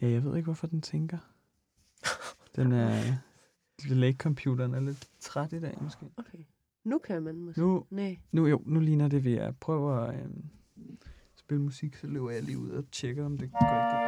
[0.00, 1.18] Ja, jeg ved ikke, hvorfor den tænker.
[2.56, 3.14] Den er...
[3.88, 6.06] Lake-computeren er lidt træt i dag, måske.
[6.16, 6.38] Okay.
[6.84, 7.60] Nu kan man måske.
[7.60, 8.18] Nu, Nej.
[8.32, 10.44] nu, jo, nu ligner det, ved at prøve at øhm,
[11.34, 13.99] spille musik, så løber jeg lige ud og tjekker, om det går igennem.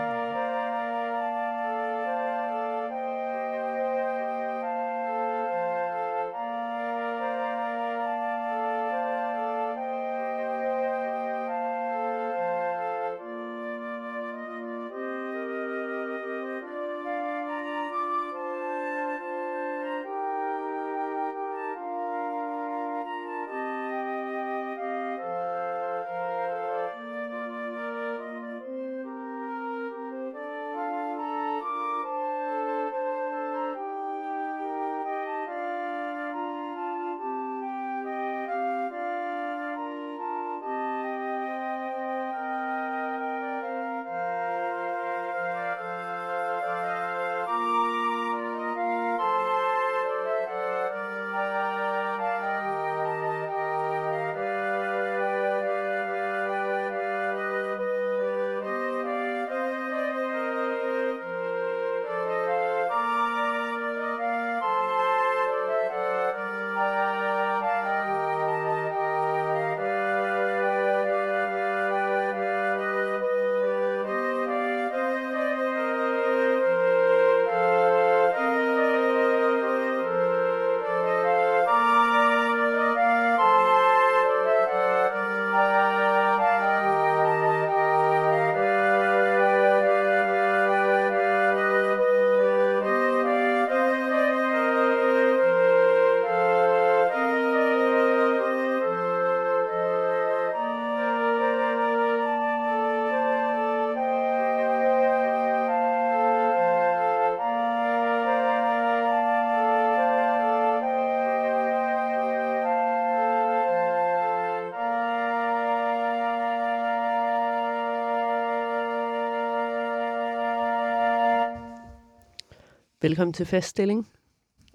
[123.02, 124.08] Velkommen til Faststilling.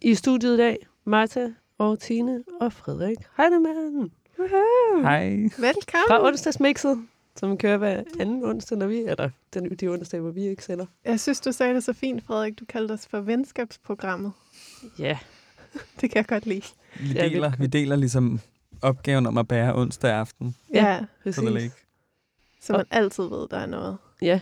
[0.02, 4.12] I studiet i dag, Martha og Tine og Frederik Heidemann.
[5.02, 5.30] Hej.
[5.40, 6.08] Velkommen.
[6.08, 7.06] Fra onsdagsmixet,
[7.36, 9.30] som kører hver anden onsdag, når vi er der.
[9.54, 10.86] Den, de onsdag, hvor vi ikke sender.
[11.06, 12.60] Jeg synes, du sagde det så fint, Frederik.
[12.60, 14.32] Du kaldte os for venskabsprogrammet.
[15.00, 15.18] Ja,
[16.02, 16.62] Det kan jeg godt lide.
[17.00, 18.40] Vi deler, vi- vi deler ligesom
[18.82, 21.72] opgaven om at bære onsdag aften Ja, Ja, præcis.
[22.62, 23.98] Så man altid ved, der er noget.
[24.22, 24.42] Ja,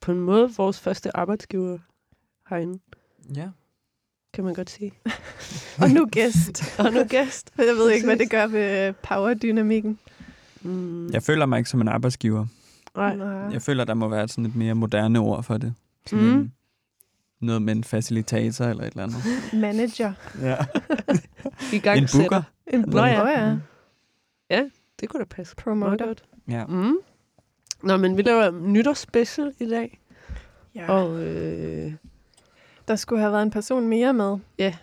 [0.00, 1.78] på en måde vores første arbejdsgiver
[2.50, 2.78] herinde,
[3.36, 3.48] Ja.
[4.34, 4.92] kan man godt sige.
[5.82, 6.78] Og nu gæst.
[6.78, 7.50] Og nu gæst.
[7.54, 9.98] For jeg ved ikke, hvad det gør ved powerdynamikken.
[10.62, 12.46] Mm, Jeg føler mig ikke som en arbejdsgiver.
[12.96, 13.26] nej.
[13.52, 15.74] Jeg føler, der må være sådan et mere moderne ord for det.
[16.06, 16.34] Sådan Mm.
[16.40, 16.52] en,
[17.40, 19.22] noget med en facilitator eller et eller andet.
[19.62, 20.12] Manager.
[20.42, 20.56] Ja.
[21.76, 22.42] I gang En booker.
[22.66, 23.56] En Nå booker, ja.
[24.50, 24.64] ja.
[25.00, 25.56] Det kunne da passe.
[25.56, 26.06] Promoter.
[26.06, 26.24] godt.
[26.48, 26.66] Ja.
[26.66, 26.96] Mm.
[27.82, 30.00] Nå, men vi laver nytårsspecial i dag.
[30.74, 30.92] ja.
[30.92, 31.92] Og øh,
[32.88, 34.36] Der skulle have været en person mere med.
[34.58, 34.74] Ja.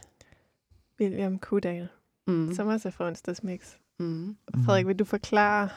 [1.02, 1.88] William Kudal,
[2.28, 2.56] mm, mm.
[2.56, 3.60] som også er fra onsdagsmix.
[4.00, 4.36] mm,
[4.66, 5.70] Frederik, vil du forklare?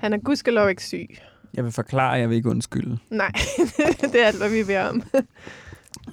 [0.00, 1.08] Han er gudskelov ikke syg.
[1.54, 2.98] Jeg vil forklare, jeg vil ikke undskylde.
[3.10, 3.32] Nej,
[4.12, 5.02] det er alt, hvad vi beder om.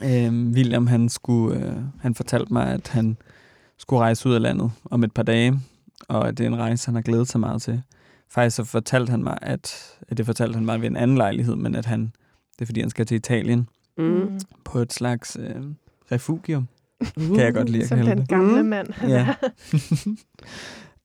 [0.04, 3.18] Øhm, William, han, skulle, øh, han fortalte mig, at han
[3.78, 5.60] skulle rejse ud af landet om et par dage,
[6.08, 7.82] og at det er en rejse, han har glædet sig meget til.
[8.28, 11.56] Faktisk så fortalte han mig, at, at det fortalte han mig ved en anden lejlighed,
[11.56, 12.02] men at han,
[12.54, 13.68] det er fordi, han skal til Italien
[14.00, 14.40] mm.
[14.66, 15.56] på et slags øh,
[16.12, 16.68] refugium,
[17.16, 18.28] kan jeg godt lide at Som kalde den det.
[18.28, 18.70] gamle Mm.
[18.70, 18.88] mand.
[19.08, 19.28] Ja.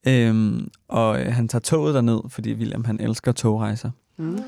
[0.29, 3.91] øhm, og øh, han tager toget derned, fordi William han elsker togrejser.
[4.19, 4.39] Mm.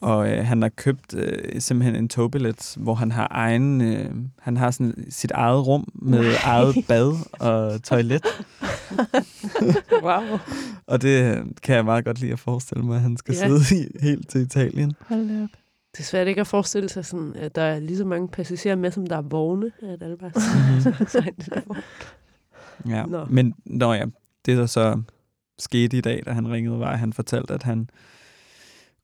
[0.00, 4.10] Og øh, han har købt øh, simpelthen en togbillet, hvor han har egen, øh,
[4.40, 6.32] han har sådan sit eget rum med Nej.
[6.44, 8.22] eget bad og toilet.
[10.02, 10.38] wow.
[10.86, 13.46] Og det øh, kan jeg meget godt lide at forestille mig, at han skal ja.
[13.46, 14.92] sidde i helt til Italien.
[15.08, 15.48] Hold op.
[15.98, 18.76] Det er svært ikke at forestille sig, sådan, at der er lige så mange passagerer
[18.76, 19.72] med, som der er vogne.
[19.82, 20.32] At alle bare.
[22.88, 23.06] Ja.
[23.06, 23.24] Nå.
[23.30, 24.04] Men når ja,
[24.46, 25.02] det der så
[25.58, 27.90] skete i dag, da han ringede, var, at han fortalte, at han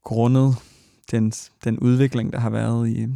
[0.03, 0.55] grundet
[1.11, 1.31] den,
[1.65, 3.07] den udvikling, der har været i,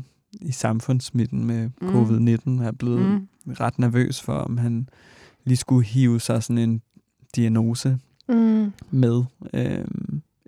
[0.41, 1.89] i samfundsmidten med Mm.
[1.89, 1.95] mm.
[1.95, 3.01] covid-19, er blevet.
[3.01, 3.29] Mm.
[3.61, 4.89] ret nervøs for, om han
[5.45, 6.83] lige skulle hive sig sådan en
[7.37, 7.99] diagnose
[8.29, 8.73] Mm.
[8.91, 9.85] med, øh,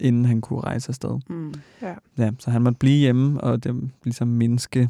[0.01, 1.21] inden han kunne rejse afsted.
[1.29, 1.55] Mm.
[2.19, 4.89] Ja, så han måtte blive hjemme og det, ligesom mindske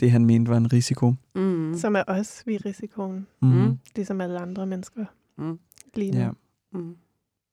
[0.00, 1.14] det, han mente var en risiko.
[1.34, 1.74] Mm.
[1.78, 3.26] Som er os, vi er risikoen.
[3.42, 3.78] Mm.
[3.96, 5.04] Ligesom alle andre mennesker
[5.38, 5.58] Mm.
[5.94, 6.18] lige nu.
[6.18, 6.30] Ja.
[6.72, 6.96] Mm.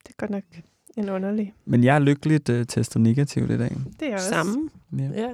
[0.03, 0.43] Det er godt nok
[0.97, 1.53] en underlig.
[1.65, 3.77] Men jeg er lykkeligt uh, testet negativt i dag.
[3.99, 4.29] Det er også.
[4.29, 4.69] Samme.
[4.97, 5.03] Ja.
[5.03, 5.33] Ja.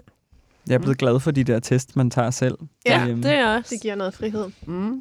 [0.68, 2.58] Jeg er blevet glad for de der test, man tager selv.
[2.86, 3.24] Ja, derhjemme.
[3.24, 3.76] Det er også.
[3.76, 4.46] Det giver noget frihed.
[4.68, 4.92] Mm.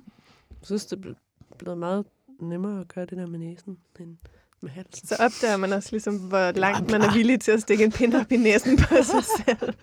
[0.51, 1.15] Jeg synes, det er
[1.59, 2.05] blevet meget
[2.41, 4.17] nemmere at gøre det der med næsen end
[4.63, 5.09] med halsen.
[5.09, 8.15] Så opdager man også ligesom, hvor langt man er villig til at stikke en pind
[8.15, 9.75] op i næsen på sig selv.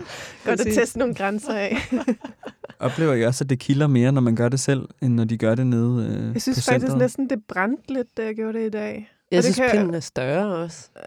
[0.45, 1.77] Godt at teste nogle grænser af.
[2.79, 5.37] Oplever I også, at det kilder mere, når man gør det selv, end når de
[5.37, 6.97] gør det nede øh, Jeg synes på faktisk centret?
[6.97, 9.11] næsten, det brændte lidt, da jeg gjorde det i dag.
[9.31, 10.89] Jeg det synes, kan- pinden er større også.
[10.95, 11.01] Uh,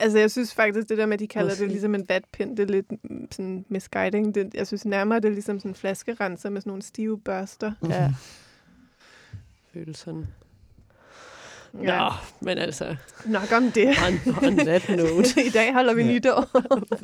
[0.00, 1.62] altså, jeg synes faktisk, det der med, at de kalder Måske.
[1.62, 4.34] det ligesom en vatpind, det er lidt mm, sådan misguiding.
[4.34, 7.72] Det, jeg synes nærmere, det er ligesom sådan en flaskerenser med sådan nogle stive børster.
[7.88, 8.12] Ja.
[9.74, 10.26] Føles sådan.
[11.82, 11.98] Ja.
[12.04, 12.10] Nå,
[12.40, 13.88] men altså, Nok om det.
[13.88, 15.28] on, on that note.
[15.46, 16.12] I dag holder vi Ja.
[16.12, 16.50] nytår.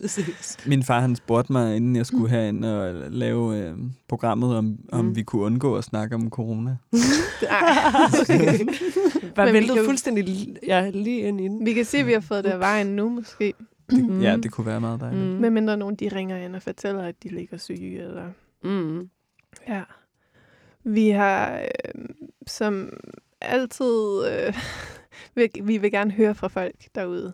[0.69, 3.75] Min far han spurgte mig, inden jeg skulle herind og lave øh,
[4.09, 5.17] programmet, om, om Mm.
[5.17, 6.71] vi kunne undgå at snakke om corona.
[7.43, 7.59] Ej.
[9.37, 11.67] Var Men vi væltet kan fuldstændig ja, lige ind i den.
[11.67, 13.55] vi kan se, at vi har fået det af vejen nu, måske.
[13.93, 14.21] Mm.
[14.21, 15.25] Ja, det kunne være meget dejligt.
[15.27, 15.29] Mm.
[15.41, 17.99] Med mindre nogen, de ringer ind og fortæller, at de ligger syge.
[18.03, 18.25] Eller...
[18.65, 19.09] Mm.
[19.69, 19.83] Ja.
[20.85, 22.05] Vi har øh,
[22.47, 22.91] som
[23.41, 24.27] altid...
[24.31, 24.55] Øh,
[25.37, 27.33] vi, vi vil gerne høre fra folk derude.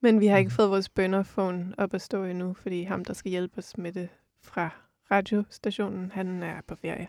[0.00, 0.54] Men vi har ikke Mhm.
[0.56, 4.08] fået vores bønderphone op at stå endnu, fordi ham, der skal hjælpe os med det
[4.42, 4.70] fra
[5.10, 7.06] radiostationen, han er på ferie.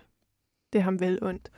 [0.74, 1.50] Det er ham vel ondt.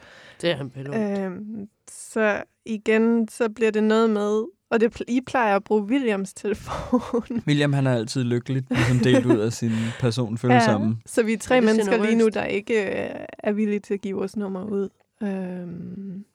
[0.42, 1.20] Det er han vel ondt.
[1.20, 4.44] Øhm, så igen, så bliver det noget med...
[4.70, 7.42] Og det, I plejer at bruge Williams telefon.
[7.48, 10.98] William han er altid lykkeligt ligesom delt ud af sin person følsomme.
[11.06, 13.94] så vi er tre Ja, er mennesker lige nu, der ikke øh, er villige til
[13.94, 14.90] at give vores nummer ud.
[15.24, 16.26] Øhm,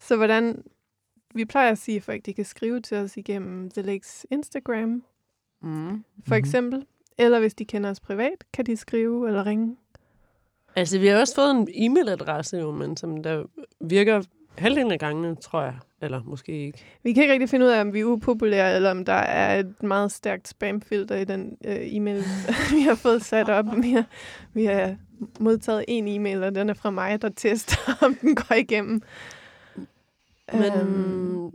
[0.00, 0.62] så hvordan...
[1.36, 5.02] Vi plejer at sige, at folk de kan skrive til os igennem The Lakes Instagram,
[5.62, 6.04] Mm.
[6.26, 6.38] for Mhm.
[6.38, 6.86] eksempel.
[7.18, 9.76] Eller hvis de kender os privat, kan de skrive eller ringe.
[10.76, 13.44] Altså, vi har også fået en e-mailadresse, jo, men som der
[13.80, 14.22] virker
[14.58, 15.74] halvdelen af gangene, tror jeg.
[16.00, 16.84] Eller måske ikke.
[17.02, 19.60] Vi kan ikke rigtig finde ud af, om vi er upopulære, eller om der er
[19.60, 22.22] et meget stærkt spamfilter i den øh, e-mail,
[22.74, 23.64] vi har fået sat op.
[23.82, 24.04] Vi har,
[24.52, 24.96] vi har
[25.40, 27.76] modtaget en e-mail, og den er fra mig, der tester,
[28.06, 29.02] om den går igennem.
[30.52, 31.50] Men Øhm,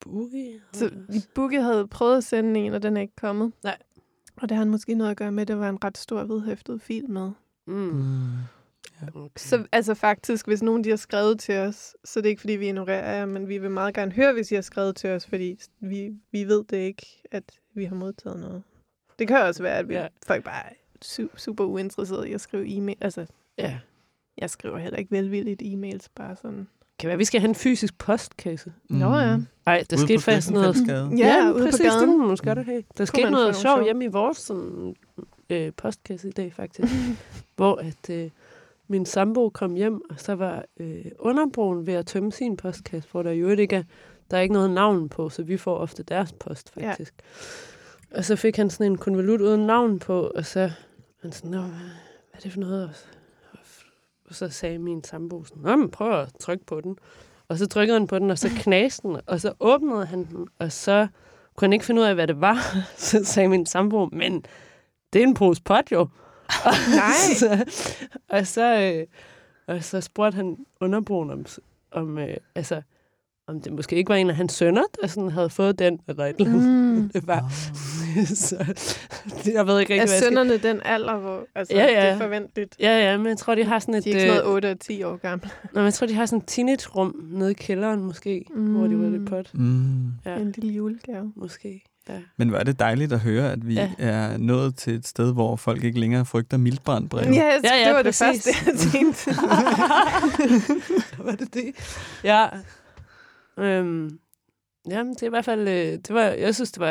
[0.00, 0.60] Boogie?
[0.72, 3.52] så vi Boogie havde prøvet at sende en, og den er ikke kommet.
[3.64, 3.76] Nej.
[4.36, 6.24] Og det har han måske noget at gøre med, at det var en ret stor
[6.24, 7.30] vedhæftet fil med.
[7.66, 7.74] Mm.
[7.74, 8.26] Mm.
[9.14, 9.28] Okay.
[9.36, 12.52] Så altså faktisk, hvis nogen de har skrevet til os, så er det ikke, fordi
[12.52, 15.26] vi ignorerer jer, men vi vil meget gerne høre, hvis I har skrevet til os,
[15.26, 17.44] fordi vi, vi ved det ikke, at
[17.74, 18.62] vi har modtaget noget.
[19.18, 20.00] Det kan også være, at vi, Ja.
[20.02, 20.08] ja.
[20.26, 20.70] folk bare er
[21.04, 22.96] su- super uinteresserede i at skrive e-mail.
[23.00, 23.26] Altså,
[23.58, 23.78] ja.
[24.38, 26.68] jeg skriver heller ikke velvilligt e-mails, bare sådan.
[26.98, 28.72] Kan være, vi skal have en fysisk postkasse.
[28.90, 29.36] Nå ja.
[29.66, 30.66] Nej, der Ude skete på faktisk noget...
[30.74, 31.10] Griffenfeldsgade.
[31.18, 32.18] Ja, ude på præcis, det gaden.
[32.18, 32.82] må man godt have.
[32.98, 33.84] Der skete noget sjovt sjov.
[33.84, 34.94] hjemme i vores sådan,
[35.50, 36.92] øh, postkasse i dag, faktisk.
[37.56, 38.30] hvor at øh,
[38.88, 43.22] min sambo kom hjem, og så var øh, underbroen ved at tømme sin postkasse, hvor
[43.22, 43.82] der jo ikke er,
[44.30, 46.90] der er ikke noget navn på, så vi får ofte deres post, Ja.
[46.90, 47.14] faktisk.
[48.10, 50.70] Og så fik han sådan en konvolut uden navn på, og så
[51.26, 51.90] han sådan, Nå, hvad,
[52.32, 53.08] er det for noget?
[54.28, 56.98] Og så, sagde min sambo sådan, Nå, men prøv at trykke på den.
[57.48, 60.48] Og så trykkede han på den, og så knaste den, og så åbnede han den,
[60.58, 61.06] og så
[61.54, 62.56] kunne han ikke finde ud af, hvad det var.
[62.96, 64.44] Så sagde min sambo, men
[65.12, 66.08] det er en pose pot jo.
[66.94, 67.34] Nej.
[67.40, 67.64] så,
[68.28, 69.06] og, så, øh,
[69.66, 71.46] og så spurgte han underbroen om,
[71.90, 72.82] om, øh, altså,
[73.48, 76.24] om det måske ikke var en af hans sønner, der sådan havde fået den, eller
[76.24, 76.68] et eller andet.
[76.68, 77.08] Mm.
[77.08, 77.44] Det var,
[78.34, 78.56] så,
[79.54, 80.22] jeg ved ikke rigtig, Er hvad jeg skal...
[80.22, 81.90] sønderne den alder, hvor altså, Ja, ja.
[82.00, 82.76] det er forventeligt?
[82.80, 84.04] Ja, ja, men jeg tror, de har sådan et...
[84.04, 85.50] De er ikke sådan øh, noget 8 og 10 år gamle.
[85.74, 88.74] Nå, men jeg tror, de har sådan et teenage-rum nede i kælderen, måske, mm.
[88.74, 89.26] hvor de var lidt Mm.
[89.26, 89.50] pot.
[89.54, 90.06] Mm.
[90.26, 91.32] Ja, En lille julegave.
[91.36, 91.82] måske.
[92.08, 92.14] Ja.
[92.36, 93.90] Men hvor er det dejligt at høre, at vi Ja.
[93.98, 94.04] ja.
[94.06, 97.26] er nået til et sted, hvor folk ikke længere frygter mildbrandbrev.
[97.28, 98.44] Yes, Ja, ja, det var præcis.
[98.44, 99.30] det første, jeg tænkte.
[101.26, 101.64] var det det?
[102.24, 102.46] Ja.
[103.58, 104.18] Øhm,
[104.90, 105.60] jamen, det er i hvert fald...
[105.68, 106.88] Øh, det var, jeg synes, det var...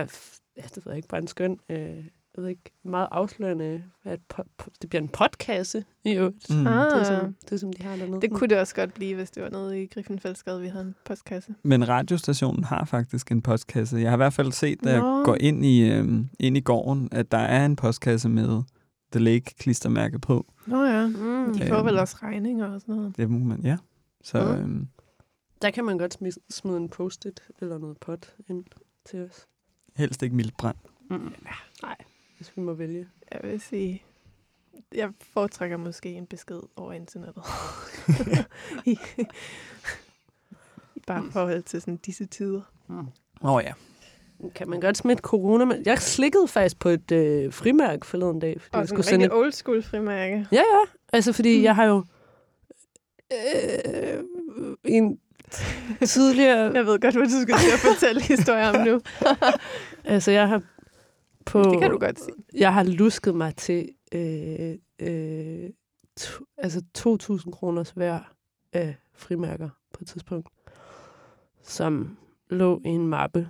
[0.58, 1.60] Ja, det ved jeg ikke, bare en skøn...
[1.70, 2.06] Øh,
[2.38, 6.50] jeg ved ikke, meget afslørende, at po- po- det bliver en podcast i øvrigt.
[6.50, 6.68] Mm.
[6.68, 6.86] Ah.
[6.92, 8.22] Det, er som, det er som de har dernede.
[8.22, 10.96] Det kunne det også godt blive, hvis det var nede i Griffenfeldsgade, vi havde en
[11.06, 11.56] postkasse.
[11.64, 13.98] Men radiostationen har faktisk en postkasse.
[13.98, 15.24] Jeg har i hvert fald set, da jeg Nå.
[15.24, 18.64] går ind i, øhm, ind i gården, at der er en postkasse med
[19.12, 20.46] The Lake-klistermærke på.
[20.68, 21.08] Nå ja.
[21.08, 21.54] Mm.
[21.54, 21.72] De Ja.
[21.72, 23.18] får vel også regninger og sådan noget.
[23.18, 23.78] Det må man, ja.
[24.24, 24.62] Så Mm.
[24.64, 24.88] øhm,
[25.66, 28.64] Der kan man godt smide, smide en post-it eller noget pot ind
[29.06, 29.48] til os.
[29.96, 30.78] helst ikke mildbrand.
[31.10, 31.34] Mm.
[31.46, 31.96] Ja, nej,
[32.38, 33.08] hvis vi må vælge.
[33.32, 34.04] Jeg vil sige,
[34.96, 37.44] jeg foretrækker måske en besked over internettet.
[38.86, 38.98] I,
[40.96, 42.62] I bare forhold til sådan disse tider.
[42.90, 43.06] Åh
[43.42, 43.74] oh, ja.
[44.56, 45.66] Kan man godt smitte corona?
[45.66, 49.04] Men jeg slikkede faktisk på et øh, frimærke forleden dag, fordi Og jeg skulle en
[49.04, 49.34] sende et...
[49.34, 50.48] old school frimærke.
[50.52, 50.82] Ja, ja.
[51.14, 51.64] Altså, fordi Mm.
[51.64, 52.04] jeg har jo
[53.34, 54.24] øh,
[54.86, 55.20] en
[56.08, 56.72] tidligere...
[56.74, 59.02] Jeg ved godt, hvad du skal til at fortælle historier om nu.
[60.14, 60.62] Altså, jeg har
[61.46, 61.64] på...
[61.64, 62.36] Det kan du godt sige.
[62.54, 65.70] Jeg har lusket mig til øh, øh,
[66.18, 68.20] to, altså 2.000 kroners hver
[68.74, 70.50] af frimærker på et tidspunkt,
[71.64, 72.18] som
[72.50, 73.50] lå i en mappe.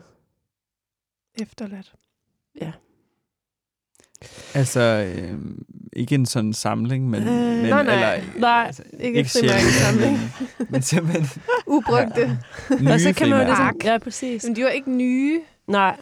[1.41, 1.95] Efterladt.
[4.53, 5.39] Altså, øh,
[5.95, 7.21] ikke en sådan samling, men...
[7.21, 8.15] Øh, men nej, nej.
[8.15, 10.19] Eller, Nej, altså, ikke en sjældent, frimærkesamling.
[10.59, 12.39] Men, men simpelthen Ubrugte.
[12.81, 13.71] nye og så kan man jo frimærker.
[13.71, 14.43] ligesom, Ja, præcis.
[14.43, 15.41] Men de var ikke nye.
[15.67, 15.97] Nej,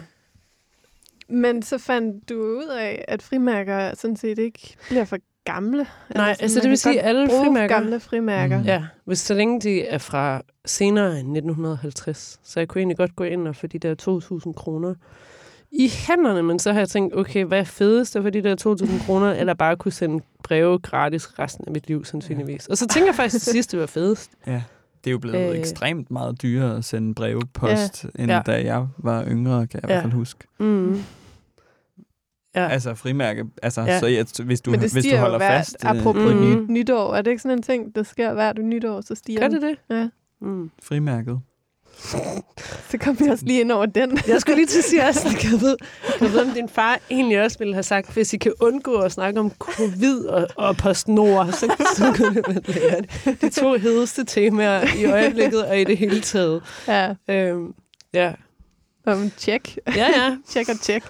[1.30, 5.78] Men så fandt du ud af, at frimærker sådan set ikke bliver for gamle.
[5.78, 8.58] Nej, sådan, altså man det vil sige, alle frimærker- gamle frimærker.
[8.60, 8.66] Mm.
[8.66, 12.40] Ja, hvis så længe de er fra senere end 1950.
[12.44, 13.96] Så jeg kunne egentlig godt gå ind og få de der
[14.46, 14.96] 2.000 kroner
[15.74, 19.06] i hænderne, men så har jeg tænkt, okay, hvad er fedest få de der 2.000
[19.06, 22.68] kroner, eller bare kunne sende breve gratis resten af mit liv, sandsynligvis.
[22.68, 24.32] Og så tænker jeg faktisk til sidst, det var fedest.
[24.48, 24.64] Ja,
[25.04, 25.50] det er jo blevet Øh.
[25.50, 28.24] øh, ekstremt meget dyrere at sende brevpost, ja.
[28.24, 28.36] end Ja.
[28.36, 28.42] ja.
[28.46, 29.96] da jeg var yngre, kan jeg i Ja.
[29.96, 30.44] hvert fald huske.
[30.60, 31.02] Mm.
[32.56, 32.68] Ja.
[32.68, 33.88] Altså frimærke, altså, Ja.
[33.94, 34.00] ja.
[34.00, 35.78] så jeg, hvis du, Men det hvis du holder hvert, fast...
[35.86, 36.42] øh, apropos Mm.
[36.42, 37.14] ny, nytår.
[37.16, 39.76] Er det ikke sådan en ting, der sker hvert nytår, så stiger Gør det det?
[39.90, 40.10] Ja.
[40.42, 40.72] Mm.
[40.84, 41.40] frimærket.
[42.90, 44.20] Så kom vi også lige ind over den.
[44.28, 45.78] Jeg skulle lige til at sige, at jeg ved,
[46.22, 49.12] jeg ved, om din far egentlig også ville have sagt, hvis I kan undgå at
[49.12, 53.42] snakke om covid og, og PostNord, så, så kunne det være lækkert.
[53.42, 56.62] De to hedeste temaer i øjeblikket og i det hele taget.
[56.88, 57.74] Ja, Øhm,
[58.14, 58.34] ja.
[59.06, 59.78] om tjek.
[59.96, 60.38] ja, ja.
[60.50, 61.04] Tjek og tjek.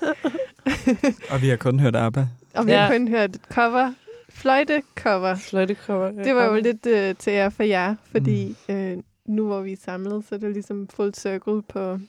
[1.29, 2.27] Og vi har kun hørt ABBA.
[2.55, 2.91] Og vi har Ja.
[2.97, 3.93] kun hørt cover.
[4.29, 5.35] Fløjte-cover.
[5.35, 6.11] Fløjtecover.
[6.23, 8.75] Det var jo lidt øh, til jer for jer, fordi mm.
[8.75, 11.99] øh, nu hvor vi er samlet, så er det ligesom full circle på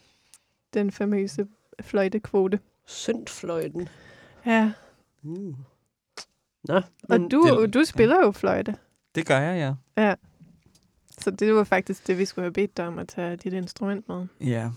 [0.75, 1.47] den famøse
[1.83, 2.61] fløjtekvote.
[2.87, 3.89] Syndfløjten.
[4.47, 4.73] Ja.
[5.23, 5.55] Mm.
[6.69, 8.77] Nå, Og men, du, det- du spiller jo fløjte.
[9.15, 10.15] Det gør jeg, ja.
[11.21, 14.09] Så det var faktisk det, vi skulle have bedt dig om at tage dit instrument
[14.09, 14.27] med.
[14.41, 14.71] Ja,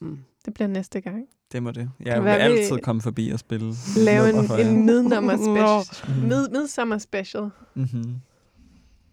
[0.00, 0.18] mm.
[0.44, 1.26] Det bliver næste gang.
[1.52, 1.90] det må det.
[1.98, 3.72] Kan Jeg vil være, vi- altid komme forbi og spille.
[3.96, 6.16] Lave en, en midnummer special.
[6.28, 8.14] Mid, midsommer special, Mhm.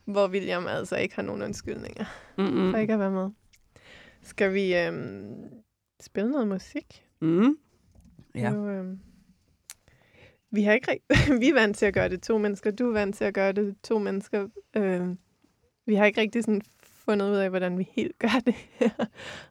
[0.05, 2.05] Hvor William altså ikke har nogen undskyldninger
[2.37, 2.71] Mm-mm.
[2.71, 3.29] for ikke at være med.
[4.21, 5.35] Skal vi øhm,
[5.99, 7.05] spille noget musik?
[7.21, 7.57] Mm.
[8.35, 8.49] Ja.
[8.49, 8.99] Nu, øhm,
[10.51, 12.71] vi har ikke rigt- vi er vant til at gøre det to mennesker.
[12.71, 14.47] Du er vant til at gøre det to mennesker.
[14.75, 15.17] Øhm,
[15.85, 18.55] vi har ikke rigtig sådan fundet ud af, hvordan vi helt gør det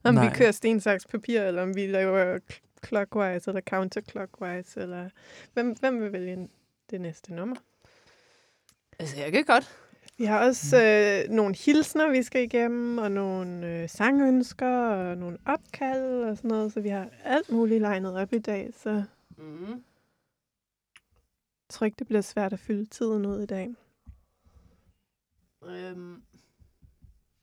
[0.05, 0.29] om Nej.
[0.29, 4.81] Vi kører sten, saks, papir, eller om vi laver cl- clockwise eller counterclockwise.
[4.81, 5.09] Eller...
[5.53, 6.49] Hvem, hvem vil vælge
[6.91, 7.57] det næste nummer?
[8.99, 9.77] Altså, jeg kan godt.
[10.19, 15.39] Vi har også øh, nogle hilsner, vi skal igennem, og nogle øh, sangønsker, og nogle
[15.47, 16.73] opkald og sådan noget.
[16.73, 19.03] Så vi har alt muligt legnet op i dag, så
[19.39, 19.67] Mm.
[19.71, 23.69] jeg tror ikke, det bliver svært at fylde tiden ud i dag.
[25.67, 26.23] Øhm,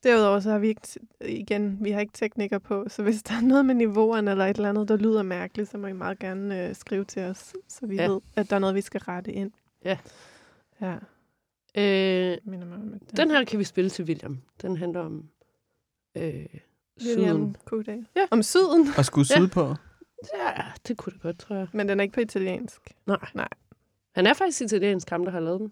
[0.04, 0.82] Derudover så har vi ikke,
[1.26, 4.56] igen, vi har ikke teknikker på, så hvis der er noget med niveauerne eller et
[4.56, 7.86] eller andet, der lyder mærkeligt, så må I meget gerne øh, skrive til os, så
[7.86, 8.02] vi Ja.
[8.04, 8.10] ja.
[8.10, 9.52] ved, at der er noget, vi skal rette ind.
[9.86, 9.98] Ja.
[10.82, 10.98] Ja,
[11.78, 12.38] øh,
[13.18, 14.42] den her kan vi spille til William.
[14.62, 15.30] Den handler om
[16.18, 16.46] øh,
[17.06, 17.56] William syden.
[17.66, 18.06] Kudal.
[18.16, 18.26] Ja.
[18.32, 19.36] Om syden, Og skulle Ja.
[19.40, 19.76] syd på.
[20.38, 21.68] Ja, det kunne det godt, tror jeg.
[21.74, 22.82] men den er ikke på italiensk.
[23.06, 23.18] Nej.
[23.36, 23.48] Nej.
[24.16, 25.72] Han er faktisk italiensk ham, der har lavet den.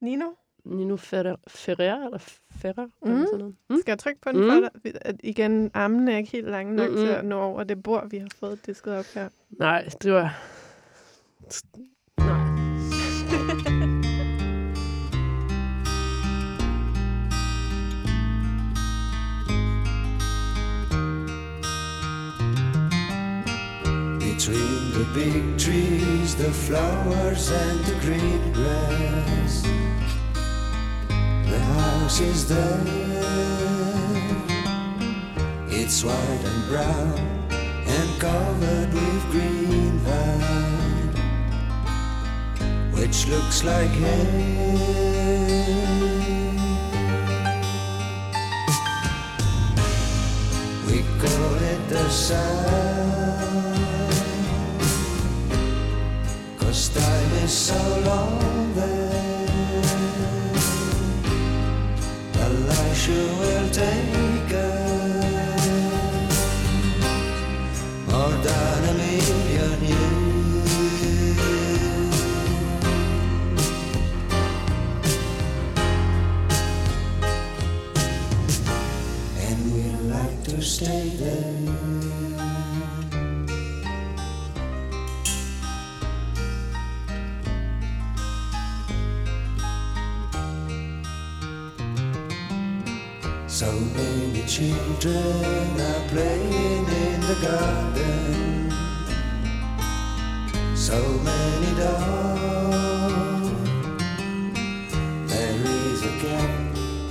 [0.00, 0.26] Nino,
[0.64, 2.18] Nino Ferrer, Ferrer eller
[2.50, 2.86] Ferrer?
[3.02, 3.12] Mhm.
[3.12, 3.56] Eller sådan noget.
[3.70, 3.76] Mm.
[3.80, 4.50] skal jeg trykke på den Mm.
[4.50, 4.70] for dig?
[5.00, 7.00] At igen, armene er ikke helt lange nok Mm-mm.
[7.04, 9.28] til at nå over det bord, vi har fået disket op her.
[9.50, 10.40] Nej, det var...
[12.18, 13.73] Nej.
[25.14, 29.62] big trees, the flowers and the green grass,
[31.48, 32.80] the house is there.
[35.68, 37.12] It's white and brown
[37.86, 41.14] and covered with green vine,
[42.92, 44.64] which looks like hay.
[50.88, 52.93] We call it the sun.
[95.04, 98.70] Children are playing in the garden.
[100.74, 100.98] so
[101.30, 103.50] many doors.
[105.30, 106.50] There is a cat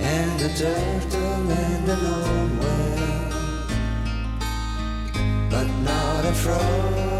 [0.00, 3.30] and a turtle and a lone whale,
[5.50, 7.13] but not a frog.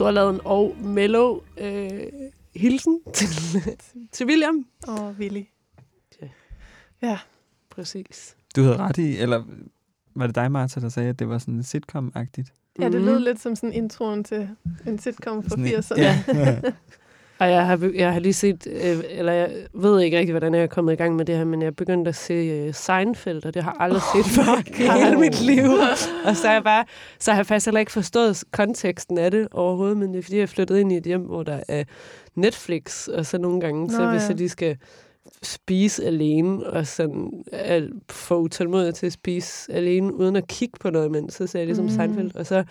[0.00, 1.90] En storladen og mellow øh,
[2.56, 3.28] hilsen til,
[4.12, 4.66] til William.
[4.88, 5.42] Oh, Willy.
[6.22, 6.28] Ja.
[7.02, 7.18] Ja.
[7.70, 8.36] Præcis.
[8.56, 9.42] Du havde ret i, eller
[10.14, 12.52] var det dig, Martha, der sagde, at det var sådan sitcom-agtigt?
[12.78, 14.48] ja, det lød lidt som sådan introen til
[14.86, 16.00] en sitcom fra Sådan en- 80'erne.
[16.00, 16.60] Ja.
[17.40, 20.62] Og jeg har, jeg har lige set, øh, eller jeg ved ikke rigtig, hvordan jeg
[20.62, 23.44] er kommet i gang med det her, men jeg er begyndt at se øh, Seinfeld,
[23.44, 25.70] og det har jeg aldrig oh, set før i hele mit liv.
[26.24, 26.84] Og så, er jeg bare,
[27.18, 30.36] så har jeg faktisk heller ikke forstået konteksten af det overhovedet, men det er fordi,
[30.36, 31.84] jeg er flyttet ind i et hjem, hvor der er
[32.34, 34.28] Netflix, og så nogle gange, Nå, så hvis ja.
[34.28, 34.76] jeg lige skal
[35.42, 40.90] spise alene, og sådan er for utålmodig til at spise alene, uden at kigge på
[40.90, 41.90] noget imens, så ser jeg ligesom mm.
[41.90, 42.64] Seinfeld, og så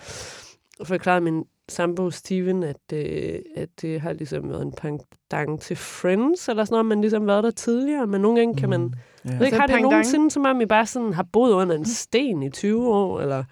[0.83, 6.49] forklarede min sambo Steven, at, øh, at det har ligesom været en pendant til Friends,
[6.49, 8.81] eller sådan noget, man ligesom været der tidligere, men nogle gange kan man...
[8.81, 8.93] Mm.
[9.25, 9.29] Ja.
[9.31, 9.91] Jeg ved ikke, har det pendant?
[9.91, 13.43] nogensinde, som om I bare sådan har boet under en sten i 20 år, eller...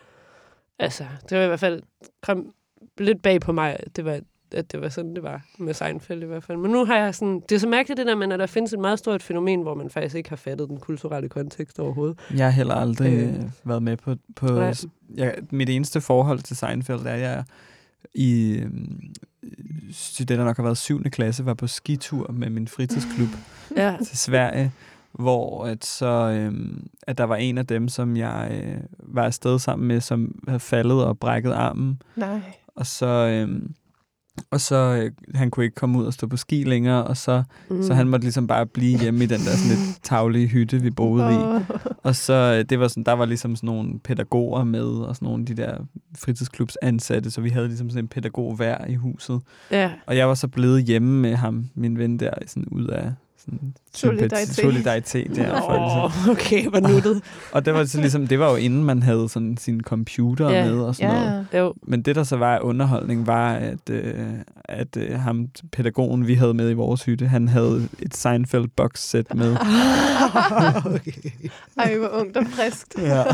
[0.79, 1.81] Altså, det var i hvert fald
[2.21, 2.53] kom
[2.97, 4.19] lidt bag på mig, at det var,
[4.51, 6.57] at det var sådan, det var med Seinfeld i hvert fald.
[6.57, 7.41] Men nu har jeg sådan...
[7.49, 9.73] Det er så mærkeligt det der, men at der findes et meget stort fænomen, hvor
[9.73, 12.19] man faktisk ikke har fattet den kulturelle kontekst overhovedet.
[12.35, 13.29] Jeg har heller aldrig Øh.
[13.29, 13.43] øh.
[13.63, 14.15] været med på...
[14.35, 14.73] på Nej.
[15.15, 17.43] jeg, mit eneste forhold til Seinfeld er, at jeg
[18.17, 18.99] i øhm,
[20.27, 21.03] der nok har været 7.
[21.03, 23.29] klasse, var på skitur med min fritidsklub
[23.77, 23.97] Ja.
[24.05, 24.71] til Sverige,
[25.11, 29.59] hvor at så, øhm, at der var en af dem, som jeg øh, var afsted
[29.59, 32.01] sammen med, som havde faldet og brækket armen.
[32.15, 32.39] Nej.
[32.75, 33.73] Og så, øhm,
[34.51, 37.43] Og så øh, han kunne ikke komme ud og stå på ski længere, og så,
[37.69, 37.83] mm.
[37.83, 40.89] så han måtte ligesom bare blive hjemme i den der sådan lidt taglige hytte, vi
[40.89, 41.37] boede i.
[41.37, 41.61] Åh.
[42.03, 45.25] Og så øh, det var sådan, der var ligesom sådan nogle pædagoger med, og sådan
[45.25, 45.77] nogle af de der
[46.17, 49.41] fritidsklubs ansatte, så vi havde ligesom sådan en pædagog hver i huset.
[49.71, 49.91] Ja.
[50.05, 53.11] Og jeg var så blevet hjemme med ham, min ven der, sådan ud af
[53.47, 54.55] sådan Solidaritet.
[54.55, 55.57] solidaritet der.
[55.61, 56.03] For.
[56.05, 57.21] Åh, okay, hvor nuttet.
[57.51, 60.65] Og det var så ligesom, det var jo inden man havde sådan sin computer Ja.
[60.65, 61.47] med og sådan Ja, noget.
[61.53, 61.73] Jo.
[61.83, 64.15] Men det, der så var underholdning, var, at, øh,
[64.65, 68.99] at øh, ham, pædagogen, vi havde med i vores hytte, han havde et Seinfeld box
[68.99, 69.55] set med.
[71.77, 72.95] Ej, hvor ungt og friskt.
[72.97, 73.23] ja.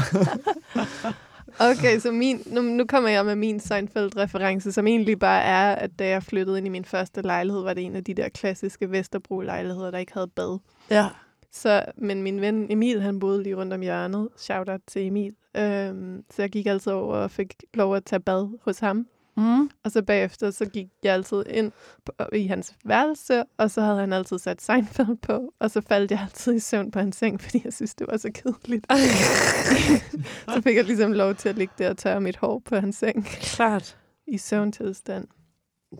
[1.60, 6.00] Okay, så min, nu, nu kommer jeg med min Seinfeld-reference, som egentlig bare er, at
[6.00, 8.92] da jeg flyttede ind i min første lejlighed, var det en af de der klassiske
[8.92, 10.60] Vesterbro-lejligheder, der ikke havde bad.
[10.90, 11.08] Ja.
[11.52, 14.30] Så, men min ven Emil, han boede lige rundt om hjørnet.
[14.38, 15.34] Shout out til Emil.
[15.58, 19.08] Øhm, så jeg gik altid over og fik lov at tage bad hos ham.
[19.38, 19.70] Mm.
[19.84, 21.72] Og så bagefter, så gik jeg altid ind
[22.06, 26.12] på, i hans værelse, og så havde han altid sat Seinfeld på, og så faldt
[26.12, 28.86] jeg altid i søvn på hans seng, fordi jeg synes, det var så kedeligt.
[30.54, 32.96] så fik jeg ligesom lov til at ligge der og tørre mit hår på hans
[32.96, 33.98] seng Klart.
[34.28, 35.28] i søvntilstand.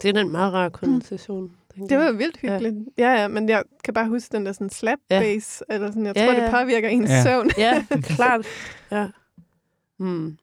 [0.02, 1.52] Det er den meget rare konnotation.
[1.76, 2.76] tænker Det var vildt hyggeligt.
[2.98, 3.14] Ja.
[3.14, 5.20] ja, ja, men jeg kan bare huske den der sådan slap Ja.
[5.20, 6.44] bass, eller sådan, jeg Ja, tror, ja.
[6.44, 7.24] det påvirker ens Ja.
[7.24, 7.50] søvn.
[7.58, 8.46] Ja, klart.
[8.92, 9.08] Ja.
[10.00, 10.38] Mm.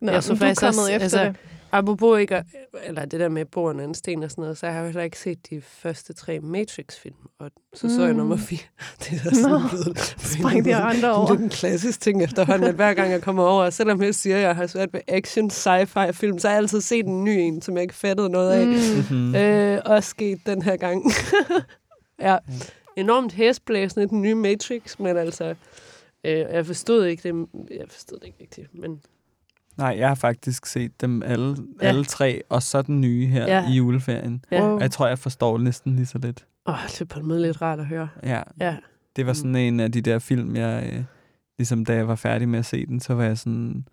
[0.00, 1.36] Nå, Jeg så du faktisk kommet også- efter altså, det.
[1.74, 2.44] Apropos ikke,
[2.84, 5.02] eller det der med bordene anden sten og sådan noget, så har jeg jo heller
[5.02, 7.14] ikke set de første tre Matrix-film.
[7.38, 8.16] Og så så jeg Mm.
[8.18, 8.58] nummer fire.
[9.00, 11.26] Det er sådan Nå, blevet Spring de andre over.
[11.26, 14.36] Det er en klassisk ting efterhånden, at hver gang jeg kommer over, selvom jeg siger,
[14.36, 17.28] at jeg har svært ved action, sci-fi film, så har jeg altid set en ny
[17.30, 18.66] en, som jeg ikke fattede noget af.
[18.66, 19.16] Mm.
[19.16, 19.34] Mm-hmm.
[19.34, 21.04] Øh, også sket den her gang.
[22.28, 22.36] ja,
[22.96, 25.54] enormt hæsblæsende, den nye Matrix, men altså,
[26.24, 29.00] øh, jeg forstod ikke det, jeg forstod det ikke rigtigt, men
[29.76, 31.86] Nej, jeg har faktisk set dem alle, Ja.
[31.86, 33.68] alle tre, og så den nye her Ja.
[33.70, 34.44] i juleferien.
[34.50, 34.62] ja.
[34.62, 34.74] Wow.
[34.74, 36.46] Og jeg tror, jeg forstår næsten lige så lidt.
[36.66, 38.08] Åh, det er på en måde lidt rart at høre.
[38.22, 38.76] Ja, Ja.
[39.16, 39.36] det var Mm.
[39.36, 40.90] sådan en af de der film, jeg...
[40.92, 41.04] Øh,
[41.58, 43.84] ligesom da jeg var færdig med at se den, så var jeg sådan...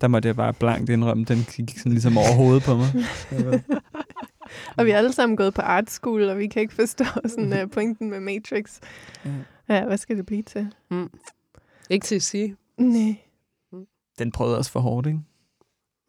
[0.00, 2.88] Der måtte jeg bare blankt indrømme, den gik sådan ligesom over hovedet på mig.
[4.76, 7.62] Og vi er alle sammen gået på art school, og vi kan ikke forstå sådan,
[7.62, 8.78] uh, pointen med Matrix.
[9.24, 9.30] Ja.
[9.68, 10.68] Ja, hvad skal det blive til?
[10.90, 11.10] Mm.
[11.90, 12.56] Ikke til at sige.
[12.78, 13.16] Nej.
[14.20, 15.18] Den prøvede også for hårdt, ikke?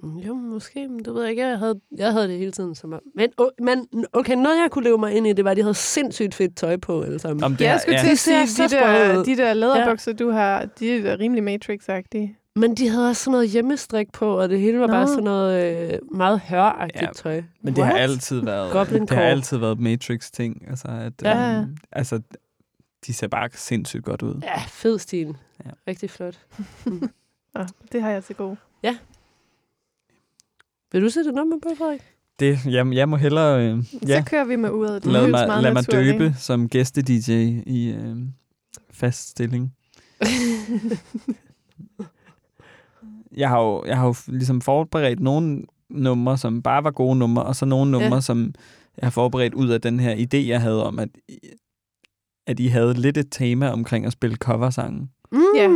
[0.04, 1.48] Mm, Jo, måske, men det ved jeg ikke.
[1.48, 3.00] Jeg havde, jeg havde det hele tiden som om.
[3.16, 5.62] Men, oh, men okay, noget jeg kunne leve mig ind i, det var, at de
[5.62, 7.44] havde sindssygt fedt tøj på alle sammen.
[7.44, 8.02] Om det Jeg er- skulle ja.
[8.04, 12.38] til at sige, så de der, de der læderbukser, du har, de er rimelig Matrix-agtige.
[12.56, 14.94] Men de havde også sådan noget hjemmestrik på, og det hele var Nå.
[14.94, 17.42] bare sådan noget øh, meget høragtigt Ja, tøj.
[17.64, 18.02] Men det har What?
[18.10, 20.66] altid været, Goblin det har altid været Matrix-ting.
[20.70, 21.60] Altså, at, Ja.
[21.60, 22.22] øhm, altså,
[23.08, 24.36] de ser bare sindssygt godt ud.
[24.44, 25.28] Ja, fed stil.
[25.28, 25.34] Ja.
[25.66, 25.72] Ja.
[25.88, 26.40] Rigtig flot.
[27.54, 28.58] Nå, det har jeg til gode.
[30.92, 32.02] Vil du sætte et nummer på, Frederik?
[32.40, 35.04] Det, jeg, jeg må hellere øh, Så kører vi med uret.
[35.04, 36.20] Det lad mig, meget lad mig naturligt.
[36.20, 37.32] døbe som gæste-DJ
[37.66, 38.16] i øh,
[38.92, 39.74] fast stilling.
[43.38, 47.44] Jeg har jo, jeg har jo ligesom forberedt nogle numre, som bare var gode numre,
[47.44, 48.14] og så nogle numre, Ja.
[48.16, 48.22] ja.
[48.22, 48.54] som
[48.98, 51.10] jeg har forberedt ud af den her idé, jeg havde om, at,
[52.48, 55.10] at I havde lidt et tema omkring at spille coversange.
[55.32, 55.42] Mm.
[55.56, 55.68] Ja.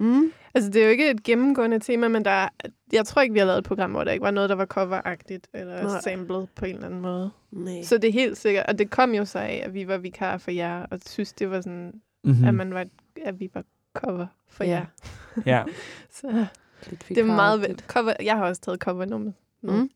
[0.00, 0.32] Mm.
[0.56, 2.48] Altså, det er jo ikke et gennemgående tema, men der er,
[2.92, 4.66] jeg tror ikke, vi har lavet et program, hvor der ikke var noget, der var
[4.66, 6.00] coveragtigt eller Nej.
[6.00, 7.30] samlet på en eller anden måde.
[7.50, 7.82] Nej.
[7.82, 10.38] Så det er helt sikkert, og det kom jo så af, at vi var vikar
[10.38, 12.44] for jer, og synes, det var sådan, Mm-hmm.
[12.44, 12.86] at, man var,
[13.24, 13.64] at vi var
[13.94, 14.70] cover for Ja.
[14.70, 14.86] jer.
[15.46, 15.64] Ja.
[16.20, 16.46] Så
[16.90, 19.78] Lidt det er meget vel, cover, jeg har også taget covernummer nu, Mm.
[19.78, 19.90] mm.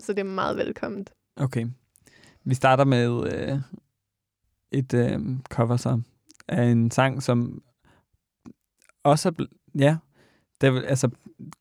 [0.00, 1.12] så det er meget velkomment.
[1.36, 1.66] Okay.
[2.44, 3.58] Vi starter med øh,
[4.72, 5.20] et øh,
[5.50, 6.00] cover så
[6.48, 7.62] af en sang, som
[9.02, 9.32] også er...
[9.78, 9.96] Ja,
[10.60, 11.08] det er, altså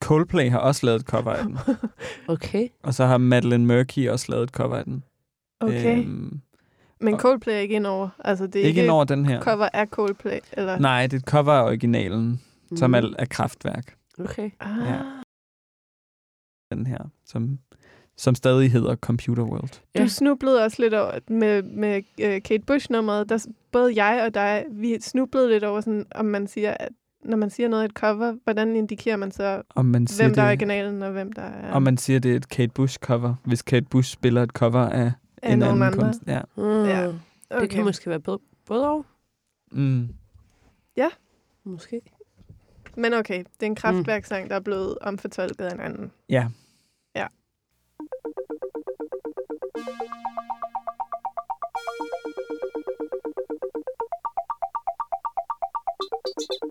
[0.03, 1.57] Coldplay har også lavet et cover af den.
[2.27, 2.67] Okay.
[2.83, 5.03] Og så har Madeleine Murky også lavet et cover af den.
[5.59, 6.41] Okay, Øhm,
[7.01, 8.09] men Coldplay er ikke ind over.
[8.19, 9.41] Altså, det er ikke ind over den her.
[9.41, 10.79] cover af Coldplay, eller?
[10.79, 12.41] Nej, det er et cover af originalen,
[12.71, 12.77] mm.
[12.77, 13.95] som er af kraftværk.
[14.19, 14.49] Okay.
[14.59, 14.77] Ah.
[14.87, 15.01] Ja.
[16.75, 17.59] Den her, som,
[18.17, 19.69] som stadig hedder Computer World.
[19.97, 20.07] Du Ja.
[20.07, 23.29] snublede også lidt over med, med uh, Kate Bush-nummeret.
[23.29, 26.89] Der, både jeg og dig, vi snublede lidt over, sådan, om man siger, at
[27.23, 30.35] når man siger noget i et cover, hvordan indikerer man så, Om man siger, hvem
[30.35, 32.99] der er originalen, og hvem der er om man siger, det er et Kate Bush
[32.99, 36.05] cover, hvis Kate Bush spiller et cover af af en nogen anden andre?
[36.05, 36.21] kunst.
[36.27, 36.41] Ja.
[36.57, 36.63] Mm.
[36.63, 37.07] Ja.
[37.07, 37.61] Okay.
[37.61, 39.05] Det kan måske være både, både og.
[39.71, 40.09] Mm.
[41.63, 42.01] Måske.
[42.97, 46.11] Men okay, det er en kraftværksang, der er blevet omfortolket af en anden.
[46.29, 46.35] Ja.
[46.35, 46.47] Ja.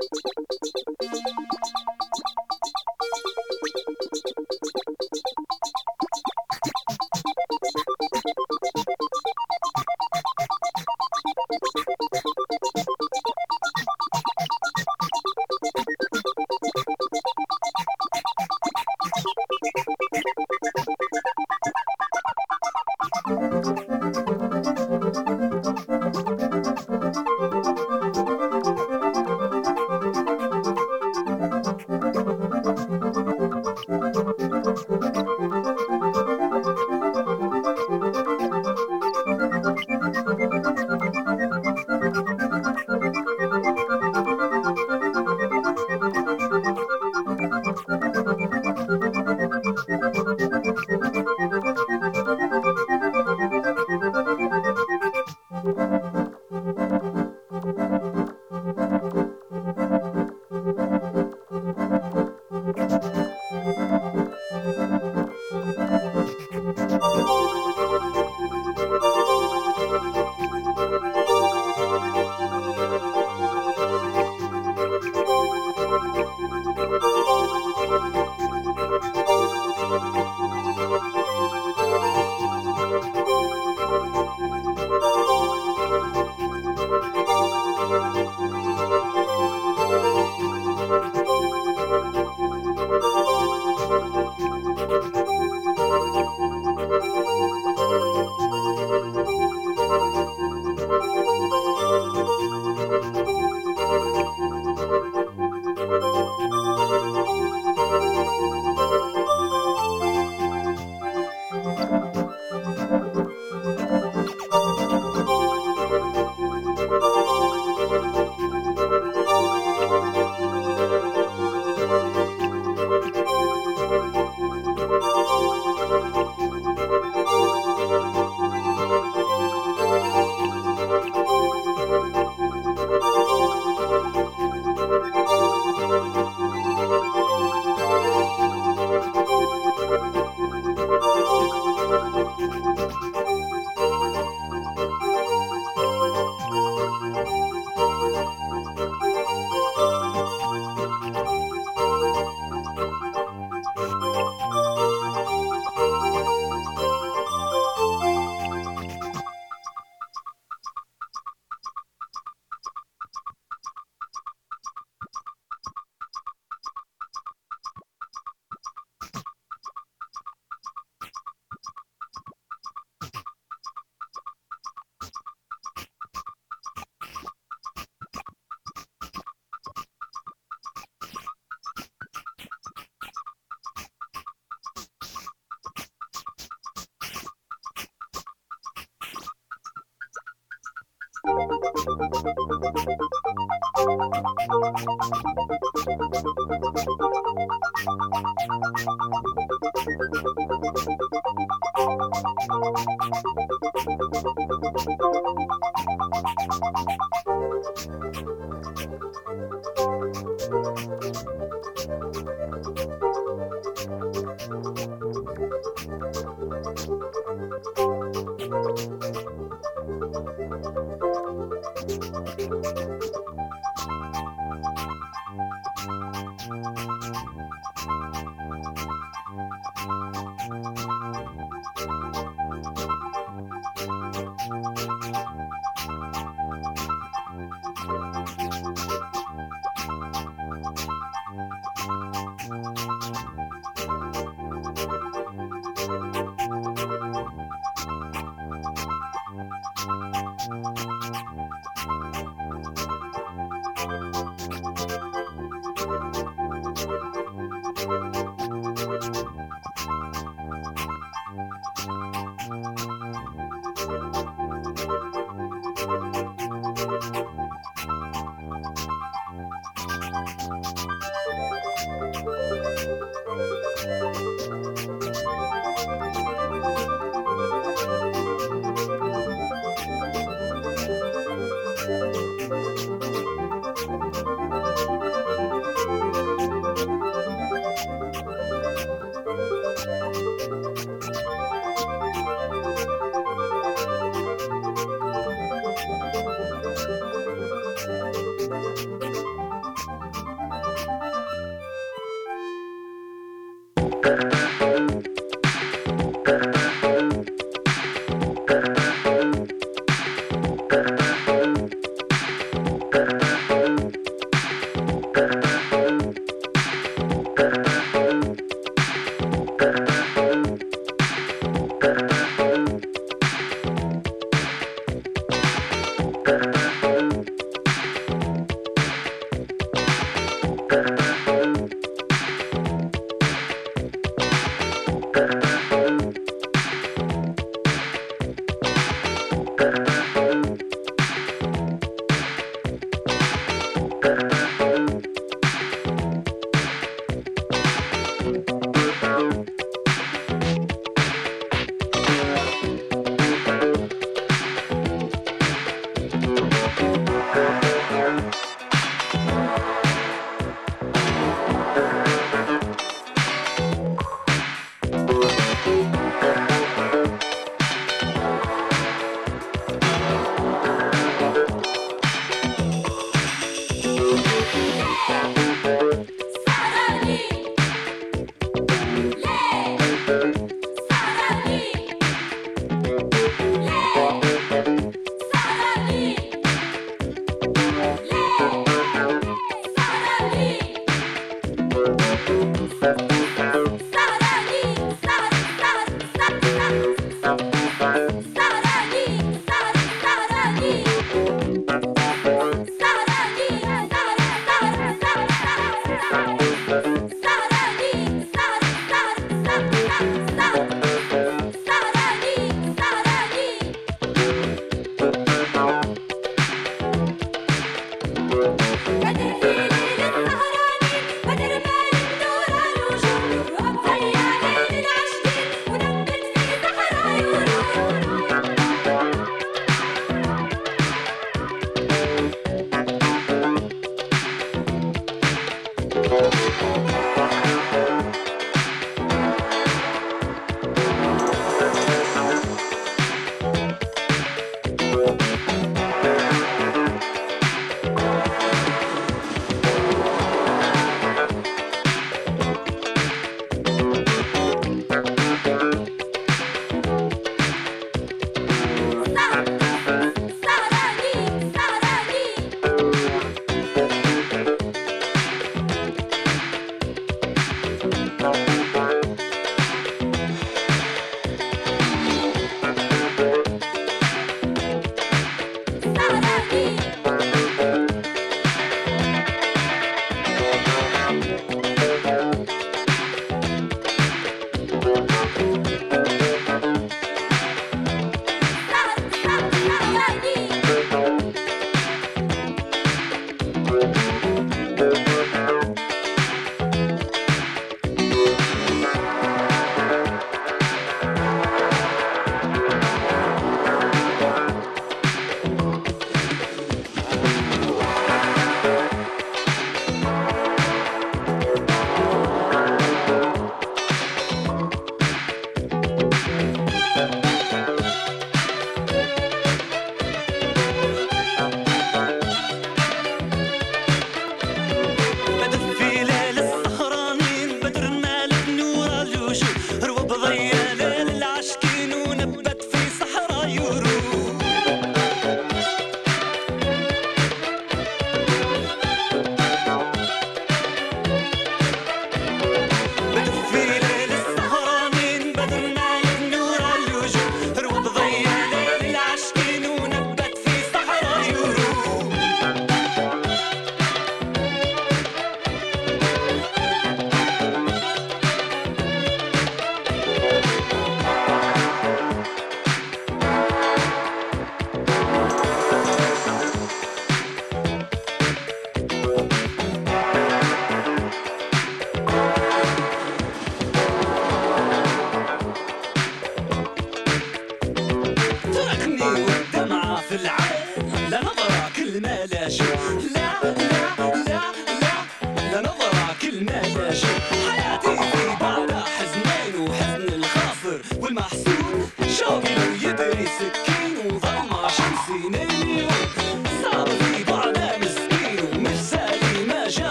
[0.00, 0.43] Thank you.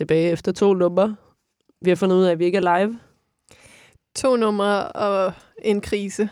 [0.00, 1.16] Tilbage efter to numre.
[1.82, 2.98] Vi har fundet ud af, at vi ikke er live.
[4.16, 5.32] To numre og
[5.62, 6.28] en krise.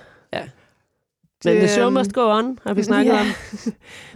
[1.44, 3.20] Men Det, the show øhm, must go on, har vi snakket ja.
[3.20, 3.26] om.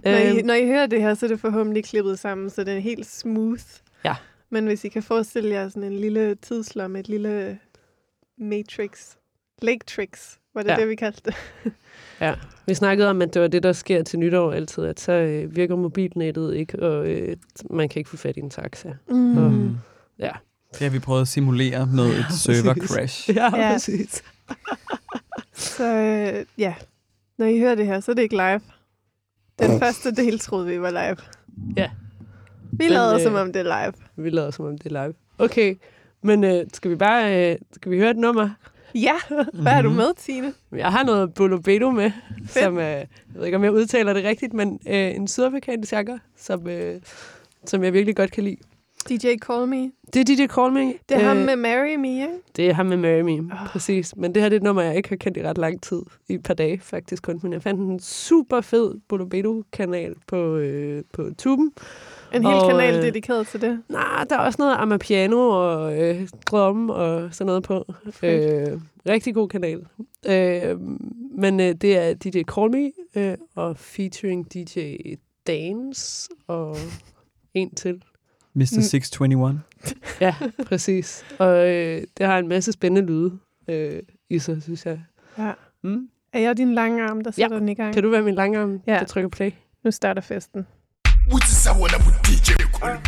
[0.04, 2.64] Når I, Øhm, når I hører det her, så er det forhåbentlig klippet sammen, så
[2.64, 3.62] det er helt smooth.
[4.04, 4.16] Ja.
[4.50, 7.58] Men hvis I kan forestille jer sådan en lille tidslomme, et lille
[8.38, 9.14] matrix,
[9.62, 10.74] lake tricks, var det Ja.
[10.74, 10.80] ja.
[10.80, 11.34] det, vi kaldte det?
[12.20, 12.34] Ja,
[12.66, 15.56] vi snakkede om, at det var det, der sker til nytår altid, at så øh,
[15.56, 17.36] virker mobilnettet ikke, og øh,
[17.70, 18.92] man kan ikke få fat i en taxa.
[19.08, 19.16] Mm.
[19.16, 19.76] Mm.
[20.18, 20.30] Ja.
[20.72, 23.30] Det har vi prøvet at simulere med et server crash.
[23.30, 23.66] Ja, Ja.
[23.66, 23.72] ja.
[23.72, 24.22] præcis.
[25.54, 26.74] Så øh, ja,
[27.38, 28.60] når I hører det her, så er det ikke live.
[29.58, 31.16] Den første del troede vi var live.
[31.76, 31.90] Ja.
[32.72, 33.92] Vi Men, lader øh, som om det er live.
[34.16, 35.14] Vi lader som om det er live.
[35.38, 35.74] Okay,
[36.22, 38.50] men øh, skal vi bare øh, skal vi høre et nummer?
[38.94, 39.14] Ja,
[39.52, 39.96] hvad har du Mhm.
[39.96, 40.52] med, Tine?
[40.72, 42.10] Jeg har noget Bolo Bedo med,
[42.46, 46.18] som øh, jeg ved ikke, om jeg udtaler det rigtigt, men øh, en sydafrikansk sanger,
[46.36, 47.00] som, øh,
[47.66, 48.56] som jeg virkelig godt kan lide.
[49.08, 49.90] DJ Call Me.
[50.14, 50.80] Det er DJ Call Me.
[50.80, 52.28] Det er øh, ham Øh, med Marry Me, ikke?
[52.56, 53.66] Det er ham med Marry Me, oh.
[53.66, 54.16] præcis.
[54.16, 56.02] Men det her det er et nummer, jeg ikke har kendt i ret lang tid.
[56.28, 57.40] I et par dage faktisk kun.
[57.42, 61.72] Men jeg fandt en super fed Bolobedo-kanal på, øh, på tuben.
[62.34, 63.82] En hel Og, kanal øh, dedikeret til det.
[63.88, 67.84] Nej, der er også noget Amapiano og øh, drum og sådan noget på.
[68.22, 69.86] Øh, rigtig god kanal.
[70.26, 70.80] Øh,
[71.38, 74.96] men øh, det er DJ Call Me øh, og featuring DJ
[75.46, 76.76] Dance og
[77.54, 77.94] en til.
[78.54, 78.60] Mr.
[78.60, 78.82] Mm.
[78.82, 79.60] 621.
[80.20, 80.34] Ja,
[80.66, 81.24] præcis.
[81.38, 85.00] Og øh, det har en masse spændende lyde øh, i sig, synes jeg.
[85.38, 85.52] Ja.
[85.82, 86.08] Mm.
[86.32, 87.94] Er jeg din lange arm, der sætter den i gang?
[87.94, 88.92] Kan du være min langarm, Ja.
[88.98, 89.50] der trykker play?
[89.84, 90.66] Nu starter festen.
[91.28, 92.98] Which is I wanna put DJ Call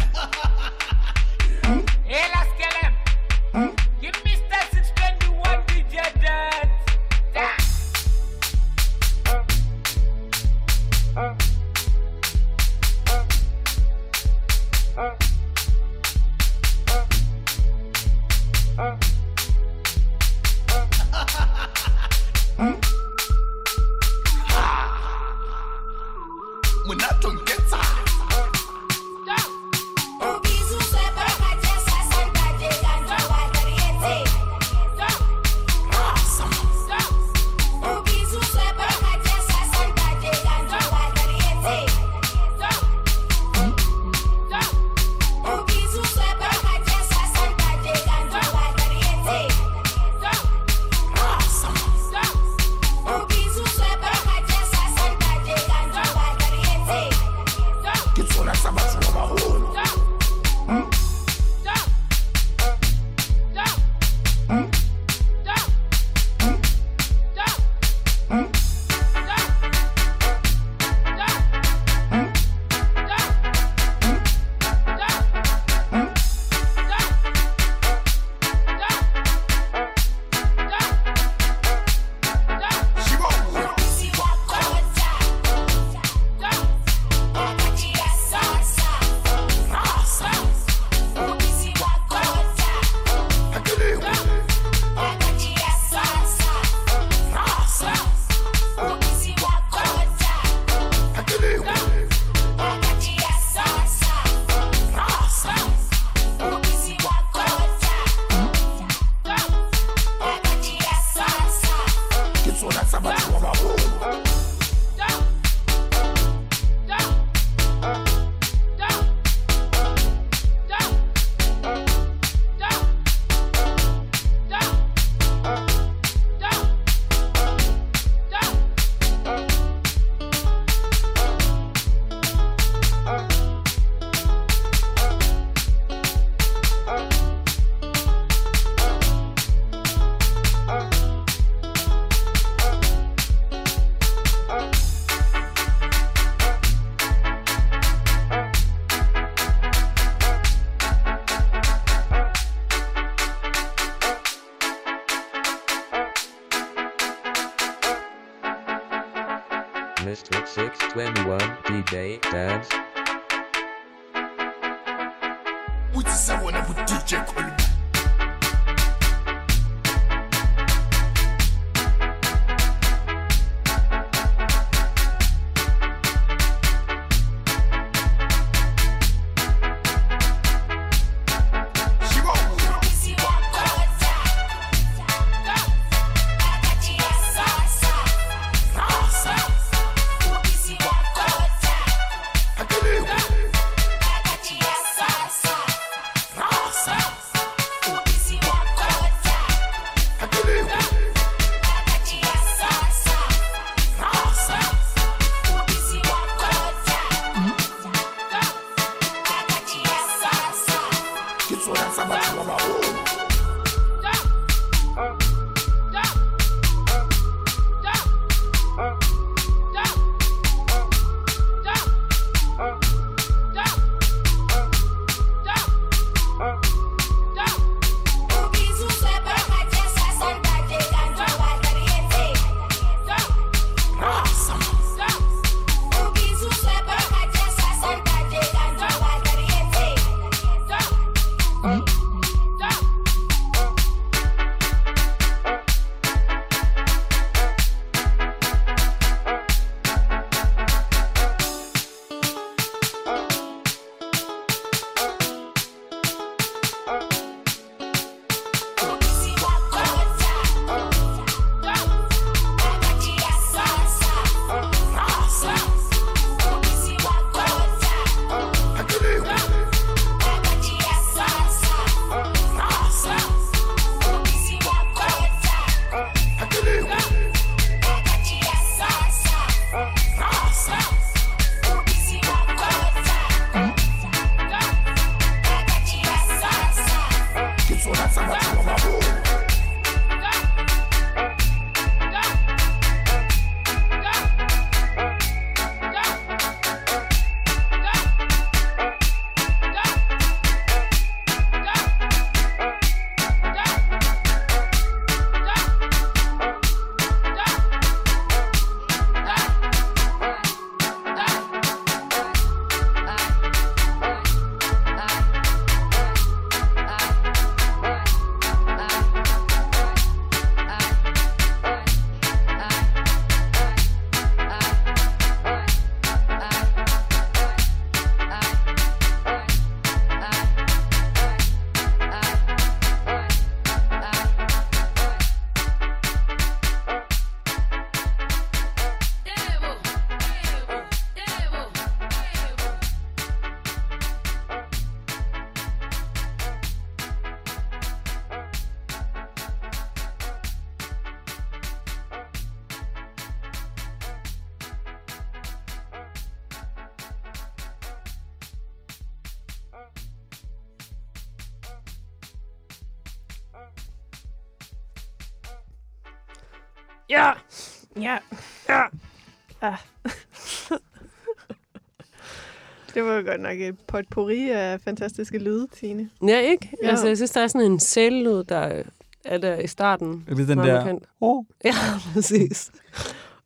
[373.25, 376.11] godt nok et potpourri af fantastiske lyde, Tine.
[376.27, 376.68] Ja, ikke?
[376.72, 376.87] Ja.
[376.87, 376.91] Ja.
[376.91, 378.83] Altså, jeg synes, der er sådan en sælelyd, der
[379.25, 380.25] er der i starten.
[380.29, 380.75] Er det den der...
[380.77, 381.05] markant.
[381.20, 381.45] Oh.
[381.64, 381.75] Ja,
[382.14, 382.70] præcis.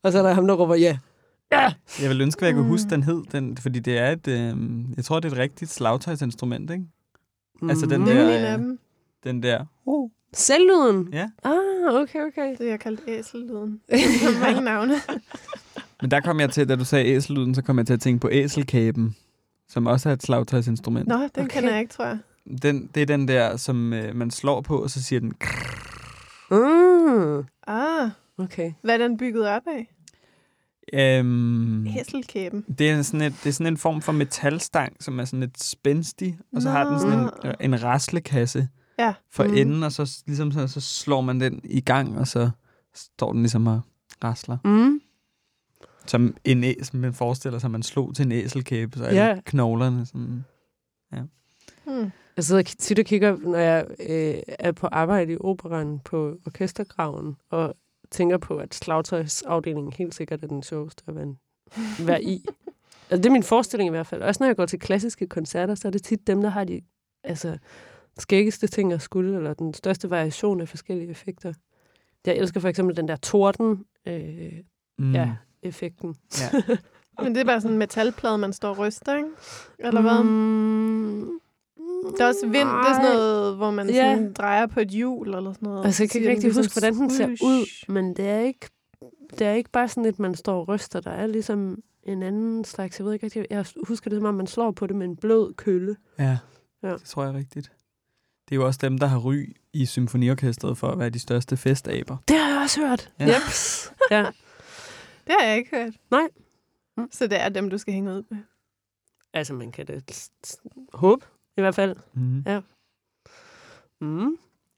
[0.03, 0.97] Og så er der ham, der råber ja.
[1.51, 1.73] Ja!
[2.01, 2.89] Jeg vil ønske, at jeg kunne huske, Mm.
[2.89, 3.23] den hed.
[3.31, 4.27] Den, fordi det er et...
[4.27, 4.55] Øh,
[4.97, 6.83] jeg tror, det er et rigtigt slagtøjsinstrument, ikke?
[7.69, 8.05] Altså den Mm.
[8.07, 8.79] der- Det er dem.
[9.23, 9.65] Den der...
[9.85, 10.09] Oh.
[10.33, 11.09] Selvlyden?
[11.13, 11.29] Ja.
[11.43, 12.51] Ah, okay, okay.
[12.57, 13.81] Det er jeg kaldt æsellyden.
[13.89, 14.93] Er mange navne.
[16.01, 18.19] Men der kom jeg til, da du sagde æsellyden, så kom jeg til at tænke
[18.21, 19.15] på æselkæben,
[19.69, 21.07] som også er et slagtøjsinstrument.
[21.07, 21.47] Nå, den Okay.
[21.47, 22.17] kender jeg ikke, tror jeg.
[22.61, 25.33] Den, det er den der, som øh, man slår på, og så siger den...
[26.51, 27.43] Mm.
[27.67, 28.73] Ah, Okay.
[28.81, 29.95] hvad er den bygget op af?
[30.93, 32.65] Øhm, Hæsselkæben.
[32.77, 35.63] det, er sådan et, det er sådan en form for metalstang, som er sådan lidt
[35.63, 37.51] spændstig, og så har den sådan en, Nå.
[37.59, 38.67] en raslekasse
[38.99, 39.13] Ja.
[39.31, 39.53] for Mm.
[39.53, 42.49] enden, og så, ligesom, så, så slår man den i gang, og så
[42.95, 43.81] står den ligesom og
[44.23, 44.57] rasler.
[44.65, 45.01] Mm.
[46.09, 49.39] Som en æs, som man forestiller sig, man slog til en æselkæbe, så alle Ja.
[49.45, 50.43] knoglerne sådan...
[51.85, 52.11] Hmm.
[52.35, 57.35] Jeg sidder tit og kigger, når jeg øh, er på arbejde i operan på orkestergraven,
[57.49, 57.75] og
[58.11, 61.15] tænker på, at slagtøjsafdelingen helt sikkert er den sjoveste at
[62.07, 62.45] være i.
[63.09, 64.21] Altså, det er min forestilling i hvert fald.
[64.21, 66.81] Også når jeg går til klassiske koncerter, så er det tit dem, der har de
[67.23, 67.57] altså,
[68.17, 71.53] skæggeste ting at skulle, eller den største variation af forskellige effekter.
[72.25, 74.53] Jeg elsker for eksempel den der torden øh,
[74.99, 75.13] Mm.
[75.15, 76.15] ja, effekten.
[76.41, 76.49] ja.
[77.23, 79.29] Men det er bare sådan en metalplade, man står og ryster, ikke?
[79.79, 80.23] Eller hvad?
[80.23, 81.39] Mm,
[82.17, 84.15] Der er også vind, det er sådan noget, hvor man Ja.
[84.15, 85.85] sådan drejer på et hjul eller sådan noget.
[85.85, 88.67] Altså, jeg kan Så ikke rigtig huske, hvordan den ser ud, men det er ikke,
[89.39, 90.99] det er ikke bare sådan, at man står og ryster.
[90.99, 94.33] Der er ligesom en anden slags, jeg ved ikke rigtig, jeg husker det som om,
[94.33, 95.95] man slår på det med en blød kølle.
[96.19, 96.37] Ja,
[96.83, 96.93] Ja.
[96.93, 97.71] det tror jeg er rigtigt.
[98.49, 101.57] Det er jo også dem, der har ry i symfoniorkestret for at være de største
[101.57, 102.17] festaber.
[102.27, 103.11] Det har jeg også hørt.
[103.19, 103.25] Ja.
[103.25, 103.91] Jeps.
[104.11, 104.25] ja.
[105.29, 105.93] Det har jeg ikke hørt.
[106.11, 106.27] Nej.
[106.97, 107.07] Mm.
[107.11, 108.37] Så det er dem, du skal hænge ud med.
[109.33, 110.31] Altså, man kan s-
[110.93, 111.25] håbe,
[111.57, 111.95] i hvert fald.
[112.13, 112.43] Mm.
[112.47, 112.61] Ja.
[114.01, 114.37] Mm.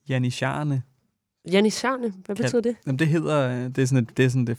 [0.10, 0.84] Janisharne.
[1.52, 2.76] Janissarne, hvad Kan- betyder det?
[2.86, 4.58] Jamen, det hedder, øh, det er sådan, et, det, er sådan det,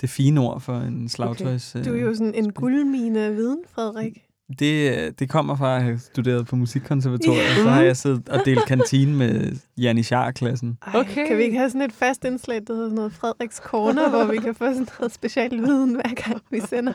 [0.00, 1.72] det fine ord for en slagtøjs...
[1.84, 4.23] Du er jo sådan en guldmine af viden, Frederik.
[4.58, 8.40] Det, det kommer fra at have studeret på musikkonservatoriet, og så har jeg siddet og
[8.44, 10.78] delt kantine med Janni Schar-klassen.
[10.86, 11.26] Ej, Okay.
[11.26, 14.24] Kan vi ikke have sådan et fast indslag, der hedder sådan noget Frederiks Corner, hvor
[14.24, 16.92] vi kan få sådan noget special viden, hver gang vi sender?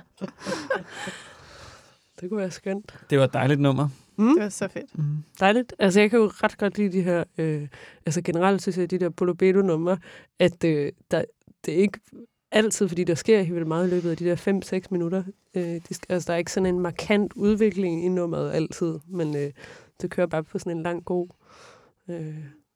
[2.21, 2.93] Det kunne være skønt.
[3.09, 3.89] Det var et dejligt nummer.
[4.17, 4.33] Mm.
[4.35, 4.97] Det var så fedt.
[4.97, 5.17] Mm.
[5.39, 5.73] Dejligt.
[5.79, 7.67] Altså, jeg kan jo ret godt lide de her, øh,
[8.05, 9.97] altså generelt synes jeg, de der Polobedo-numre,
[10.39, 11.23] at øh, der,
[11.65, 11.99] det er ikke
[12.51, 15.23] altid, fordi der sker helt vildt meget i løbet af de der 5-6 minutter.
[15.55, 19.35] Øh, de skal, altså, der er ikke sådan en markant udvikling i nummeret altid, men
[19.35, 19.51] øh,
[20.01, 21.27] det kører bare på sådan en lang, god,
[22.09, 22.35] øh,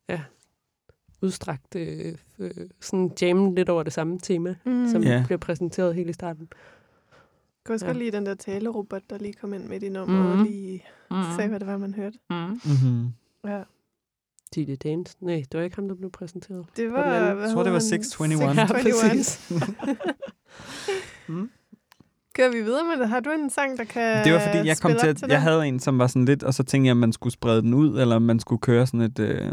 [0.10, 0.22] ja,
[1.22, 2.52] udstrakt, øh, øh,
[2.82, 4.72] sådan jammen lidt over det samme tema, Mm.
[4.72, 4.88] mm.
[4.92, 5.26] som yeah.
[5.26, 6.48] bliver præsenteret helt i starten.
[6.52, 7.90] Jeg kan også Ja.
[7.92, 10.46] godt lide den der talerobot, der lige kom ind midt i nummeret og Mhm.
[10.48, 10.84] lige
[11.36, 12.18] sagde, hvad det var, man hørte.
[12.30, 12.36] Mm.
[12.36, 13.08] Mm-hmm.
[13.46, 13.64] Ja.
[14.56, 15.16] DJ Dance.
[15.22, 16.66] Nej, det var ikke ham, der blev præsenteret.
[16.78, 17.42] Det Var var...
[17.42, 18.04] Jeg tror, det var hedder han?
[18.04, 18.50] 621.
[18.50, 19.10] Ja, 621.
[19.10, 19.52] præcis.
[21.28, 21.50] Mm.
[22.36, 23.10] Kører vi videre med det?
[23.10, 25.40] Har du en sang, der kan Det var fordi, jeg kom til at, jeg den?
[25.40, 27.74] havde en, som var sådan lidt, og så tænkte jeg, om man skulle sprede den
[27.74, 29.52] ud, eller om man skulle køre sådan et, øh,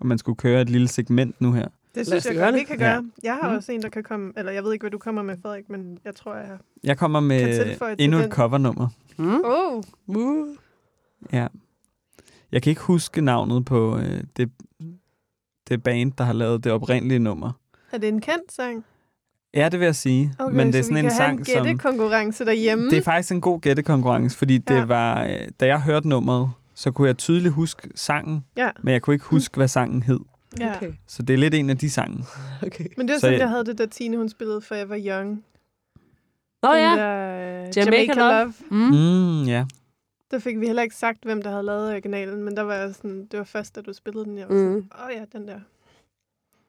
[0.00, 1.68] om man skulle køre et lille segment nu her.
[1.94, 2.84] Det synes jeg godt, vi kan Ja.
[2.92, 3.10] gøre.
[3.22, 3.56] Jeg har Mm.
[3.56, 4.32] også en, der kan komme...
[4.36, 6.58] Eller jeg ved ikke, hvad du kommer med, Frederik, men jeg tror, jeg har...
[6.84, 8.88] Jeg kommer med til endnu et covernummer.
[9.16, 9.40] Mm.
[9.44, 10.48] Oh, Uh.
[11.32, 11.46] Ja.
[12.52, 14.50] Jeg kan ikke huske navnet på øh, det,
[15.68, 17.52] det band, der har lavet det oprindelige nummer.
[17.92, 18.84] er det en kendt sang?
[19.54, 20.34] Ja, det vil jeg sige.
[20.38, 21.64] Okay, Men det er så sådan vi en kan sang, have en som...
[21.66, 22.90] gættekonkurrence derhjemme.
[22.90, 24.74] Det er faktisk en god gættekonkurrence, fordi Ja.
[24.74, 28.70] det var, øh, da jeg hørte nummeret, så kunne jeg tydeligt huske sangen, Ja.
[28.82, 30.20] men jeg kunne ikke huske, hvad sangen hed.
[30.60, 30.76] ja.
[30.76, 30.92] Okay.
[31.06, 32.24] Så det er lidt en af de sange.
[32.66, 32.84] okay.
[32.96, 35.44] Men det var Så sådan, jeg- jeg havde det, da Tine hun spillede Forever Young.
[36.62, 36.96] Nå Den ja.
[36.96, 38.42] Der, uh, Jamaica Jamaica, Love.
[38.42, 38.52] Love.
[38.70, 38.76] Mm.
[38.76, 39.64] Mm, ja.
[40.30, 42.94] Der fik vi heller ikke sagt, hvem der havde lavet originalen, men der var jeg
[42.94, 44.76] sådan, det var først, da du spillede den, jeg var sådan, Mm.
[45.00, 45.60] åh oh, ja, den der.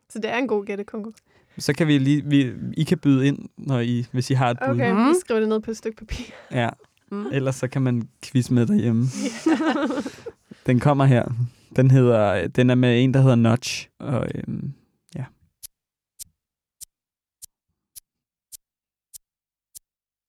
[0.09, 1.23] Så det er en god gættekonkurrence.
[1.57, 2.25] Så kan vi lige...
[2.25, 4.73] Vi, I kan byde ind, når I, hvis I har et bud.
[4.73, 5.09] Okay, Mhm.
[5.09, 6.25] vi skriver det ned på et stykke papir.
[6.51, 6.69] Ja.
[7.11, 7.25] Mm.
[7.31, 9.05] Ellers så kan man quiz med derhjemme.
[10.67, 11.25] Den kommer her.
[11.75, 13.89] Den hedder, den er med en, der hedder Notch.
[13.99, 14.73] Og øhm,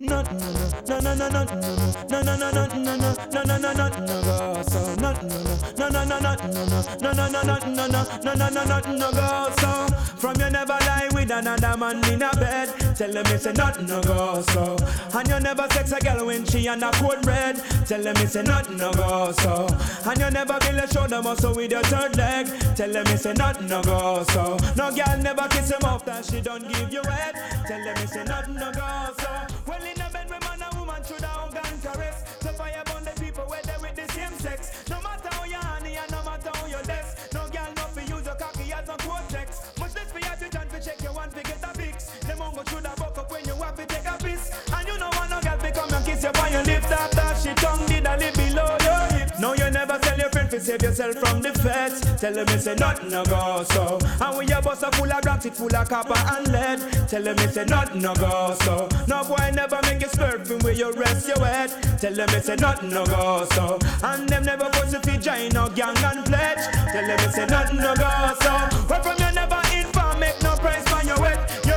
[0.00, 0.22] ja.
[0.88, 1.54] No, no, no, no, no,
[2.08, 4.94] no, no, no, no, no, no, no, no, no, no, no, so.
[4.96, 5.12] No,
[5.78, 6.48] no, no, no, no,
[7.00, 9.86] no, no, no, no, no, no, no, no, no, go so.
[10.16, 12.68] From you never lie with another man in a bed.
[12.96, 14.76] Tell them it's a nothing no go so.
[15.14, 17.56] And you never sex a girl when she on a cold red.
[17.86, 19.66] Tell them it's a nothing no go so.
[20.04, 22.46] And you never build a shoulder muscle with your third leg.
[22.76, 24.56] Tell them it's a nothing no go so.
[24.76, 27.34] No girl never kiss him that she don't give you head.
[27.66, 29.59] Tell them it's a nothing no go so.
[31.10, 32.22] Should have gun caress.
[32.40, 34.70] So fire burn the people where they with the same sex.
[34.88, 37.28] No matter how you honey and no matter how you less.
[37.34, 39.48] No girl no fi use a cocky as no cortex.
[39.78, 42.10] Much less for you to chance to check your one to get a fix.
[42.26, 44.54] Them mongo should have buck up when you have to take a piss.
[44.72, 47.28] And you know want no girl fi come and kiss you on your lips after
[47.42, 48.79] she tongue did a lip below your.
[49.40, 52.02] No you never tell your friend to save yourself from the feds.
[52.20, 53.98] Tell them it's a nothing no go so.
[54.20, 57.08] And when your bus a full of it full of copper and lead.
[57.08, 58.86] Tell them it's a nothing no go so.
[59.08, 61.70] No boy never make you from where you rest your head.
[61.98, 63.78] Tell them it's a nothing no go so.
[64.02, 66.66] And them never force you to join no gang and pledge.
[66.92, 68.52] Tell them it's a nothing no go so.
[68.88, 71.69] Where from you never inform, make no price for your wet.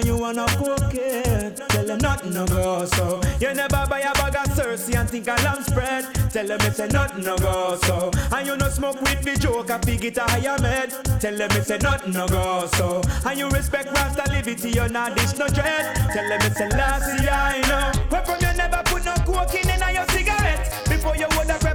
[0.00, 1.54] And you wanna cocaine.
[1.68, 3.20] Tell them nothing no go so.
[3.38, 6.04] You never buy a bag of Cersei and think a lamb spread.
[6.32, 8.10] Tell them it's a nothing no go so.
[8.32, 10.90] And you no smoke with the joke, a it a higher med.
[11.20, 13.02] Tell them it's a nothing no go so.
[13.26, 15.94] And you respect Rasta liberty, you not dish no dread.
[16.12, 18.00] Tell them it's a last year, I know.
[18.08, 20.88] Where from you never put no cocaine in your cigarette.
[20.88, 21.69] Before you would have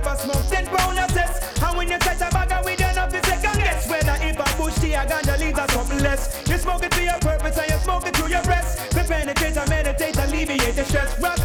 [6.16, 6.49] less.
[6.49, 8.91] You smoke it for your purpose and you smoke it through your breast.
[8.91, 11.20] To penetrate and meditate, alleviate the stress.
[11.20, 11.45] Rasta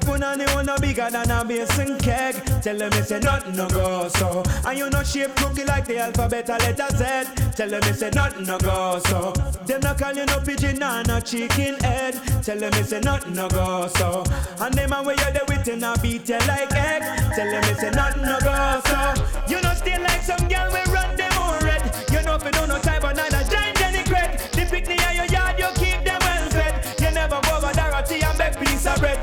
[0.00, 2.34] put on the one no bigger than a basin keg.
[2.62, 4.42] Tell them it's a nothing no go so.
[4.64, 7.50] And you no shape cookie like the alphabet a letter Z.
[7.56, 9.32] Tell them it's a nothing no go so.
[9.66, 12.14] Them no call you no pigeon and no chicken head.
[12.42, 14.24] Tell them it's a nothing no go so.
[14.60, 17.02] And them a way you there with him a beat you like egg.
[17.34, 19.14] Tell them it's a nothing no go so.
[19.48, 21.82] You know stay like some girl we run them all red.
[22.10, 24.38] You know if you don't know type but neither giant Jenny crack.
[24.52, 27.00] The picnic in your yard you keep them well fed.
[27.00, 29.18] You never go over Dorothy and beg piece of bread.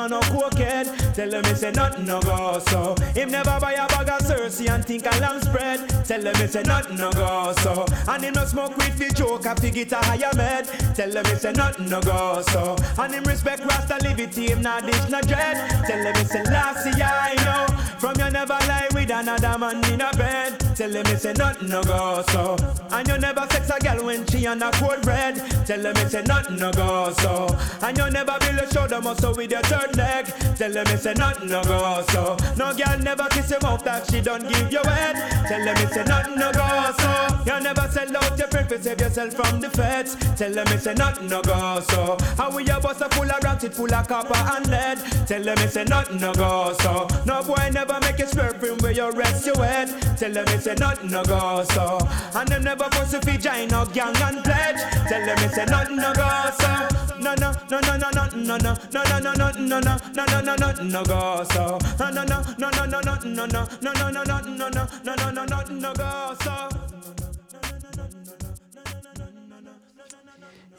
[0.00, 0.79] man no cocaine.
[1.14, 2.94] Tell him it's a nothing no go so.
[3.14, 5.88] Him never buy a bag of Cersei and think a lamb spread.
[6.04, 7.84] Tell him it's a nothing no go so.
[8.08, 10.66] And him no smoke with the joke a fig it a higher med.
[10.94, 12.76] Tell him it's a nothing no go so.
[12.98, 15.56] And him respect Rasta liberty him not dish no dread.
[15.86, 17.80] Tell him it's a last year I know.
[17.98, 20.58] From you never lie with another man in a bed.
[20.74, 22.56] Tell him it's a nothing no go so.
[22.90, 25.36] And you never sex a girl when she on a cold bread.
[25.66, 27.48] Tell him it's a nothing no go so.
[27.82, 30.26] And you never build a shoulder muscle with your third leg.
[30.56, 32.36] Tell him it's a nothing no go so.
[32.56, 35.16] No girl never kiss him mouth that she don't give you head.
[35.46, 37.10] Tell him it's a nothing no go so.
[37.46, 40.16] You never sell out your friend to save yourself from the feds.
[40.36, 42.16] Tell him it's a nothing no go so.
[42.36, 44.98] How we your bus a full of rocks, it full of copper and lead.
[45.26, 47.06] Tell him it's a nothing no go so.
[47.24, 49.88] No boy never make you swerve from where you rest your head.
[50.18, 51.98] Tell him it's a nothing no go so.
[52.34, 54.80] And them never force you fi join no gang and pledge.
[55.08, 56.88] Tell them it's a nothing no go so.
[57.20, 60.54] No no no no no no no no no no no no no no no
[60.54, 61.64] no no no go so.
[62.00, 64.82] No no no no no no no no no no no no no no no
[65.06, 66.56] no no no no no go so.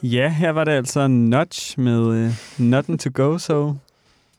[0.02, 3.74] Ja, her var det altså Notch med uh, Nothing to Go So,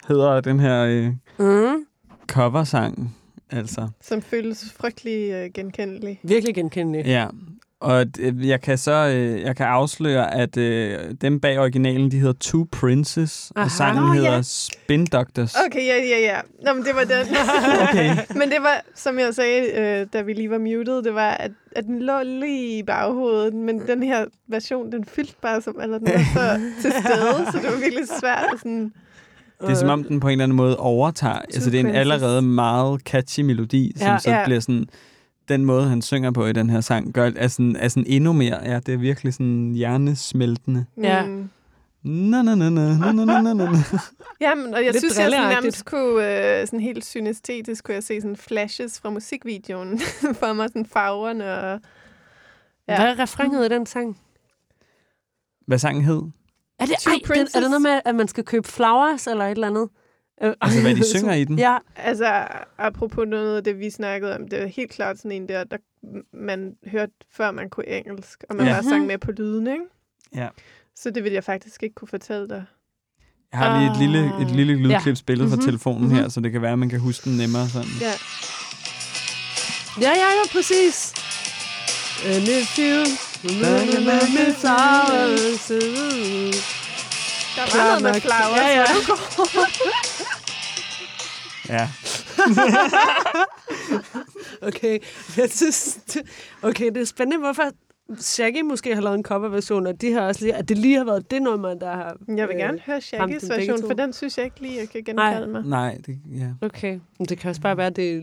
[0.08, 1.10] hedder den her
[1.40, 1.86] uh, mm.
[2.28, 3.16] coversang.
[3.50, 3.90] Altså.
[4.02, 6.20] Som føles frygtelig uh, genkendelig.
[6.24, 7.06] Virkelig genkendelig.
[7.06, 7.28] Ja,
[7.84, 12.18] og øh, jeg kan så øh, jeg kan afsløre, at øh, dem bag originalen, de
[12.20, 13.66] hedder Two Princes, Aha.
[13.66, 14.42] og sangen Nå, hedder ja.
[14.42, 15.56] Spin Doctors.
[15.68, 16.40] Okay, ja, ja, ja.
[16.66, 17.36] Nå, men det var den.
[17.90, 18.16] Okay.
[18.30, 19.62] men det var, som jeg sagde,
[20.02, 23.54] øh, da vi lige var muted, det var, at, at den lå lige i baghovedet,
[23.54, 27.58] men den her version, den fyldte bare som, eller den var så til stede, så
[27.64, 28.92] det var virkelig svært at sådan...
[29.62, 31.40] Det er som om, den på en eller anden måde overtager.
[31.40, 34.18] Altså, det er en allerede meget catchy melodi, som Ja.
[34.20, 34.46] så Ja.
[34.46, 34.90] bliver sådan
[35.54, 38.34] den måde, han synger på i den her sang, gør, er, sådan, er sådan endnu
[38.34, 40.86] mere, ja, det er virkelig sådan hjernesmeltende.
[40.98, 41.26] Ja.
[41.26, 41.50] Mm.
[42.04, 43.84] Na, na, na, na, na, na, na, na.
[44.42, 48.22] Jamen, og jeg Lidt synes, jeg nærmest kunne, øh, sådan helt synestetisk, kunne jeg se
[48.22, 50.00] sådan flashes fra musikvideoen
[50.40, 51.80] for mig, sådan farverne og...
[52.88, 52.96] Ja.
[52.96, 54.18] Hvad er refrenget i den sang?
[55.68, 56.22] Hvad sangen hed?
[56.80, 59.52] Er det, ej, den, er det noget med, at man skal købe flowers eller et
[59.52, 59.90] eller andet?
[60.44, 61.60] Øh, Altså, hvad de synger i den?
[61.60, 65.48] Ja, Altså, apropos noget af det, vi snakkede om, det er helt klart sådan en
[65.48, 65.78] der, der
[66.34, 68.74] man hørte, før man kunne engelsk, og man Ja.
[68.74, 69.84] bare sang med på lyden, ikke?
[70.36, 70.48] Ja.
[70.96, 72.64] Så det vil jeg faktisk ikke kunne fortælle dig.
[73.52, 75.66] Jeg har lige et lille, et lille lydklip spillet fra Mhm.
[75.66, 77.88] telefonen her, så det kan være, at man kan huske den nemmere sådan.
[78.02, 78.14] Ja.
[80.02, 81.14] ja, ja, ja, præcis.
[82.26, 83.04] And if you.
[87.56, 88.84] Der var noget med flowers, Ja, ja.
[88.84, 89.68] du går.
[91.70, 91.90] Ja.
[94.68, 95.00] Okay,
[95.38, 96.22] jeg synes, det,
[96.62, 97.64] okay, det er spændende, hvorfor
[98.18, 101.04] Shaggy måske har lavet en coverversion, og de har også lige, at det lige har
[101.06, 102.16] været det nummer, der har...
[102.28, 105.04] Jeg vil øh, gerne høre Shaggys version, for den synes jeg ikke lige, jeg kan
[105.04, 105.64] genkalde mig.
[105.66, 106.48] Nej, det, ja.
[106.68, 108.22] Okay, men det kan også bare være, at det er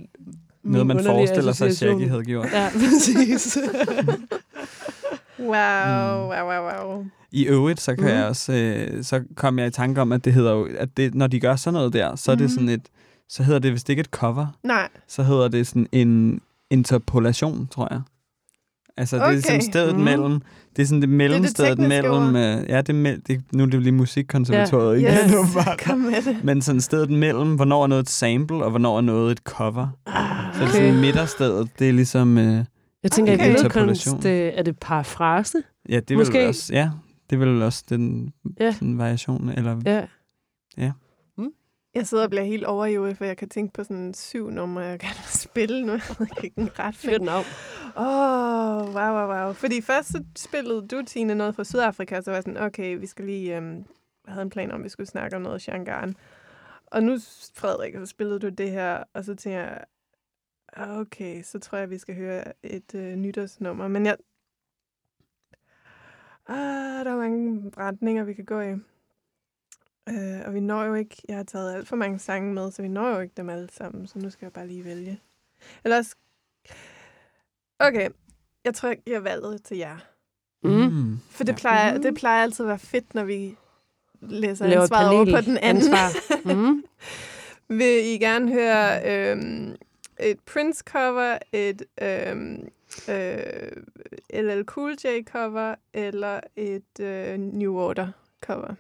[0.63, 1.77] Noget, man forestiller sig.
[1.77, 2.49] Shaggy havde gjort.
[2.53, 3.59] Ja, præcis.
[5.39, 7.05] Wow, wow, wow, wow.
[7.33, 8.13] I øvrigt, så kan Mhm.
[8.15, 11.15] jeg også, øh, så kom jeg i tanke om, at det hedder jo, at det,
[11.15, 12.49] når de gør sådan noget der, så er det Mhm.
[12.55, 12.83] sådan et,
[13.29, 17.89] så hedder det vist ikke et cover, Nej, så hedder det sådan en interpolation, tror
[17.91, 18.01] jeg.
[18.97, 19.41] Altså, det er Okay.
[19.41, 20.05] sådan stedet Mhm.
[20.05, 20.41] mellem,
[20.77, 22.61] det er sådan det mellemstedet tekniske mellem, ord.
[22.61, 25.15] øh, ja, det er, mell- det, nu er det lige musikkonservatoriet Ja.
[25.19, 25.35] igen, Yes.
[25.37, 25.81] åbenbart.
[25.85, 26.45] kom med det.
[26.45, 29.89] Men sådan stedet mellem, hvornår er noget et sample, og hvornår er noget et cover.
[30.07, 30.73] Ah, Så okay.
[30.73, 32.65] sådan midterstedet, det er ligesom, øh,
[33.03, 33.45] Jeg tænker, Okay.
[33.45, 33.51] okay.
[33.59, 34.21] Interpolation.
[34.21, 35.59] billedkunst, øh, er det parafrase?
[35.89, 36.49] ja, det er Måske.
[36.49, 36.91] også, ja,
[37.31, 38.73] det er vel også den Ja.
[38.73, 40.07] sådan variation, eller Ja.
[41.95, 44.99] Jeg sidder og bliver helt over for jeg kan tænke på sådan syv numre, jeg
[44.99, 45.93] gerne vil spille nu.
[46.09, 47.45] Jeg ved ikke en ret den af.
[47.97, 49.53] Åh, oh, wow, wow, wow.
[49.53, 53.07] Fordi først så spillede du, Tine, noget fra Sydafrika, så var jeg sådan, okay, vi
[53.07, 53.57] skal lige...
[53.57, 53.77] Øhm,
[54.27, 56.17] jeg havde en plan om, at vi skulle snakke om noget Shangarn.
[56.87, 57.19] Og nu,
[57.55, 59.85] Frederik, så spillede du det her, og så tænker jeg,
[60.77, 63.89] okay, så tror jeg, vi skal høre et øh, nytårsnummer.
[63.89, 64.17] Men jeg...
[66.49, 68.71] Ah, der er mange retninger, vi kan gå i.
[70.09, 71.17] Øh, og vi når jo ikke...
[71.29, 73.69] Jeg har taget alt for mange sange med, så vi når jo ikke dem alle
[73.73, 75.21] sammen, så nu skal jeg bare lige vælge.
[75.85, 76.15] Ellers...
[77.79, 78.09] Okay,
[78.65, 79.97] jeg tror, jeg giver valget til jer.
[80.63, 81.19] Mm.
[81.31, 81.57] For det, Ja.
[81.59, 83.57] plejer, det plejer altid at være fedt, når vi
[84.21, 85.35] læser Laver ansvaret over panel.
[85.35, 85.83] på den anden.
[85.83, 86.09] Ansvar.
[86.55, 86.85] Mm.
[87.69, 89.01] Vil I gerne høre
[89.33, 89.77] øhm,
[90.21, 92.69] et Prince-cover, et øhm,
[93.09, 98.75] øh, LL Cool J-cover, eller et øh, New Order-cover?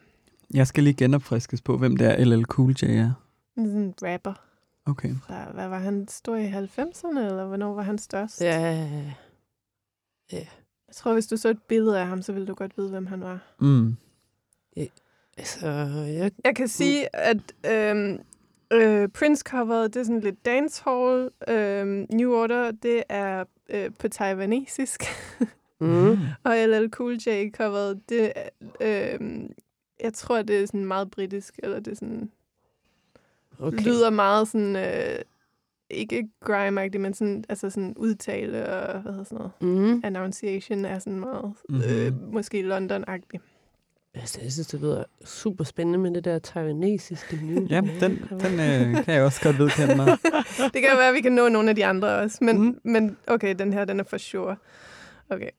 [0.55, 3.13] Jeg skal lige genopfriskes på, hvem det er, LL Cool J er.
[3.57, 4.33] En rapper.
[4.87, 5.15] Okay.
[5.27, 6.09] Fra, hvad var han?
[6.09, 8.41] Stor i 90'erne, eller hvornår var han størst?
[8.41, 8.89] Ja.
[10.33, 13.07] Jeg tror, hvis du så et billede af ham, så ville du godt vide, hvem
[13.07, 13.39] han var.
[13.61, 13.97] Mm.
[15.41, 15.67] Altså,
[16.07, 16.33] jeg...
[16.45, 18.19] Jeg kan sige, at øhm,
[18.73, 21.31] øh, Prince-coveret, det er sådan lidt dancehall.
[21.49, 25.03] Øhm, New Order, det er øh, på taiwanesisk.
[25.81, 26.19] Mm.
[26.45, 28.49] Og LL Cool J-coveret, det er...
[28.81, 29.49] Øh,
[30.01, 32.31] jeg tror, det er sådan meget britisk, eller det er sådan,
[33.59, 33.79] okay.
[33.79, 34.77] Lyder meget sådan...
[34.77, 35.19] Øh,
[35.91, 39.95] ikke grime men sådan, altså sådan udtale og hvad hedder sådan noget.
[39.95, 40.01] Mm.
[40.05, 41.85] Annunciation er sådan meget, mm-hmm.
[41.91, 43.41] øh, måske London-agtig.
[44.15, 47.67] Altså, jeg synes, det lyder super spændende med det der taiwanesiske nye.
[47.71, 50.07] Ja, den, den øh, kan jeg også godt vedkende mig.
[50.75, 52.39] Det kan være, at vi kan nå nogle af de andre også.
[52.41, 52.81] Men, mm.
[52.85, 54.57] men okay, den her, den er for sure.
[55.31, 55.51] Okay.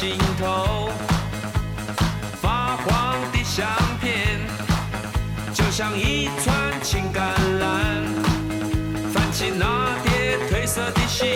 [0.00, 0.90] 心头。
[2.40, 3.66] 发黄的相
[4.00, 4.38] 片，
[5.52, 7.18] 就像一串情橄
[7.58, 8.06] 榄，
[9.12, 11.26] 泛起那叠褪色的心，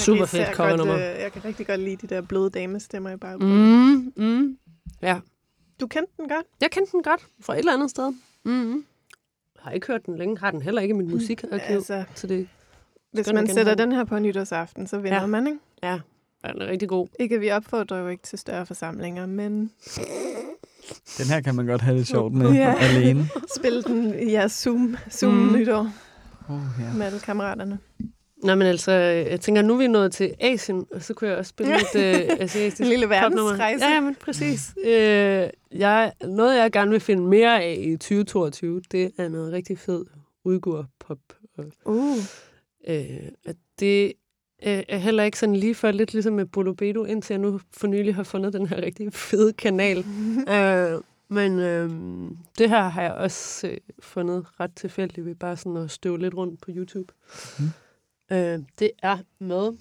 [0.00, 0.92] Super fedt covernummer.
[0.94, 3.94] godt, øh, Jeg kan rigtig godt lide de der bløde damestemmer i baggrunden.
[3.94, 4.12] Mm.
[4.16, 4.58] Mm, mm.
[5.02, 5.20] Ja,
[5.80, 6.46] Du kendte den godt?
[6.60, 8.12] jeg kendte den godt fra et eller andet sted.
[8.44, 8.84] Mm.
[9.58, 10.38] Har ikke hørt den længe.
[10.38, 11.58] Har den heller ikke i mit musikarkiv.
[11.74, 12.48] Altså, Så det
[13.12, 15.20] hvis man sætter den her på nytårsaften, så vinder Ja.
[15.20, 15.26] ja.
[15.26, 15.58] man, ikke?
[15.82, 15.98] ja,
[16.52, 17.08] den er rigtig god.
[17.20, 19.70] Ikke, at vi opfordrer jo ikke til større forsamlinger, men
[21.18, 22.74] Den her kan man godt have det sjovt med Ja.
[22.80, 23.28] alene.
[23.56, 25.40] spil den i jeres Zoom, Zoom Mm.
[25.46, 25.52] mm.
[25.58, 25.90] nytår
[26.48, 26.92] Oh, ja.
[26.96, 27.78] med alle kammeraterne.
[28.42, 31.38] Nå, men altså, jeg tænker, nu er vi nået til Asien, og så kunne jeg
[31.38, 33.84] også spille lidt øh, asiatisk En lille verdensrejse.
[33.84, 34.74] Ja, ja, men præcis.
[34.84, 39.78] øh, jeg, noget, jeg gerne vil finde mere af i 2022, det er noget rigtig
[39.78, 40.04] fed
[40.44, 41.18] udgur pop.
[41.58, 42.16] Og, Uh.
[42.88, 44.12] øh, at det
[44.66, 47.86] øh, er heller ikke sådan lige før lidt ligesom med Bolobedo, indtil jeg nu for
[47.86, 49.98] nylig har fundet den her rigtig fede kanal.
[50.54, 51.90] øh, men øh,
[52.58, 56.34] det her har jeg også øh, fundet ret tilfældigt ved bare sådan at støve lidt
[56.34, 57.12] rundt på YouTube.
[57.58, 57.68] Mhm.
[58.32, 59.78] Øh, det er med...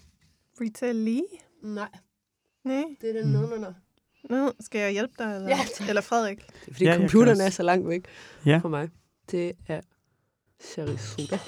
[0.61, 1.21] Rita Lee?
[1.63, 1.89] Nej,
[2.63, 2.83] Nej.
[3.01, 3.39] det er den Mm.
[3.39, 3.73] nedenunder.
[4.29, 5.35] Nå, skal jeg hjælpe dig?
[5.35, 5.89] Eller, Ja, tak.
[5.89, 6.37] eller Frederik?
[6.37, 8.05] Det er fordi Ja, computeren også- er så langt væk
[8.45, 8.57] Ja.
[8.57, 8.89] for mig.
[9.31, 9.81] Det er
[10.59, 11.39] Sharisoda.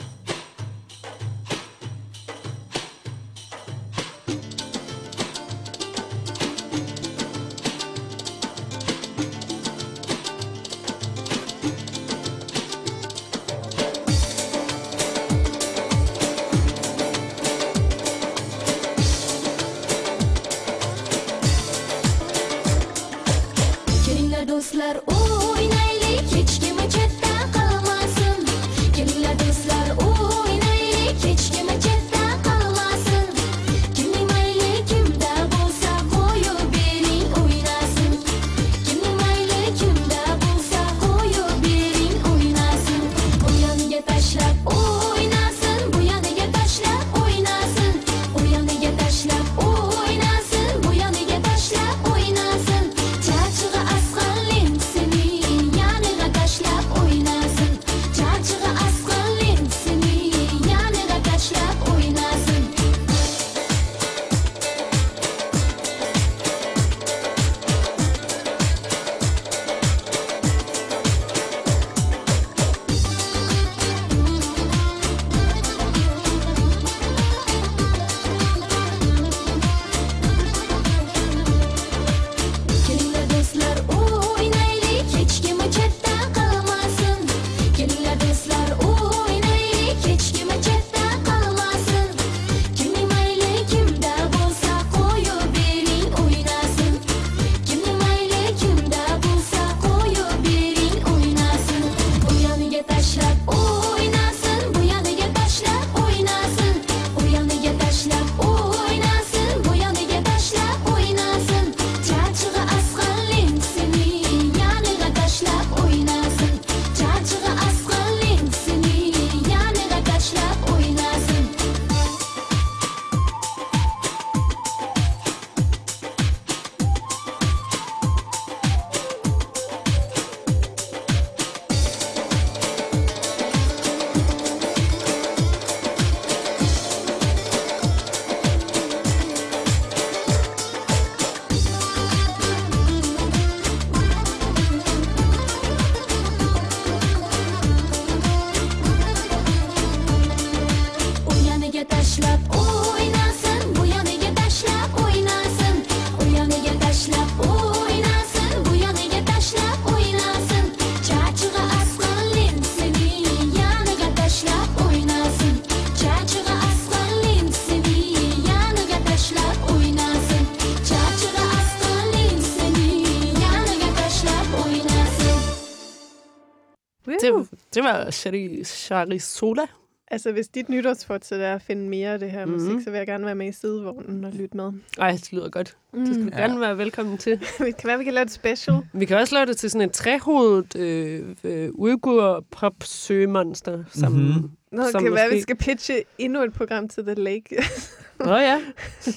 [177.73, 179.67] Det, det var Shari, Sharisoda.
[180.13, 182.53] Altså, hvis dit nytårsfortsæt er at finde mere af det her Mhm.
[182.55, 182.71] mm-hmm.
[182.73, 184.71] musik, så vil jeg gerne være med i sidevognen og lytte med.
[184.97, 185.75] Ej, det lyder godt.
[185.95, 186.29] Det skal du Mm.
[186.31, 187.39] gerne være velkommen til.
[187.57, 188.75] Det kan være, vi kan lave et special.
[188.93, 194.11] Vi kan også lave det til sådan et trehovedet øh, øh, uyghur pop søgemonster som
[194.11, 194.51] Mhm.
[194.71, 197.45] Nå, det Som kan være, måske- vi skal pitche endnu et program til The Lake.
[198.19, 198.61] Åh oh, ja.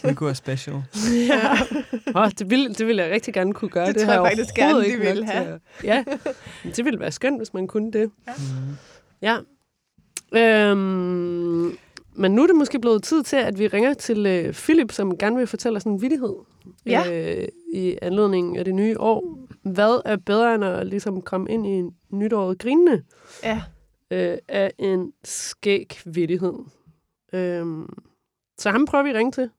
[0.03, 0.77] Det går special.
[1.29, 1.53] ja.
[2.15, 3.87] Oh, det, ville, det ville jeg rigtig gerne kunne gøre.
[3.87, 5.47] Det det tror jeg jeg faktisk gerne, de ville have.
[5.55, 6.05] at- Ja,
[6.65, 8.11] Men det ville være skønt, hvis man kunne det.
[8.27, 8.33] Mm.
[9.23, 9.37] Ja.
[10.37, 11.76] Øhm,
[12.16, 15.18] men nu er det måske blevet tid til, at vi ringer til øh, Philip, som
[15.18, 16.35] gerne vil fortælle os en vittighed
[16.87, 17.32] Ja.
[17.43, 19.39] øh, i anledning af det nye år.
[19.62, 21.82] Hvad er bedre end at ligesom komme ind i
[22.16, 23.03] nytåret grinende
[23.43, 23.62] ja.
[24.11, 26.55] øh, af en skæg vittighed?
[27.32, 27.89] Øhm,
[28.59, 29.51] så ham prøver vi at ringe til.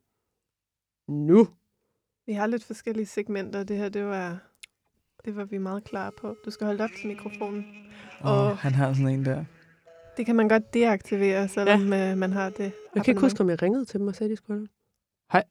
[1.08, 1.48] Nu.
[2.26, 3.64] Vi har lidt forskellige segmenter.
[3.64, 4.38] Det her, det var,
[5.26, 6.36] det var vi meget klar på.
[6.46, 7.66] Du skal holde op til mikrofonen.
[8.20, 9.46] Og Og han har sådan en der.
[10.18, 12.16] Det kan man godt deaktivere, selvom ja.
[12.16, 12.72] man har det.
[12.96, 14.68] Jeg kan ikke huske, om jeg ringede til dem og sagde, de skulle.
[15.32, 15.44] Hej.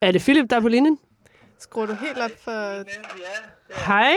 [0.00, 0.98] Er det Philip, der er på linjen?
[1.58, 2.84] Skruer du helt op for...
[3.86, 4.12] Hej.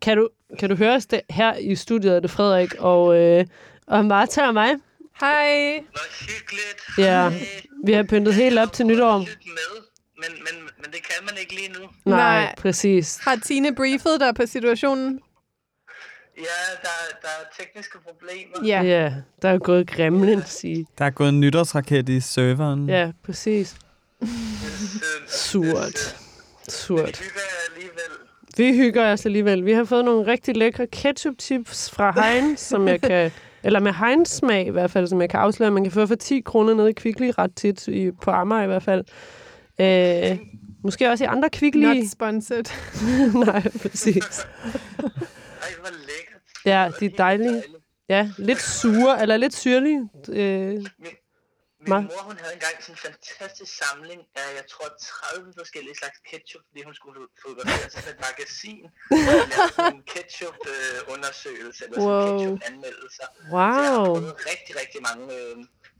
[0.00, 0.28] Kan du,
[0.58, 2.16] kan du høre os det, her i studiet?
[2.16, 3.46] Er det Frederik og, øh,
[3.86, 4.70] og Martha og mig?
[5.20, 5.84] Hej.
[6.98, 7.32] Ja,
[7.84, 9.18] vi har pyntet helt op til nytår.
[9.18, 9.26] Men,
[10.16, 11.88] men, men det kan man ikke lige nu.
[12.04, 12.54] Nej, Nej.
[12.58, 13.18] præcis.
[13.22, 15.20] Har Tine briefet dig på situationen?
[16.38, 16.42] Ja,
[16.82, 16.88] der,
[17.22, 18.66] der er tekniske problemer.
[18.66, 18.82] Ja.
[18.82, 20.84] Ja, der er gået gremlins i.
[20.98, 22.88] Der er gået en nytårsraket i serveren.
[22.88, 23.76] Ja, præcis.
[25.28, 26.16] Surt.
[26.68, 27.18] Surt.
[27.18, 28.12] hygger jer alligevel.
[28.56, 29.64] Vi hygger os alligevel.
[29.64, 33.30] Vi har fået nogle rigtig lækre ketchup-chips fra Heinz, som jeg kan...
[33.62, 35.70] Eller med Heinz smag i hvert fald, som jeg kan afsløre.
[35.70, 38.66] Man kan få for 10 kroner nede i Kvickly ret tit, i, på Amager i
[38.66, 39.04] hvert fald.
[39.80, 40.38] Øh,
[40.84, 41.82] måske også i andre Kvickly.
[41.82, 42.64] Not sponsored.
[43.46, 44.46] Nej, præcis.
[44.98, 46.27] Ej, hvor lækkert.
[46.68, 47.62] Ja, de er dejlige.
[48.08, 50.00] Ja, lidt sure, eller lidt syrlige.
[50.28, 50.84] Øh,
[51.80, 54.88] Min Ma- mor, hun havde engang sådan en fantastisk samling af, jeg tror,
[55.34, 58.82] 30 forskellige slags ketchup, fordi hun skulle fotografere til et magasin.
[59.10, 62.38] Og sådan en ketchup-undersøgelse, eller sådan Wow.
[62.38, 63.26] ketchup-anmeldelser.
[63.34, 63.62] Så jeg wow.
[63.62, 65.56] har prøvet rigtig, rigtig mange øh,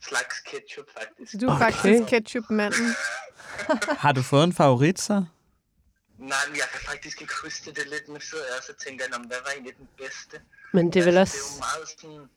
[0.09, 1.29] slags ketchup, faktisk.
[1.33, 1.65] Så du er Okay.
[1.67, 2.87] faktisk ketchup-manden.
[4.05, 5.15] Har du fået en favorit så?
[6.33, 7.85] Nej, men jeg kan faktisk ikke huske det.
[7.95, 10.37] lidt, nu sidder jeg og tænker, "Nå, men hvad var egentlig den bedste?
[10.73, 11.97] Men det er vel Altså, også...
[12.01, 12.29] Det er jo meget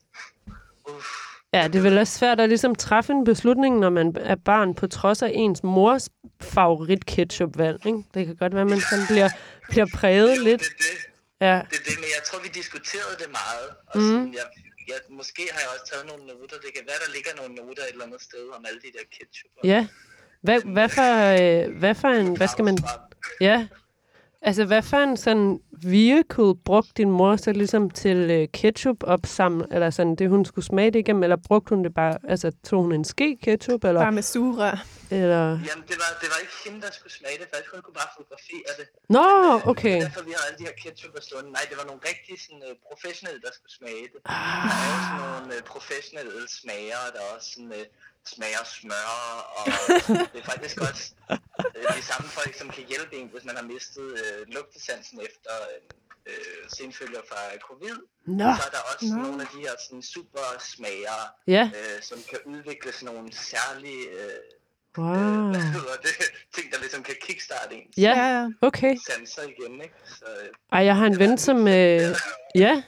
[0.84, 0.96] sådan...
[0.98, 1.06] Uff.
[1.54, 4.76] Ja, det er vel også svært at ligesom træffe en beslutning, når man er barn,
[4.76, 6.10] på trods af ens mors
[6.42, 7.86] favorit ketchupvalg.
[7.86, 8.04] Ikke?
[8.14, 9.30] Det kan godt være, at man sådan bliver,
[9.70, 10.62] bliver præget Jo, lidt.
[10.62, 11.46] Det, det.
[11.48, 11.56] Ja.
[11.72, 13.68] Det er det, men jeg tror, vi diskuterede det meget.
[13.88, 14.08] Og Mhm.
[14.12, 14.46] sådan, jeg,
[14.88, 16.58] jeg, måske har jeg også taget nogle noter.
[16.66, 19.06] Det kan være, der ligger nogle noter et eller andet sted om alle de der
[19.16, 19.52] ketchup.
[19.64, 19.88] Ja.
[20.42, 21.10] Hvad, hvad, for,
[21.42, 22.38] øh, hvad for en...
[22.38, 22.78] Hvad skal man...
[23.42, 23.68] Ja.
[24.44, 29.66] Altså, hvad for en sådan vehicle brugte din mor så ligesom til øh, ketchup opsamle,
[29.72, 32.82] eller sådan det, hun skulle smage det igennem, eller brugte hun det bare, altså tog
[32.82, 34.76] hun en ske ketchup, eller, Bare med sugerør.
[35.12, 35.44] eller...
[35.68, 37.48] Jamen, det var, det var ikke hende, der skulle smage det.
[37.54, 38.86] Faktisk, hun kunne bare fotografere det.
[39.16, 39.28] Nå,
[39.58, 39.98] Det okay.
[39.98, 41.52] er derfor, vi har alle de her ketchup og stående.
[41.58, 44.20] Nej, det var nogle rigtig sådan, uh, professionelle, der skulle smage det.
[44.26, 47.86] Der er jo sådan nogle uh, professionelle smager, der også sådan, uh,
[48.28, 49.08] smager smør.
[49.58, 49.66] Og
[50.34, 53.64] det er faktisk også uh, de samme folk, som kan hjælpe en, hvis man har
[53.64, 55.52] mistet uh, lugtesansen efter
[56.28, 56.34] uh,
[56.78, 57.96] senfølger fra covid.
[58.26, 58.44] Nå.
[58.60, 59.22] Så er der også Nå.
[59.22, 61.70] nogle af de her sådan, super smager, Ja.
[61.76, 64.32] øh, som kan udvikle sådan nogle særlige øh,
[64.98, 65.08] Wow.
[65.52, 66.16] hvad hedder det,
[66.56, 68.48] ting, der ligesom kan kickstarte Ja, ja.
[68.62, 68.96] okay.
[69.10, 69.96] sanser igen, ikke?
[70.06, 71.68] Så, øh, Ej, jeg har en ven, som...
[71.68, 72.16] Øh,
[72.56, 72.84] ja.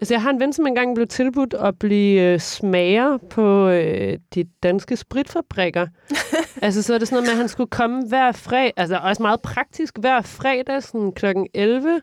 [0.00, 4.18] Altså, jeg har en ven, som engang blev tilbudt at blive øh, smager på øh,
[4.34, 5.86] de danske spritfabrikker.
[6.62, 9.22] altså, så er det sådan noget med, at han skulle komme hver fredag, altså også
[9.22, 11.26] meget praktisk, hver fredag sådan kl.
[11.54, 12.00] 11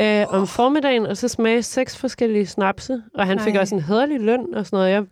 [0.00, 3.02] øh, om formiddagen, og så smage seks forskellige snapse.
[3.14, 3.60] Og han fik Nej.
[3.60, 4.90] også en hederlig løn og sådan noget.
[4.90, 5.04] Jeg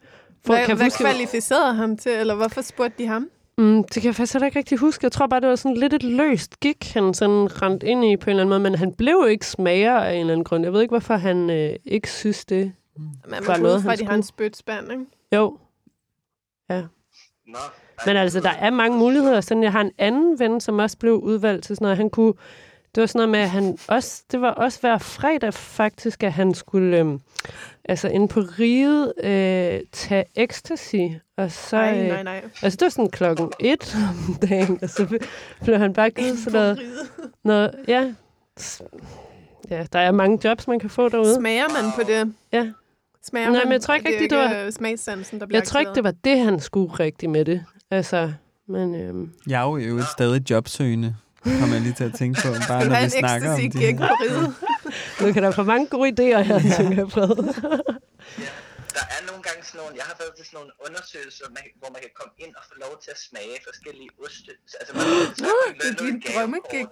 [0.46, 3.28] får, Hvad, kan hvad huske, kvalificerede ham til, eller hvorfor spurgte de ham?
[3.60, 5.04] Mm, det kan jeg faktisk heller ikke rigtig huske.
[5.04, 8.16] Jeg tror bare, det var sådan lidt et løst gik, han sådan rent ind i
[8.16, 8.60] på en eller anden måde.
[8.60, 10.64] Men han blev jo ikke smager af en eller anden grund.
[10.64, 12.72] Jeg ved ikke, hvorfor han øh, ikke synes det.
[13.28, 15.04] Man Var må noget, fra, han at de har en spytspand, ikke?
[15.34, 15.58] Jo.
[16.68, 17.58] nå,
[18.06, 19.40] Men altså, der er mange muligheder.
[19.40, 21.96] Sådan, jeg har en anden ven, som også blev udvalgt til sådan noget.
[21.96, 22.34] Han kunne,
[22.94, 26.32] det var sådan noget med, at han også, det var også hver fredag faktisk, at
[26.32, 27.20] han skulle, øhm,
[27.84, 30.96] altså inde på riget, øh, tage ecstasy.
[31.36, 32.42] Og så, Nej, øh, nej, nej.
[32.62, 33.96] Altså, det var sådan klokken et
[34.28, 35.18] om dagen, og så
[35.64, 36.80] blev han bare givet sådan noget,
[37.44, 38.12] noget ja,
[39.70, 41.34] ja, der er mange jobs, man kan få derude.
[41.34, 42.34] Smager man på det?
[42.52, 42.70] Ja.
[43.22, 43.66] Smager Nej, man?
[43.66, 45.94] men jeg tror ikke det er det var- øh, smagssansen, der bliver Jeg tror ikke,
[45.94, 47.64] det var det, han skulle rigtig med det.
[47.90, 48.32] Altså,
[48.68, 51.14] men øhm, Jeg er jo jo stadig jobsøgende,
[51.44, 53.66] kommer jeg lige til at tænke på, bare du når vi en snakker om de
[53.66, 54.06] ecstasy-gig her.
[54.08, 54.54] på riget?
[55.20, 57.30] nu kan der få mange gode idéer her, tænker jeg, Fred.
[58.98, 61.90] Der er nogle gange sådan nogle, jeg har været til sådan nogle undersøgelser, man- hvor
[61.94, 64.52] man kan komme ind og få lov til at smage forskellige oste.
[64.80, 65.04] Altså, man
[65.80, 66.84] Det er din drømmegig.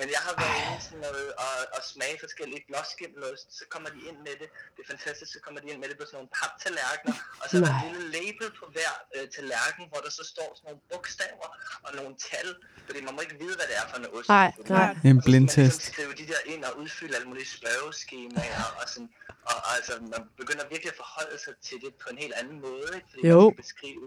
[0.00, 4.00] Men jeg har været inde sådan noget og, og smage forskellige blåskimmelost, så kommer de
[4.08, 4.48] ind med det.
[4.74, 7.54] Det er fantastisk, så kommer de ind med det på sådan nogle paptallerkener, og så
[7.58, 10.80] er der en lille label på hver øh, tallerken, hvor der så står sådan nogle
[10.92, 11.48] bogstaver
[11.86, 12.48] og nogle tal,
[12.86, 14.28] fordi man må ikke vide, hvad det er for en ost.
[14.28, 14.90] Nej, nej.
[14.90, 15.76] En så skal man blindtest.
[15.78, 19.10] Ligesom skrive de der ind og udfylde alle mulige spørgeskemaer og sådan.
[19.50, 22.88] Og, altså, man begynder virkelig at forholde sig til det på en helt anden måde,
[22.98, 23.06] ikke?
[23.10, 23.40] Fordi Jo.
[23.40, 24.06] man skal beskrive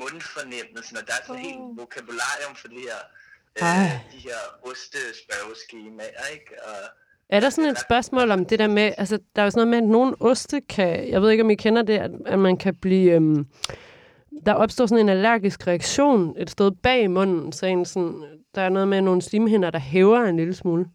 [0.00, 3.00] mundfornemmelsen, og der er sådan et helt vokabularium for de her,
[3.62, 4.40] øh, de her
[4.70, 6.50] ostespørgeskemaer, ikke?
[6.68, 6.74] Og,
[7.28, 9.82] Er der sådan et spørgsmål om det der med, altså der er jo sådan noget
[9.82, 12.56] med, at nogle oste kan, jeg ved ikke, om I kender det, at, at man
[12.56, 13.46] kan blive, øhm,
[14.46, 18.22] der opstår sådan en allergisk reaktion et sted bag munden, så en sådan,
[18.54, 20.86] der er noget med nogle slimhinder, der hæver en lille smule.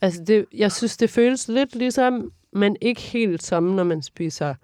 [0.00, 4.54] Altså det, jeg synes, det føles lidt ligesom, men ikke helt som, når man spiser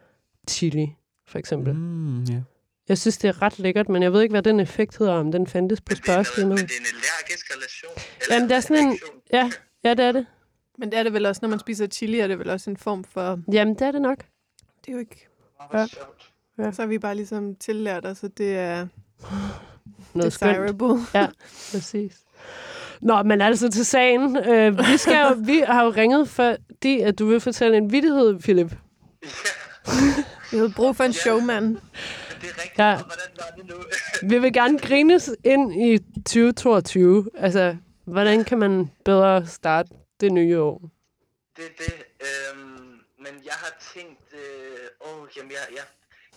[0.51, 0.97] chili,
[1.27, 1.75] for eksempel.
[1.75, 2.25] Mm.
[2.25, 2.41] Ja.
[2.89, 5.33] Jeg synes, det er ret lækkert, men jeg ved ikke, hvad den effekt hedder, om
[5.33, 7.91] den fandtes på men, det er en allergisk relation.
[8.23, 8.99] Eller Jamen, det er sådan en,
[9.33, 9.51] ja,
[9.85, 10.27] ja, det er det.
[10.79, 12.77] Men det er det vel også, når man spiser chili, er det vel også en
[12.77, 13.41] form for...
[13.53, 14.19] Jamen, det er det nok.
[14.19, 15.29] Det er jo ikke...
[15.73, 15.87] Ja.
[15.87, 16.75] sjovt.
[16.75, 18.87] Så har vi bare ligesom tillært os, at det er
[20.15, 20.51] Noget skønt.
[20.51, 21.01] desirable.
[21.15, 21.27] Ja,
[21.73, 22.25] præcis.
[23.01, 24.37] Nå, men altså til sagen.
[24.37, 28.39] Øh, vi, skal jo, vi har jo ringet, fordi at du vil fortælle en vittighed,
[28.41, 28.71] Philip.
[30.51, 31.65] Vi havde brug for en showman.
[31.65, 31.81] Det
[32.51, 32.79] er rigtigt.
[32.79, 32.95] Ja.
[32.95, 33.75] Hvordan var det nu?
[34.31, 37.31] Vi vil gerne grines ind i 2022.
[37.35, 39.89] Altså, hvordan kan man bedre starte
[40.21, 40.91] det nye år?
[41.57, 41.95] Det er det.
[42.21, 42.85] Øhm,
[43.19, 45.85] men jeg har tænkt, øh, åh, jamen jeg, jeg,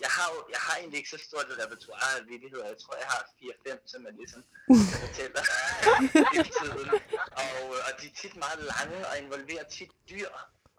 [0.04, 2.66] jeg, har jo, jeg har egentlig ikke så stort et repertoire af vittigheder.
[2.72, 4.40] Jeg tror, jeg har 4-5, som jeg ligesom
[5.04, 5.42] fortæller
[6.34, 6.88] hele tiden.
[7.42, 10.30] Og, øh, og de er tit meget lange og involverer tit dyr.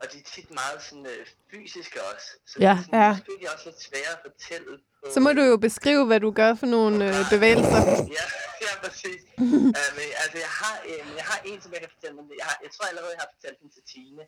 [0.02, 2.28] Og de er tit meget sådan, øh, fysiske også.
[2.50, 2.70] Så Ja.
[2.70, 3.10] det er sådan, Ja.
[3.12, 4.72] måske de også lidt svære at fortælle
[5.04, 5.06] på.
[5.14, 7.82] Så må du jo beskrive, hvad du gør for nogle øh, bevægelser.
[8.20, 8.26] Ja,
[8.68, 9.22] ja, præcis.
[9.38, 12.58] men, altså, jeg har, øh, jeg har en, som jeg kan fortælle, men jeg, har,
[12.66, 14.24] jeg tror allerede, jeg har fortalt den til Tine.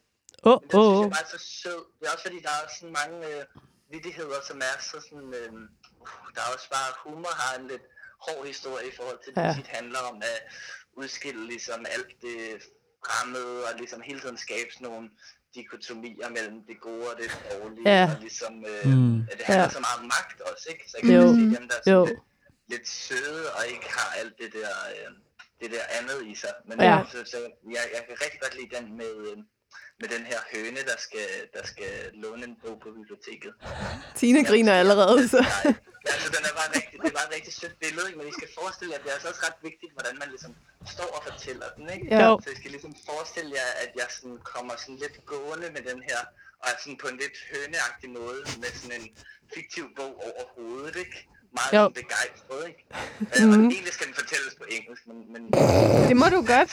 [0.49, 1.81] Åh, synes åh, jeg bare er så sød.
[1.99, 3.43] Det er også fordi, der er sådan mange øh,
[3.91, 5.34] vittigheder, som er så sådan...
[5.39, 5.51] Øh,
[6.35, 6.89] der er også bare...
[7.05, 7.81] Humor har en lidt
[8.26, 9.53] hård historie i forhold til, at det Ja.
[9.57, 10.39] tit handler om at
[10.93, 12.38] udskille ligesom alt det
[13.07, 15.09] fremmede, og ligesom hele tiden skabe sådan nogle
[15.55, 18.03] dikotomier mellem det gode og det dårlige, Ja.
[18.15, 19.22] og ligesom, øh, Mm.
[19.31, 19.69] at det handler Ja.
[19.77, 20.84] så meget om magt også, ikke?
[20.89, 21.34] Så jeg kan Jo.
[21.34, 22.05] sige, dem der er sådan Jo.
[22.05, 22.19] lidt,
[22.73, 25.11] lidt søde, og ikke har alt det der, øh,
[25.61, 26.53] det der andet i sig.
[26.65, 27.03] Men Ja.
[27.11, 27.38] så, så
[27.76, 29.38] jeg, jeg kan rigtig godt lide den med, øh,
[30.01, 33.53] med den her høne, der skal, der skal låne en bog på biblioteket.
[34.21, 35.39] Tine griner allerede, så...
[36.05, 38.19] Nej, altså den er bare rigtig, det er bare et rigtig sødt billede, ikke?
[38.19, 40.53] men I skal forestille jer, at det er altså også ret vigtigt, hvordan man ligesom
[40.95, 42.05] står og fortæller den, ikke?
[42.21, 42.29] Jo.
[42.43, 45.99] Så I skal ligesom forestille jer, at jeg sådan kommer sådan lidt gående med den
[46.09, 46.19] her,
[46.61, 49.07] og er sådan på en lidt høneagtig måde, med sådan en
[49.55, 51.17] fiktiv bog over hovedet, ikke?
[51.57, 51.83] Meget Jo.
[51.83, 52.83] sådan begejstret, ikke?
[53.19, 53.65] Mm-hmm.
[53.65, 55.17] Og egentlig skal den fortælles på engelsk, men...
[55.33, 55.41] men
[56.09, 56.71] Det må du godt,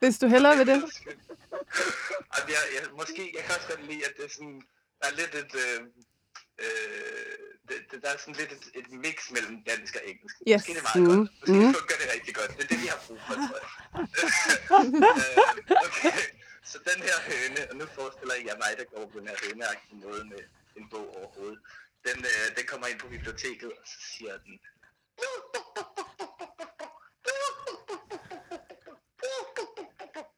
[0.00, 0.80] hvis du hellere vil det.
[2.34, 4.58] og jeg, jeg, måske, jeg kan også godt lide, at det er sådan,
[5.00, 5.78] der er lidt et, øh,
[6.64, 7.34] øh,
[7.68, 10.36] det, der er sådan lidt et, et mix mellem dansk og engelsk.
[10.48, 10.54] Yes.
[10.58, 11.18] Måske det er meget godt.
[11.20, 11.66] Måske Mm.
[11.66, 11.74] mm.
[11.90, 12.50] gør det rigtig godt.
[12.56, 13.68] Det er det, vi har brug for, tror jeg.
[15.20, 16.12] øh, okay.
[16.70, 19.96] Så den her høne, og nu forestiller jeg mig, der går på den her høneagtige
[20.06, 20.42] måde med
[20.78, 21.60] en bog over hovedet.
[22.06, 24.60] Den, øh, den kommer ind på biblioteket, og så siger den,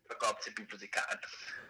[0.09, 1.19] Så går op til bibliotekaren.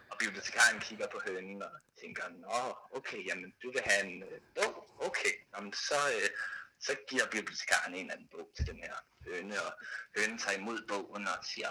[0.09, 1.71] Og bibliotekaren kigger på hønen og
[2.01, 4.41] tænker, Nå, okay, jamen du vil have en øh.
[4.99, 6.29] Okay, jamen, så, øh,
[6.79, 8.95] så giver bibliotekaren en eller anden bog til den her
[9.27, 9.71] høne, og
[10.17, 11.69] hønen tager imod bogen og siger,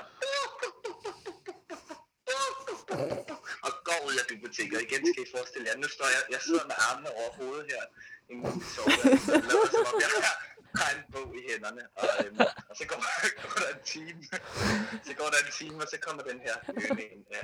[4.08, 4.74] ud af biblioteket.
[4.78, 7.66] Og igen skal I forestille jer, nu står jeg, jeg sidder med armene over hovedet
[7.72, 7.82] her,
[8.32, 10.36] i min soveværelse, og lader som om jeg har,
[10.80, 13.00] har en bog i hænderne, og, øhm, og så går,
[13.42, 14.22] går der en time,
[15.06, 16.56] så går der en time, og så kommer den her
[17.12, 17.24] ind.
[17.36, 17.42] Ja.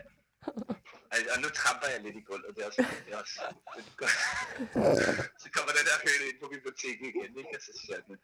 [1.11, 3.41] Altså, og nu tramper jeg lidt i gulvet, det er også, det er også
[3.77, 4.17] det godt.
[5.43, 7.53] Så kommer den der høne ind på biblioteket igen, ikke?
[7.57, 8.17] og så siger den,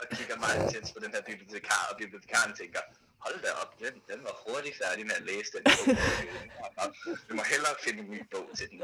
[0.00, 2.80] og kigger meget intens på den her bibliotekar, og bibliotekaren tænker,
[3.26, 5.96] hold da op, den, den var hurtigt færdig med at læse den bog.
[6.82, 6.94] Og-
[7.28, 8.82] Vi må hellere finde en ny bog til den.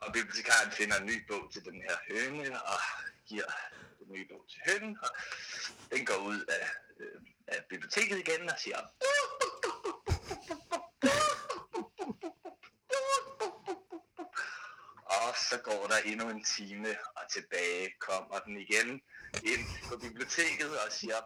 [0.00, 2.78] Og bibliotekaren finder en ny bog til den her høne, og
[3.28, 3.50] giver
[3.98, 5.10] den nye bog til hønen, og
[5.90, 6.66] den går ud af,
[7.00, 8.78] øh, af biblioteket igen og siger,
[15.04, 18.88] og så går der endnu en time, og tilbage kommer den igen
[19.44, 21.16] ind på biblioteket og siger,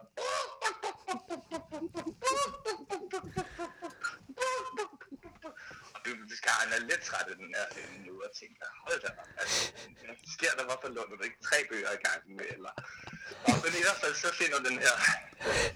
[5.95, 9.27] og bibliotekaren er lidt træt af den her film nu og tænker, hold da op,
[9.41, 9.73] altså,
[10.35, 12.73] sker der, hvorfor låner du ikke tre bøger i gangen med, eller...
[13.49, 14.95] Og men i hvert fald så finder den her
[15.49, 15.67] øh,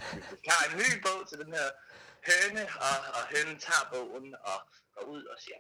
[0.68, 1.68] en ny bog til den her
[2.30, 4.58] høne, og, og hønen tager bogen og
[4.96, 5.60] går ud og siger,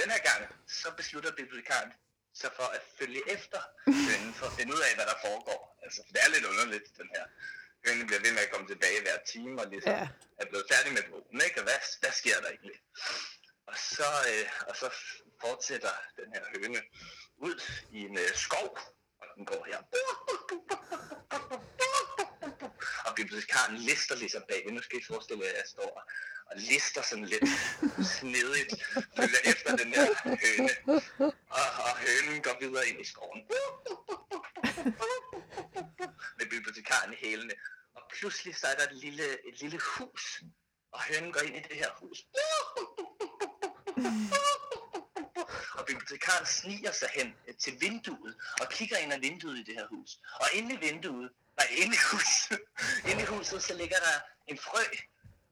[0.00, 1.92] den her gang, så beslutter bibliotekaren
[2.40, 3.60] sig for at følge efter
[4.08, 5.60] hønen, for at finde ud af, hvad der foregår.
[5.84, 7.24] Altså, for det er lidt underligt, den her
[7.86, 10.08] høne bliver ved med at komme tilbage hver time, og ligesom Ja.
[10.40, 11.58] er blevet færdig med bogen, ikke?
[11.60, 12.78] Og hvad, hvad sker der egentlig?
[13.70, 14.88] Og så, øh, og så
[15.44, 16.80] fortsætter den her høne
[17.46, 17.56] ud
[17.92, 18.78] i en øh, skov,
[19.20, 19.80] og den går her.
[23.14, 24.72] Og bibliotekaren lister ligesom bagved.
[24.72, 26.02] Nu skal I forestille jer, at jeg står
[26.50, 27.48] og lister sådan lidt
[28.18, 28.72] snedigt,
[29.16, 30.06] følger efter den der
[30.42, 30.70] høne.
[31.58, 33.40] Og, og hønen går videre ind i skoven.
[36.38, 37.54] Med bibliotekaren i hælene.
[37.94, 40.42] Og pludselig så er der et lille, et lille hus.
[40.92, 42.18] Og hønen går ind i det her hus.
[45.74, 49.74] Og bibliotekaren sniger sig hen øh, til vinduet og kigger ind ad vinduet i det
[49.74, 50.18] her hus.
[50.40, 52.60] Og inde i vinduet, nej, inde i huset,
[53.10, 54.84] inde i huset, så ligger der en frø,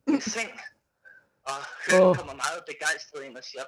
[0.07, 0.61] en seng.
[1.45, 1.59] Og
[1.91, 2.17] hønen Åh.
[2.17, 3.65] kommer meget begejstret ind og siger,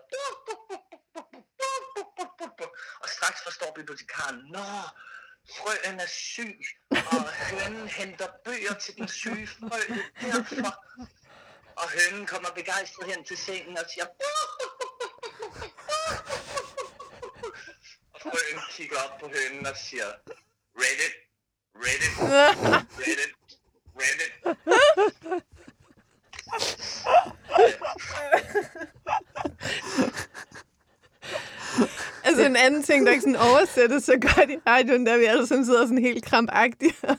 [3.01, 4.65] og straks forstår bibliotekaren, nå,
[5.57, 6.61] frøen er syg,
[6.91, 9.81] og hønen henter bøger til den syge frø.
[10.17, 10.85] Er derfor.
[11.77, 14.07] Og hønen kommer begejstret hen til sengen og siger
[18.23, 20.05] frøen kigger op på hønen og siger...
[20.81, 21.15] Reddit,
[21.85, 22.15] Reddit,
[23.01, 23.33] Reddit,
[24.01, 24.33] Reddit.
[32.25, 35.47] Altså en anden ting, der ikke sådan oversættes så godt i radioen, der vi alle
[35.47, 37.17] sammen sidder sådan helt krampagtige og,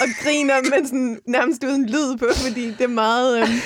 [0.00, 3.40] og griner, men sådan nærmest uden lyd på, fordi det er meget...
[3.40, 3.60] Øhm,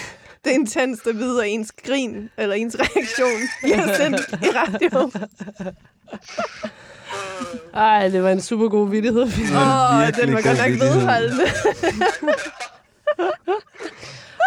[0.45, 5.12] det er intenst at vide, at ens grin eller ens reaktion bliver sendt i radioen.
[7.74, 9.23] Ej, det var en super god vittighed.
[9.23, 11.44] Åh, oh, virkelig den var god godt nok vedholdende.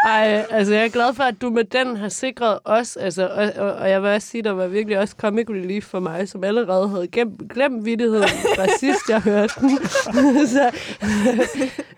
[0.06, 3.66] Ej, altså jeg er glad for, at du med den har sikret os, altså, og,
[3.66, 6.44] og, og jeg vil også sige, der var virkelig også comic relief for mig, som
[6.44, 9.70] allerede havde glemt, glemt vittigheden fra sidst, jeg hørte den.
[10.56, 10.72] Så,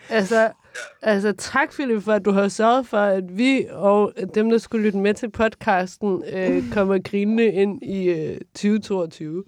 [0.10, 0.50] altså,
[1.02, 4.84] altså, tak Philip, for at du har sørget for, at vi og dem, der skulle
[4.86, 9.44] lytte med til podcasten, øh, kommer grinende ind i øh, 2022.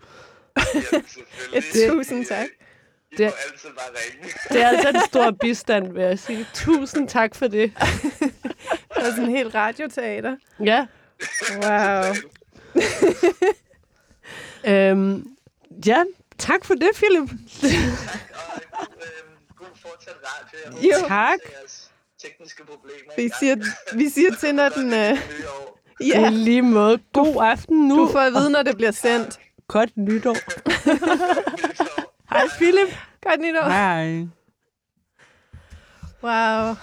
[0.57, 1.89] Selvfølgelig.
[1.89, 2.47] Tusind tak.
[3.11, 4.33] I Det- må altid bare ringe.
[4.53, 6.47] Det er altså en stor bistand, vil jeg sige.
[6.53, 7.71] Tusind tak for det.
[8.95, 10.35] Det er sådan en helt radioteater.
[10.65, 10.85] Ja.
[11.55, 12.13] Wow.
[14.67, 15.27] Øhm,
[15.85, 16.03] ja,
[16.37, 17.21] tak for det, Philip.
[17.21, 20.59] Og god, øhm, god fortsat radio.
[20.63, 21.07] Jeg håber, Jo.
[21.07, 21.39] Tak.
[22.23, 23.55] tekniske problemer Vi siger,
[23.95, 24.93] vi siger til, når den...
[24.93, 25.17] Øh.
[26.07, 26.29] Ja.
[26.29, 26.99] I lige måde.
[27.13, 27.97] God aften nu.
[27.99, 29.39] du får at vide, når det bliver sendt.
[29.69, 30.35] Godt nytår.
[32.33, 32.95] Hej, Philip.
[33.21, 33.63] Godt nytår.
[33.69, 34.27] Hej.
[36.23, 36.75] Wow.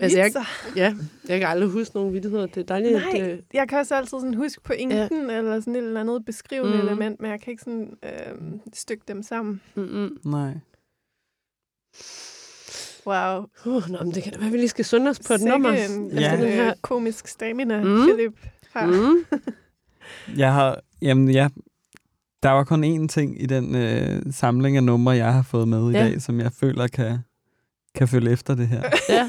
[0.00, 0.32] Altså, jeg,
[0.76, 0.94] ja,
[1.28, 2.46] jeg kan aldrig huske nogen vittigheder.
[2.46, 3.02] Det er dejligt, at...
[3.12, 4.98] Nej, øh, jeg kan også altid sådan huske pointen,
[5.30, 5.36] ja.
[5.36, 6.86] eller sådan et eller andet beskrivende Mm.
[6.88, 8.10] element, men jeg kan ikke sådan øh,
[8.74, 9.60] stykke dem sammen.
[9.74, 10.18] Mm-mm.
[10.24, 10.52] Nej.
[13.06, 13.44] Wow.
[13.66, 15.40] Uh, nå, men det kan da være, at vi lige skal sunde os på et
[15.40, 15.70] Sikke nummer.
[15.70, 16.30] en Ja.
[16.36, 16.66] den her.
[16.70, 18.02] øh, komisk stamina, mm.
[18.02, 18.34] Philip
[18.72, 18.86] har.
[18.86, 19.24] Mm.
[20.28, 20.34] Mm.
[20.38, 21.48] Jeg har, jamen ja,
[22.42, 25.90] der var kun én ting i den øh, samling af numre, jeg har fået med
[25.90, 26.04] i Ja.
[26.04, 27.18] dag, som jeg føler kan,
[27.94, 28.82] kan følge efter det her.
[29.08, 29.26] Ja.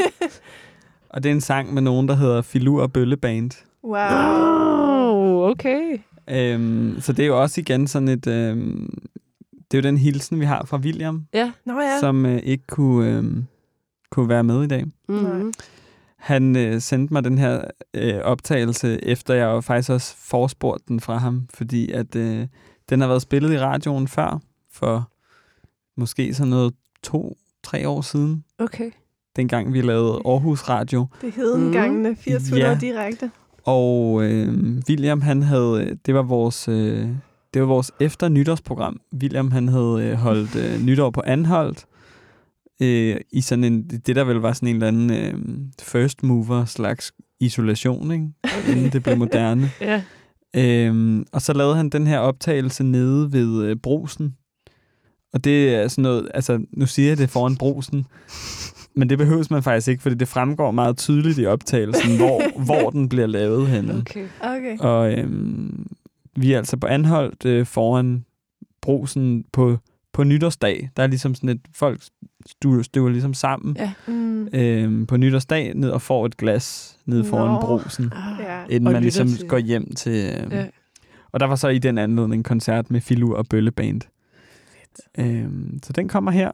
[1.09, 3.51] Og det er en sang med nogen, der hedder Filur og Bølle Band.
[3.83, 3.93] Wow.
[5.43, 5.97] Oh, okay.
[6.29, 8.27] Øhm, så det er jo også igen sådan et...
[8.27, 8.99] Øhm,
[9.71, 11.51] det er jo den hilsen, vi har fra William, Ja.
[11.65, 11.99] Nå ja.
[11.99, 13.45] som øh, ikke kunne, øhm,
[14.11, 14.85] kunne være med i dag.
[15.09, 15.53] Mm-hmm.
[16.23, 17.61] Han øh, sendte mig den her
[17.93, 22.47] øh, optagelse, efter jeg jo faktisk også forspurgte den fra ham, fordi at øh,
[22.89, 24.39] den har været spillet i radioen før,
[24.71, 25.09] for
[25.97, 26.73] måske sådan noget
[27.03, 28.91] to-tre år siden, Okay.
[29.35, 31.07] dengang vi lavede Aarhus Radio.
[31.21, 32.57] Det hed en gangene 80 Ja.
[32.57, 32.77] ja.
[32.81, 33.31] direkte.
[33.63, 37.07] Og øh, William, han havde, det var vores, øh,
[37.53, 38.99] det var vores efter nytårsprogram.
[39.21, 41.85] William, han havde øh, holdt øh, nytår på Anholdt,
[42.81, 45.33] øh, i sådan en, det der vel var sådan en eller anden øh,
[45.81, 48.27] first mover slags isolation, ikke?
[48.71, 49.71] inden det blev moderne.
[49.81, 50.01] Ja.
[50.55, 54.35] Øhm, og så lavede han den her optagelse nede ved øh, brusen.
[55.33, 58.05] Og det er sådan noget, altså nu siger jeg det foran brusen,
[58.95, 62.89] men det behøves man faktisk ikke, fordi det fremgår meget tydeligt i optagelsen, hvor, hvor
[62.89, 63.97] den bliver lavet henne.
[63.97, 64.27] Okay.
[64.41, 64.77] Okay.
[64.79, 65.87] Og øhm,
[66.35, 68.25] vi er altså på anholdt øh, foran
[68.81, 69.77] brusen på,
[70.13, 70.89] på nytårsdag.
[70.97, 72.01] Der er ligesom sådan et, folk
[72.47, 73.91] støver, støver ligesom sammen Ja.
[74.07, 74.47] Mm.
[74.53, 77.59] øhm, på nytårsdag ned og får et glas ned foran Nå.
[77.61, 78.63] brusen, Ja.
[78.69, 80.11] inden Og man ligesom til- går hjem til...
[80.45, 80.65] Øh, Ja.
[81.31, 84.01] Og der var så i den anledning en koncert med Filur og Bølle Band.
[85.17, 86.51] Øhm, så den kommer her.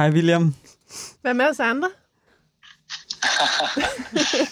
[0.00, 0.54] Hej William.
[1.20, 1.88] Hvad med os andre?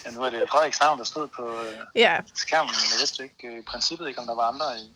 [0.05, 2.17] ja, nu er det Frederiks navn, der stod på øh, Ja.
[2.33, 2.69] skærmen.
[2.69, 4.91] Jeg vidste ikke øh, i princippet ikke, om der var andre i.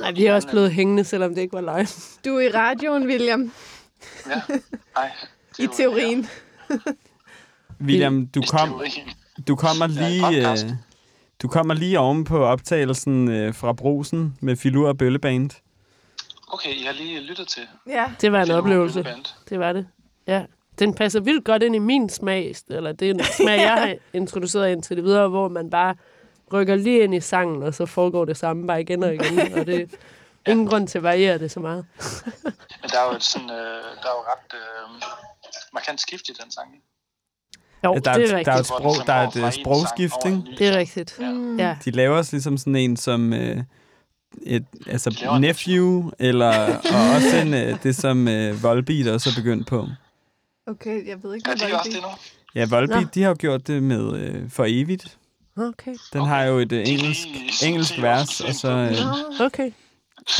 [0.00, 1.88] Nej, vi er også blevet hængende, selvom det ikke var live.
[2.24, 3.52] Du er i radioen, William.
[4.28, 4.40] Ja,
[4.96, 5.10] nej.
[5.58, 6.28] I teorien.
[7.86, 8.82] William, du, kom,
[9.48, 10.50] du kommer er lige...
[10.50, 10.70] Øh,
[11.42, 15.50] du kommer lige oven på optagelsen øh, fra Brosen med Filur og Bølleband.
[16.48, 17.62] Okay, I har lige lyttet til.
[17.86, 18.12] Ja.
[18.20, 19.06] Det var en og oplevelse.
[19.48, 19.86] Det var det.
[20.26, 20.44] Ja.
[20.78, 23.94] Den passer vildt godt ind i min smag, eller det er en smag, jeg har
[24.12, 25.94] introduceret indtil det videre, hvor man bare
[26.52, 29.54] rykker lige ind i sangen, og så foregår det samme bare igen og igen.
[29.58, 29.86] Og det er
[30.52, 31.84] ingen grund til at variere det så meget.
[32.82, 33.56] Men der er jo, et sådan, øh,
[34.02, 35.02] der er jo ret øh,
[35.72, 36.74] markant skift i den sang.
[36.74, 36.86] ikke?
[37.84, 38.66] Jo, Ja, der, er, det er et- der er et, rigtigt.
[38.66, 39.12] sprog, der
[39.42, 40.42] er et sprogskift, ikke?
[40.58, 41.18] Det er rigtigt.
[41.20, 41.58] Mm.
[41.58, 41.76] Ja.
[41.84, 43.56] De laver også ligesom sådan en som øh,
[44.42, 49.42] et, altså en nephew, eller og også en, øh, det som øh, Volbeat også er
[49.42, 49.88] begyndt på.
[50.66, 52.08] Okay, jeg ved ikke, hvad de også det nu?
[52.54, 53.08] Ja, Volbeat, Nå.
[53.14, 55.18] de har jo gjort det med øh, For Evigt.
[55.56, 55.94] Okay.
[56.12, 57.28] Den har jo et øh, engelsk,
[57.64, 59.70] engelsk er vers, og så øh, okay.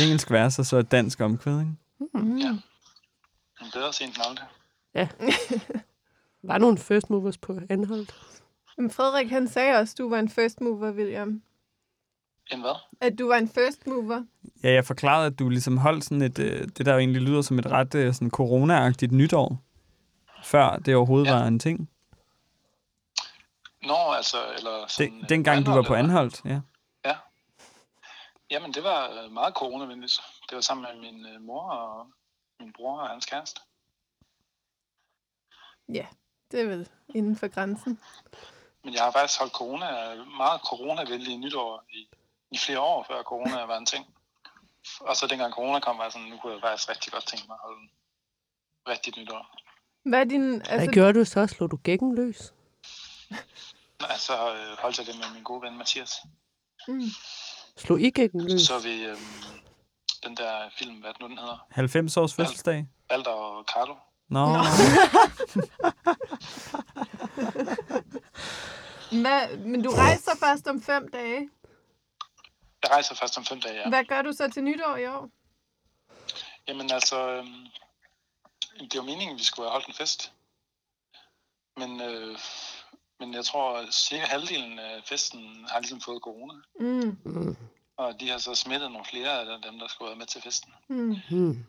[0.00, 1.72] engelsk vers, og så et dansk omkvæd, ikke?
[2.14, 2.38] Mm.
[2.38, 2.48] Ja.
[2.48, 4.46] En bedre sent end aldrig.
[6.42, 8.14] Var nogle first movers på Anholdt?
[8.78, 11.42] Men Frederik, han sagde også, at du var en first mover, William.
[12.52, 12.74] En hvad?
[13.00, 14.24] At du var en first mover.
[14.62, 17.42] Ja, jeg forklarede, at du ligesom holdt sådan et, øh, det der jo egentlig lyder
[17.42, 19.58] som et ret øh, sådan corona-agtigt nytår,
[20.44, 21.34] før det overhovedet Ja.
[21.34, 21.90] var en ting.
[23.82, 25.12] Nå, altså, eller sådan...
[25.12, 26.60] Den, øh, dengang du var på Anholdt, ja.
[27.04, 27.16] Ja.
[28.50, 30.20] Jamen, det var meget coronavenligt.
[30.48, 32.06] Det var sammen med min mor og
[32.60, 33.60] min bror og hans kæreste.
[35.88, 36.06] Ja,
[36.50, 37.98] det er vel inden for grænsen.
[38.84, 42.08] Men jeg har faktisk holdt corona, meget coronavenlige nytår i,
[42.50, 44.06] i flere år, før corona var en ting.
[45.00, 47.44] Og så dengang corona kom, var jeg sådan, nu kunne jeg faktisk rigtig godt tænke
[47.48, 47.90] mig at holde en
[48.88, 49.54] rigtigt nytår.
[50.08, 50.56] Hvad er din...
[50.56, 51.46] Hvad Altså, gjorde du så?
[51.46, 52.52] Slog du gækken løs?
[54.10, 56.10] Altså, øh, holdt jeg det med min gode ven Mathias.
[56.88, 57.02] mm,
[57.76, 58.62] Slog I gækken løs?
[58.62, 59.16] Så vi øh,
[60.24, 62.86] den der film, hvad nu den hedder, 90 års fødselsdag.
[63.08, 63.94] Balder og Carlo.
[64.28, 64.58] Nå, Nå.
[69.22, 71.48] Hvad, men du rejser først om fem dage.
[72.84, 73.88] Jeg rejser først om fem dage, ja.
[73.88, 75.30] Hvad gør du så til nytår i år?
[76.68, 77.46] Jamen altså, øh,
[78.80, 80.32] det var meningen, at vi skulle have holdt en fest.
[81.76, 82.38] Men, øh,
[83.20, 86.54] men jeg tror, at cirka halvdelen af festen har ligesom fået corona.
[86.80, 87.56] Mm, Mm.
[87.96, 90.74] Og de har så smittet nogle flere af dem, der skulle være med til festen.
[90.88, 91.16] mm.
[91.30, 91.66] Hmm.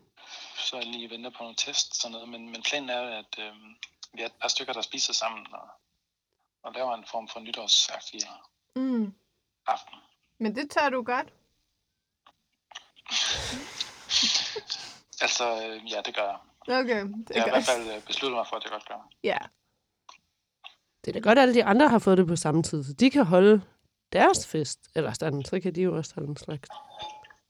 [0.57, 2.29] Så jeg lige venter på nogle test sådan noget.
[2.29, 3.53] Men, men planen er, at øh,
[4.13, 5.67] vi er et par stykker, der spiser sammen og,
[6.63, 8.21] og laver en form for nytårsagtig
[8.75, 9.13] Mm.
[9.67, 9.97] aften.
[10.39, 11.27] Men det tør du godt.
[15.21, 16.37] Altså, øh, ja, det gør jeg.
[16.79, 18.87] Okay, det Jeg har i er hvert fald øh, besluttet mig for, at det godt
[18.87, 19.09] gør.
[19.23, 19.37] Ja.
[21.05, 22.93] Det er da godt, at alle de andre har fået det på samme tid, så
[22.93, 23.61] de kan holde
[24.13, 24.79] deres fest.
[24.95, 26.69] Eller sådan, så kan de jo også holde en slags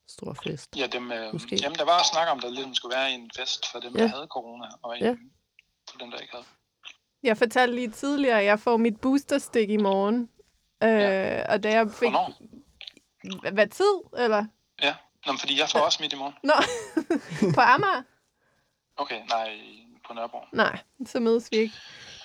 [0.07, 0.70] stor fest.
[0.78, 1.56] Ja, dem, øh, Måske.
[1.62, 4.02] jamen, der var snak om, der ligesom skulle være en fest for dem, Ja.
[4.03, 5.16] der havde corona, og en Ja.
[5.90, 6.45] for dem, der ikke havde.
[7.24, 10.30] Jeg fortalte lige tidligere, at jeg får mit boosterstik i morgen.
[10.84, 11.53] Øh, Ja.
[11.53, 12.10] Og da jeg fik...
[12.10, 12.34] Hvornår?
[13.52, 14.45] Hvad tid, eller?
[14.81, 14.95] Ja,
[15.26, 16.34] Nå, fordi jeg får også midt i morgen.
[16.43, 16.53] Nå,
[17.56, 18.03] på Amager?
[18.97, 19.60] Okay, nej,
[20.07, 20.39] på Nørrebro.
[20.52, 21.76] Nej, så mødes vi ikke.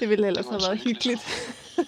[0.01, 1.20] Det ville ellers Det have været hyggeligt.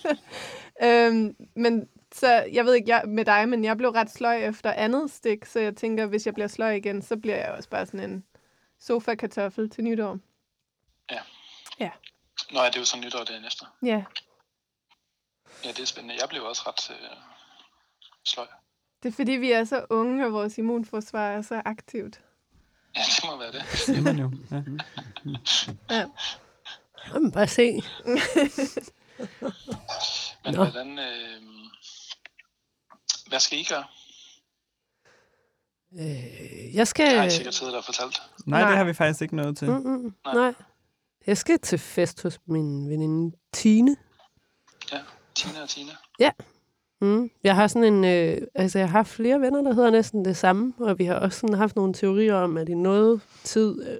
[0.86, 4.72] øhm, men så, jeg ved ikke jeg, med dig, men jeg blev ret sløj efter
[4.72, 7.86] andet stik, så jeg tænker, hvis jeg bliver sløj igen, så bliver jeg også bare
[7.86, 8.24] sådan en
[8.78, 10.18] sofa-kartoffel til nytår.
[12.52, 13.66] Nå ja, det er jo så nytår dagen efter.
[13.82, 14.04] Ja,
[15.64, 16.20] Ja, det er spændende.
[16.20, 17.16] Jeg blev også ret øh,
[18.24, 18.46] sløj.
[19.02, 22.20] Det er fordi, vi er så unge, og vores immunforsvar er så aktivt.
[22.96, 23.64] Ja, det må være det.
[23.86, 24.30] siger man jo.
[24.50, 24.62] Ja.
[25.96, 26.06] Ja.
[27.14, 27.82] Jamen, bare se.
[30.44, 30.64] Men Nå.
[30.64, 30.98] hvordan...
[30.98, 31.42] Øh,
[33.28, 33.84] hvad skal I gøre?
[35.98, 37.04] Øh, jeg skal...
[37.06, 38.22] Jeg har ikke sikkert siddet og fortalt.
[38.46, 38.68] Nej, Nej.
[38.70, 39.70] det har vi faktisk ikke noget til.
[39.70, 40.34] Mm, mm, Nej.
[40.34, 40.54] nej.
[41.26, 43.96] Jeg skal til fest hos min veninde Tine.
[44.92, 45.00] Ja,
[45.34, 45.92] Tina og Tina.
[47.02, 47.30] Mm.
[47.44, 50.72] Jeg har sådan en, øh, altså jeg har flere venner, der hedder næsten det samme,
[50.78, 53.96] og vi har også sådan haft nogle teorier om, at i noget tid øh,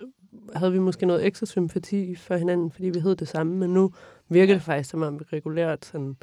[0.57, 3.93] havde vi måske noget ekstra sympati for hinanden, fordi vi hed det samme, men nu
[4.29, 6.16] virker det faktisk som om vi regulært sådan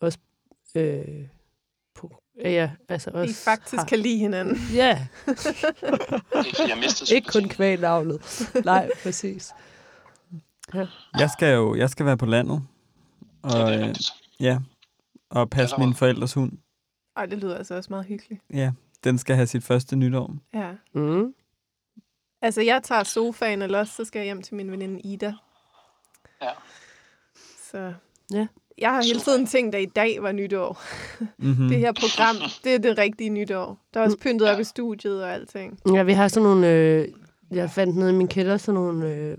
[0.00, 0.18] også
[0.74, 1.04] øh,
[1.94, 4.56] på, ja, altså også Vi faktisk kan lide hinanden.
[4.74, 4.98] Ja,
[7.14, 7.48] Ikke kun sympatien.
[7.48, 8.20] kvæg navnet.
[8.64, 9.50] Nej, præcis.
[11.18, 12.62] Jeg skal jo jeg skal være på landet.
[13.44, 14.08] Ja, Og, det er rigtigt.
[14.40, 14.58] ja,
[15.30, 16.52] og passe mine forældres hund.
[17.16, 18.40] Ej, det lyder altså også meget hyggeligt.
[18.54, 18.72] Ja,
[19.04, 20.34] den skal have sit første nytår.
[20.54, 20.70] Ja.
[20.94, 21.34] Mm.
[22.42, 25.34] Altså, jeg tager sofaen, eller også så skal jeg hjem til min veninde Ida.
[26.42, 26.50] Ja.
[27.70, 27.92] Så
[28.32, 28.46] Ja.
[28.78, 30.82] jeg har hele tiden tænkt, at i dag var nytår.
[31.38, 31.68] Mhm.
[31.68, 33.78] Det her program, det er det rigtige nytår.
[33.94, 35.78] Der er også pyntet op i studiet og alting.
[35.94, 36.72] Ja, vi har sådan nogle...
[36.74, 37.08] Øh,
[37.50, 39.14] jeg fandt nede i min kælder sådan nogle...
[39.14, 39.36] Øh,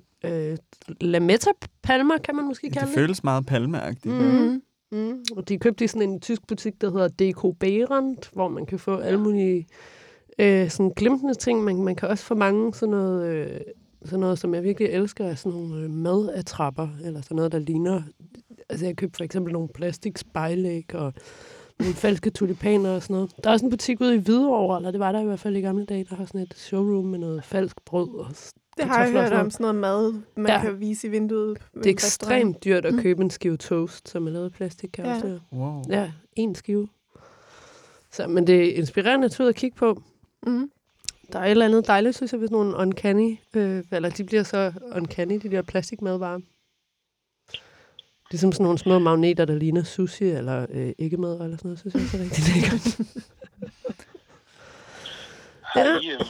[0.51, 0.57] øh,
[1.01, 2.95] Lametta-palmer, kan man måske kalde Det det.
[3.01, 4.15] føles meget palmeagtigt.
[4.15, 4.61] Mm.
[4.91, 5.23] Mm.
[5.35, 8.79] Og de købte i sådan en tysk butik, der hedder DK Berend, hvor man kan
[8.79, 9.67] få alle mulige
[10.39, 11.63] øh, sådan glimtende ting.
[11.63, 13.61] Man, man kan også få mange sådan noget, øh,
[14.05, 17.59] sådan noget, som jeg virkelig elsker, er sådan nogle øh, madattrapper, eller sådan noget, der
[17.59, 18.01] ligner...
[18.69, 21.13] Altså, jeg købte for eksempel nogle plastik spejlæg og
[21.79, 23.31] nogle falske tulipaner og sådan noget.
[23.43, 25.55] Der er også en butik ude i Hvidovre, eller det var der i hvert fald
[25.55, 28.27] i gamle dage, der har sådan et showroom med noget falsk brød og
[28.79, 30.61] Det har jeg hørt sådan om, sådan noget mad, man Ja.
[30.61, 31.57] kan vise i vinduet.
[31.73, 35.05] Det er ekstremt dyrt at købe en skive toast, som er lavet af plastik, kan
[35.05, 35.21] Ja.
[35.53, 35.83] Wow.
[35.89, 36.87] Ja, en skive.
[38.11, 40.03] Så, men det er inspirerende at og kigge på.
[40.47, 40.71] Mm.
[41.33, 44.43] Der er et eller andet dejligt, synes jeg, hvis nogle uncanny, øh, eller de bliver
[44.43, 46.39] så uncanny, de der plastikmadvarer.
[48.31, 51.93] Ligesom sådan nogle små magneter, der ligner sushi eller øh, æggemad eller sådan noget, synes
[51.95, 52.99] jeg også er rigtig lækkert.
[55.61, 56.21] Har, I, øhm,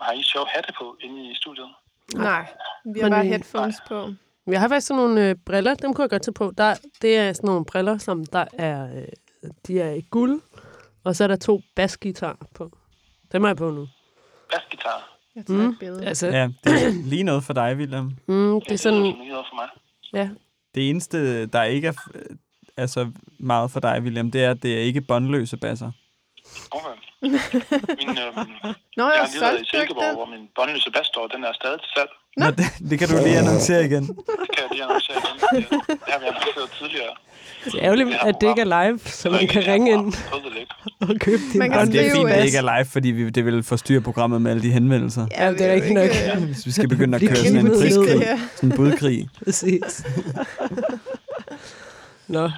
[0.00, 1.66] har I sjov hatte på inde i studiet?
[2.14, 2.46] Nej,
[2.94, 4.12] vi har Men bare vi- headphones på.
[4.46, 6.52] Jeg har faktisk sådan nogle øh, briller, dem kunne jeg godt tage på.
[6.58, 9.04] Der, det er sådan nogle briller, som der er, øh,
[9.66, 10.40] de er i guld,
[11.04, 12.70] og så er der to basguitarer på.
[13.32, 13.88] Dem har jeg på nu.
[14.52, 15.10] Basgitar.
[15.36, 16.06] Jeg tager et billede.
[16.06, 18.04] Altså, Ja, det er lige noget for dig, William.
[18.28, 19.68] mm, det er sådan, Det er noget for mig.
[20.12, 20.30] ja,
[20.74, 21.92] Det eneste, der ikke er,
[22.76, 23.10] er så
[23.40, 25.90] meget for dig, William, det er, at det er ikke båndløse basser.
[26.70, 26.88] Okay.
[28.00, 28.48] Min, øhm,
[28.98, 30.14] Nå, jeg jeg har været i Silkeborg, den.
[30.14, 31.26] hvor min båndløse bas står.
[31.34, 32.10] Den er stadig til salg.
[32.36, 34.02] Nå, det, det kan du lige annoncere igen.
[34.06, 34.16] Det
[34.54, 35.36] kan jeg lige annoncere igen.
[35.40, 35.48] Det,
[35.88, 37.12] det har vi annonceret tidligere.
[37.64, 40.14] det er ærgerligt, at det ikke er live, så man kan ringe ind
[41.00, 43.30] og købe din Man kan det er fint, at det ikke er live, fordi vi,
[43.30, 45.26] det vil forstyrre programmet med alle de henvendelser.
[45.38, 46.04] Ja, det er jo nok.
[46.04, 49.28] ikke, Hvis vi skal begynde at køre sådan en priskrig, sådan en budkrig.
[49.44, 49.82] Præcis.
[52.36, 52.50] Nå,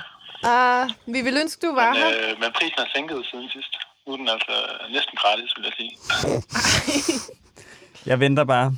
[0.44, 2.08] Ah, vi vil ønske, du var Men, her.
[2.08, 3.72] øh, men prisen er sænket siden sidst.
[4.06, 4.52] Nu er den altså
[4.90, 5.92] næsten gratis, vil jeg sige.
[8.06, 8.76] Jeg venter bare,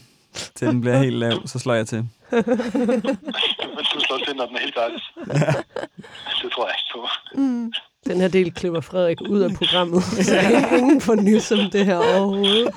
[0.54, 1.98] til den bliver helt lav, så slår jeg til.
[2.32, 5.02] Men du slår til, når den er helt gratis.
[6.42, 7.08] Det tror jeg ikke på.
[8.06, 10.02] den her del klipper Frederik ud af programmet.
[10.02, 10.40] Så
[10.76, 12.74] ingen får nys om det her overhovedet.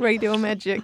[0.00, 0.82] Radio Magic.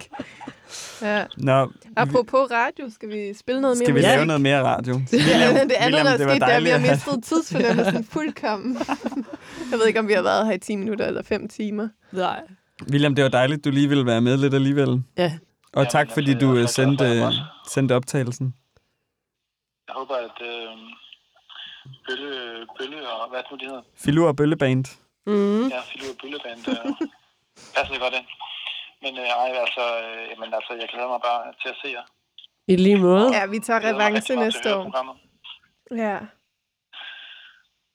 [1.01, 1.25] Ja.
[1.37, 4.07] Nå, Apropos radio, skal vi spille noget mere skal vi musik?
[4.07, 4.93] lave noget mere radio?
[5.13, 8.77] Ja, det andet, der er det var sket, der vi har mistet tidsfornemmelsen fuldkommen.
[9.71, 11.89] Jeg ved ikke, om vi har været her i 10 minutter eller 5 timer.
[12.11, 12.41] Nej.
[12.91, 15.03] William, det var dejligt, du lige ville være med lidt alligevel.
[15.17, 15.31] Ja.
[15.73, 17.23] Og tak, Jamen, fordi du øh, sendte, øh,
[17.69, 18.53] sendte optagelsen.
[19.87, 20.77] Jeg håber, at øh,
[22.07, 22.31] Bølle,
[22.79, 23.81] Bølle og hvad er det nu, de hedder?
[23.97, 24.85] Filur og Bølleband.
[25.27, 25.67] Mm.
[25.67, 26.75] Ja, Philip og Bølleband øh,
[27.75, 28.25] passer godt ind.
[29.01, 32.03] Men øh, ej, altså, øh, jamen, altså, jeg glæder mig bare til at se jer.
[32.67, 33.35] I lige måde.
[33.37, 34.83] Ja, vi tager revanche næste år.
[34.83, 35.15] programmet.
[35.95, 36.19] Ja,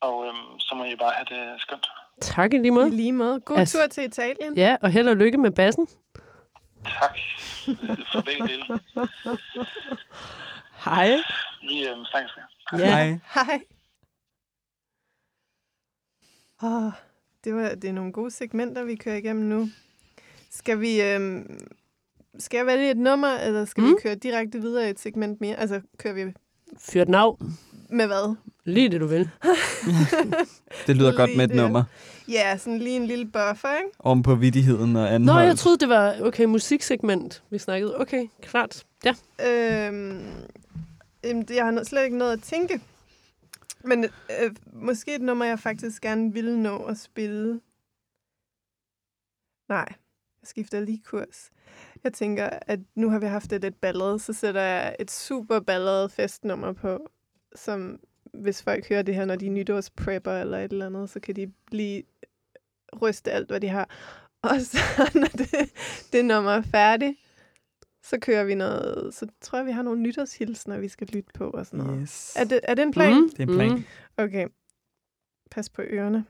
[0.00, 1.86] Og øhm, så må I bare have det skønt.
[2.20, 2.90] Tak i lige i måde.
[2.90, 3.40] lige måde.
[3.40, 4.54] God Altså- tur til Italien.
[4.56, 5.86] Ja, og held og lykke med bassen.
[6.84, 7.16] Tak
[8.12, 8.64] for begge dele.
[10.84, 11.08] Hej.
[11.62, 12.78] Vi øhm, snakkes med.
[12.80, 12.86] Ja.
[12.90, 13.18] Hej.
[13.34, 13.60] Hej.
[16.62, 16.92] Oh,
[17.44, 19.66] det, var, det er nogle gode segmenter, vi kører igennem nu.
[20.54, 21.02] Skal vi...
[21.02, 21.58] Øhm,
[22.38, 23.88] skal jeg vælge et nummer, eller skal mm.
[23.90, 25.56] vi køre direkte videre i et segment mere?
[25.56, 26.32] Altså, kører vi
[26.78, 27.36] Fyr den af.
[27.90, 28.36] med hvad?
[28.64, 29.30] Lige det, du vil.
[30.86, 31.56] Det lyder godt Lige med et det.
[31.56, 31.84] nummer.
[32.28, 33.90] Ja, sådan lige en lille buffer, ikke?
[33.98, 35.44] Om på vidigheden og Nå, anhold.
[35.44, 38.00] jeg troede, det var okay musiksegment, vi snakkede.
[38.00, 38.84] Okay, klart.
[39.04, 39.14] Ja.
[39.48, 40.26] Øhm,
[41.24, 42.80] jeg har slet ikke noget at tænke.
[43.84, 47.60] Men øh, måske et nummer, jeg faktisk gerne ville nå at spille.
[49.68, 49.88] Nej,
[50.48, 51.50] skifter lige kurs.
[52.04, 55.60] Jeg tænker, at nu har vi haft et lidt ballade, så sætter jeg et super
[55.60, 57.10] ballade festnummer på,
[57.54, 58.00] som
[58.34, 61.36] hvis folk hører det her, når de er nytårsprepper eller et eller andet, så kan
[61.36, 62.04] de lige
[63.02, 63.88] ryste alt, hvad de har.
[64.42, 64.78] Og så,
[65.14, 65.72] når det,
[66.12, 67.18] det nummer er færdigt,
[68.02, 71.50] så kører vi noget, så tror jeg, vi har nogle nytårshilsner, vi skal lytte på
[71.50, 72.00] og sådan noget.
[72.02, 72.36] Yes.
[72.36, 73.12] Er det, er det en plan?
[73.12, 73.30] Mm.
[73.30, 73.72] Det er en plan.
[73.72, 73.84] Mm.
[74.16, 74.48] Okay.
[75.50, 76.24] Pas på ørerne.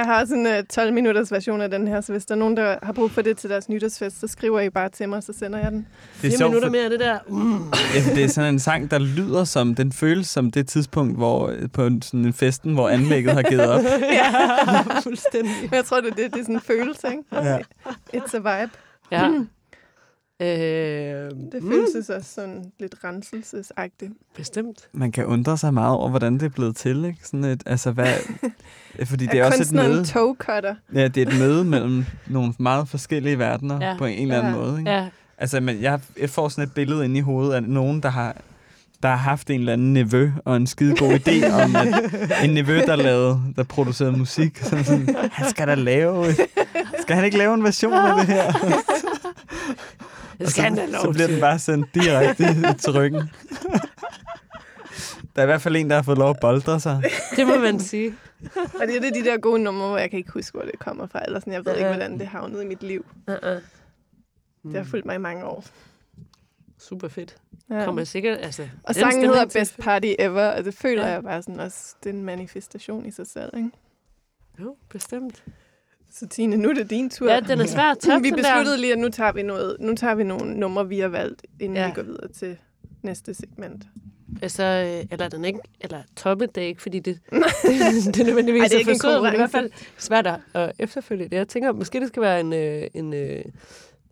[0.00, 2.38] Jeg har sådan en uh, 12 minutters version af den her, så hvis der er
[2.38, 5.22] nogen, der har brug for det til deres nytårsfest, så skriver I bare til mig,
[5.22, 5.78] så sender jeg den.
[5.78, 7.18] Det er Fire sjovt, minutter for- mere af det der.
[7.28, 7.64] Mm.
[7.94, 11.52] Ja, det er sådan en sang, der lyder som, den føles som det tidspunkt, hvor
[11.72, 13.80] på en, sådan en festen, hvor anlægget har givet op.
[14.20, 15.52] ja, fuldstændig.
[15.62, 17.22] Men jeg tror, det, er det, det er sådan en følelse, ikke?
[17.32, 17.58] Ja.
[18.16, 18.72] It's a vibe.
[19.12, 19.28] Ja.
[19.28, 19.48] Mm.
[20.40, 24.12] Øh, Det mm, føles også sådan lidt renselsesagtigt.
[24.36, 24.88] Bestemt.
[24.92, 27.18] Man kan undre sig meget over, hvordan det er blevet til, ikke?
[27.22, 28.06] Sådan et, altså, hvad,
[29.06, 30.04] fordi det er Er også et møde.
[30.04, 30.74] toe cutter?
[30.94, 33.96] Ja, det er et møde mellem nogle meget forskellige verdener Ja.
[33.98, 34.58] på en eller anden Ja.
[34.60, 34.78] måde.
[34.78, 34.90] Ikke?
[34.90, 35.06] Ja.
[35.38, 38.36] Altså, men jeg, jeg får sådan et billede ind i hovedet af nogen, der har,
[39.02, 41.88] der har haft en eller anden nevø og en skide god idé om, at
[42.44, 46.24] en nevø, der lavede, der producerede musik, som sådan, han skal da lave,
[47.00, 48.52] skal han ikke lave en version af det her?
[50.40, 52.44] Da så, bliver den bare sendt direkte
[52.82, 53.22] til ryggen.
[55.36, 57.02] Der er i hvert fald en, der har fået lov at boldre sig.
[57.36, 58.14] Det må man sige.
[58.54, 60.78] Og det er det de der gode numre, hvor jeg kan ikke huske, hvor det
[60.78, 61.20] kommer fra.
[61.26, 61.92] Eller sådan, jeg ved ikke, Ja.
[61.92, 63.06] hvordan det havnede i mit liv.
[63.30, 63.48] Uh-uh.
[64.62, 65.64] Det har fulgt mig i mange år.
[66.78, 67.36] Super fedt.
[67.70, 67.84] Ja.
[67.84, 68.68] Kommer sikkert, altså...
[68.82, 71.12] Og sangen hedder til- Best Party Ever, og det føler ja.
[71.12, 73.70] jeg bare sådan også, det er en manifestation i sig selv, ikke?
[74.60, 75.44] Jo, bestemt.
[76.12, 77.30] Så Tine, nu er det din tur.
[77.32, 79.94] Ja, den er svær at toppe, Vi besluttede lige, at nu tager vi, noget, nu
[79.94, 81.86] tager vi nogle numre, vi har valgt, inden Ja.
[81.86, 82.56] vi går videre til
[83.02, 83.84] næste segment.
[84.42, 87.40] Altså, øh, eller er den ikke, eller toppet, det er ikke, fordi det, det,
[88.14, 89.70] det er nødvendigvis Ej, det er ikke en forsøget, men det er i hvert fald
[89.98, 91.32] svært at, efterfølge det.
[91.36, 93.42] Jeg tænker, måske det skal være en, øh, en, øh,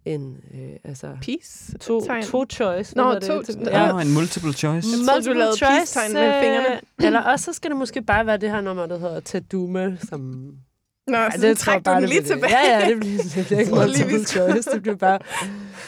[0.04, 1.78] en øh, altså, Peace?
[1.78, 2.96] to, to choice.
[2.96, 3.66] Nå, hedder to- det?
[3.66, 3.94] Ja.
[3.94, 4.88] Oh, en multiple choice.
[4.98, 6.72] Jeg troede, du lavede peace-tegn med fingrene.
[7.00, 9.96] øh, Eller også så skal det måske bare være det her nummer, der hedder Taduma,
[10.08, 10.52] som...
[11.08, 12.30] Nå, Ej, så tror jeg træk du bare, den det lige det.
[12.30, 12.52] tilbage.
[12.72, 14.70] Ja, ja, det bliver, det bliver ikke multiple choice.
[14.74, 15.18] Det bliver bare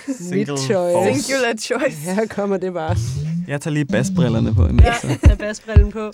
[0.06, 0.68] mit Single choice.
[0.94, 1.22] force.
[1.22, 1.97] Singular choice.
[1.97, 2.97] Her kommer det bare.
[3.48, 4.84] Jeg tager lige basbrillerne på imens.
[5.05, 6.12] Ja, tag basbrillen på.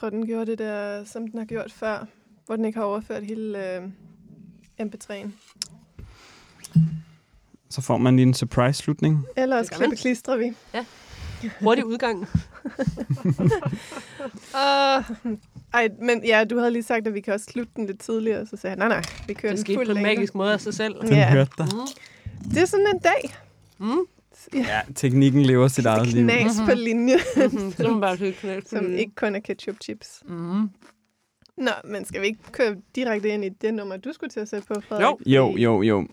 [0.00, 2.06] Tror, den gjorde det der, som den har gjort før,
[2.46, 3.82] hvor den ikke har overført hele øh,
[4.80, 5.28] MP3'en.
[7.70, 9.24] Så får man lige en surprise-slutning.
[9.36, 9.78] Ellers Det man.
[9.80, 10.52] klippe klistrer vi.
[11.60, 12.26] Hurtig udgang.
[14.54, 15.04] Uh,
[15.74, 18.46] ej, men ja, du havde lige sagt, at vi kan også slutte den lidt tidligere,
[18.46, 20.52] så sagde jeg, nej, nej, vi kører Det den skete på fuld en magisk måde
[20.52, 20.94] af sig selv.
[21.00, 21.30] Den Ja.
[21.30, 21.66] hørte dig.
[21.72, 22.50] Mm.
[22.50, 23.34] Det er sådan en dag.
[23.78, 23.98] Mm.
[24.54, 26.24] Ja, teknikken lever sit eget liv.
[26.28, 27.72] Knas på linje, Mm-hmm.
[28.66, 28.98] Som det.
[28.98, 30.22] ikke kun er ketchup chips.
[30.28, 30.70] Mm.
[31.56, 34.48] Nå, men skal vi ikke køre direkte ind i det nummer, du skulle til at
[34.48, 35.02] sætte på, Frederik?
[35.04, 35.18] Jo.
[35.26, 36.06] Jo, jo, jo.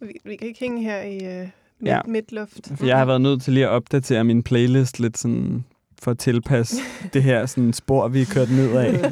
[0.00, 1.50] Vi, vi kan ikke hænge her i uh, midt,
[1.84, 1.94] Ja.
[1.94, 2.00] ja.
[2.06, 2.72] midtluft.
[2.76, 5.64] For jeg har været nødt til lige at opdatere min playlist lidt sådan
[6.02, 6.76] for at tilpasse
[7.12, 9.00] det her sådan spor, vi er kørt ned af.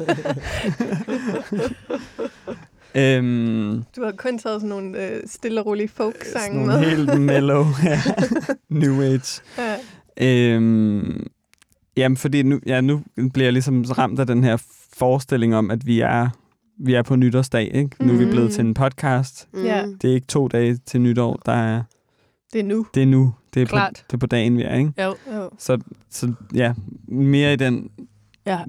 [2.97, 6.79] øhm, Du har kun taget sådan nogle øh, stille og rolige folk-sange med.
[6.79, 7.99] helt mellow ja.
[8.69, 9.41] New Age.
[9.57, 9.75] Ja.
[10.21, 11.27] Øhm,
[11.97, 13.01] jamen, fordi nu, ja, nu
[13.33, 14.57] bliver jeg ligesom ramt af den her
[14.93, 16.29] forestilling om, at vi er,
[16.79, 17.75] vi er på nytårsdag.
[17.75, 18.05] Ikke?
[18.05, 19.47] Nu er vi blevet til en podcast.
[19.53, 19.59] Mm.
[20.01, 21.83] Det er ikke to dage til nytår, der er,
[22.53, 22.85] Det er nu.
[22.93, 23.33] det er nu.
[23.53, 24.03] Det er, på, Klart.
[24.07, 24.75] det er på dagen, vi er.
[24.75, 24.93] Ikke?
[25.03, 25.15] Jo.
[25.35, 25.49] Jo.
[25.57, 25.77] Så,
[26.09, 26.73] så ja,
[27.07, 27.89] mere i den
[28.45, 28.59] Ja.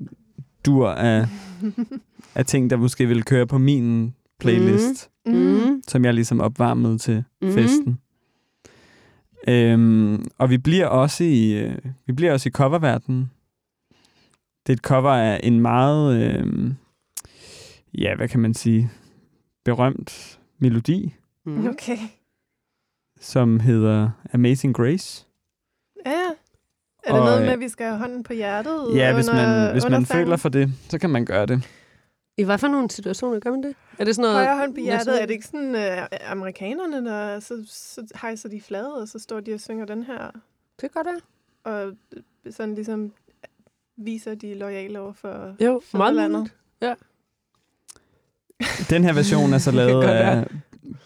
[0.67, 1.27] dur af,
[2.37, 5.33] af ting, der måske vil køre på min playlist, mm.
[5.33, 5.83] Mm.
[5.89, 7.53] som jeg ligesom opvarmede til Mhm.
[7.53, 7.99] festen.
[9.49, 13.31] Øhm, og vi bliver også i øh, vi bliver også i coververdenen.
[14.67, 16.71] Det er et cover af en meget øh,
[17.99, 18.91] ja, hvad kan man sige,
[19.65, 21.15] berømt melodi,
[21.47, 21.67] Mm.
[21.67, 21.97] Okay.
[23.21, 25.27] som hedder Amazing Grace.
[26.07, 26.11] Ja.
[26.13, 28.81] Er det Og, noget med, øh, at vi skal have hånden på hjertet?
[28.95, 30.07] Ja, hvis under, man, hvis man sangen?
[30.07, 31.69] føler for det, så kan man gøre det.
[32.39, 33.75] I hvad for nogle situationer gør man det?
[33.99, 34.47] Er det sådan noget...
[34.47, 38.49] Højre hånd på hjertet, national- er det ikke sådan uh, amerikanerne, der så, så hejser
[38.49, 40.31] de flade, og så står de og synger den her,
[40.81, 41.23] Det gør det.
[41.65, 41.93] og øh,
[42.53, 43.13] sådan ligesom
[43.97, 46.55] viser de er loyale over for Jo, meget muligt.
[48.91, 50.47] Den her version er så lavet af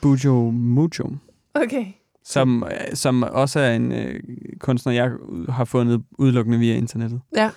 [0.02, 1.10] Bujo Mujo,
[1.54, 1.86] Okay.
[2.24, 4.20] som, øh, som også er en øh,
[4.60, 5.12] kunstner, jeg
[5.48, 7.20] har fundet udelukkende via internettet.
[7.36, 7.50] Ja,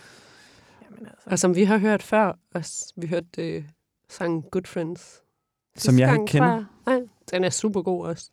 [1.05, 1.29] altså.
[1.29, 3.63] og som vi har hørt før, også, vi hørte øh,
[4.09, 5.21] sangen Good Friends.
[5.75, 6.63] Som jeg ikke kender.
[6.85, 6.99] Nej,
[7.31, 8.29] den er super god også.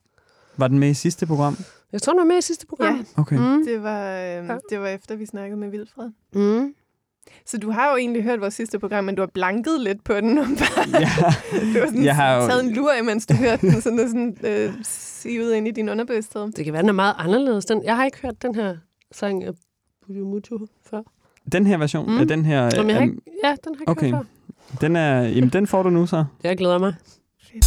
[0.56, 1.56] Var den med i sidste program?
[1.92, 2.96] Jeg tror, den var med i sidste program.
[3.16, 3.20] Ja.
[3.20, 3.36] Okay.
[3.36, 3.64] Mm.
[3.64, 4.58] Det var, øh, Ja.
[4.70, 6.10] det var efter, vi snakkede med Vilfred.
[6.34, 6.74] Mm.
[7.46, 10.14] Så du har jo egentlig hørt vores sidste program, men du har blanket lidt på
[10.14, 10.38] den.
[10.38, 11.08] Og bare, Ja.
[11.74, 14.36] du har sådan Jeg har jo- taget en lur, imens du hørte den, sådan, sådan
[14.44, 16.52] øh, sivet ind i din underbevidsthed.
[16.52, 17.64] Det kan være, den er meget anderledes.
[17.64, 18.76] Den, jeg har ikke hørt den her
[19.12, 19.52] sang af
[20.06, 20.58] Buju Mutu
[20.90, 21.02] før.
[21.52, 22.12] Den her version, Mm.
[22.20, 22.28] mm.
[22.28, 24.10] den her, Som jeg har øhm, ikke, ja, den har jeg okay.
[24.10, 24.22] før.
[24.80, 26.24] den er, jamen den får du nu så.
[26.44, 26.94] Jeg glæder mig.
[27.52, 27.64] Fedt.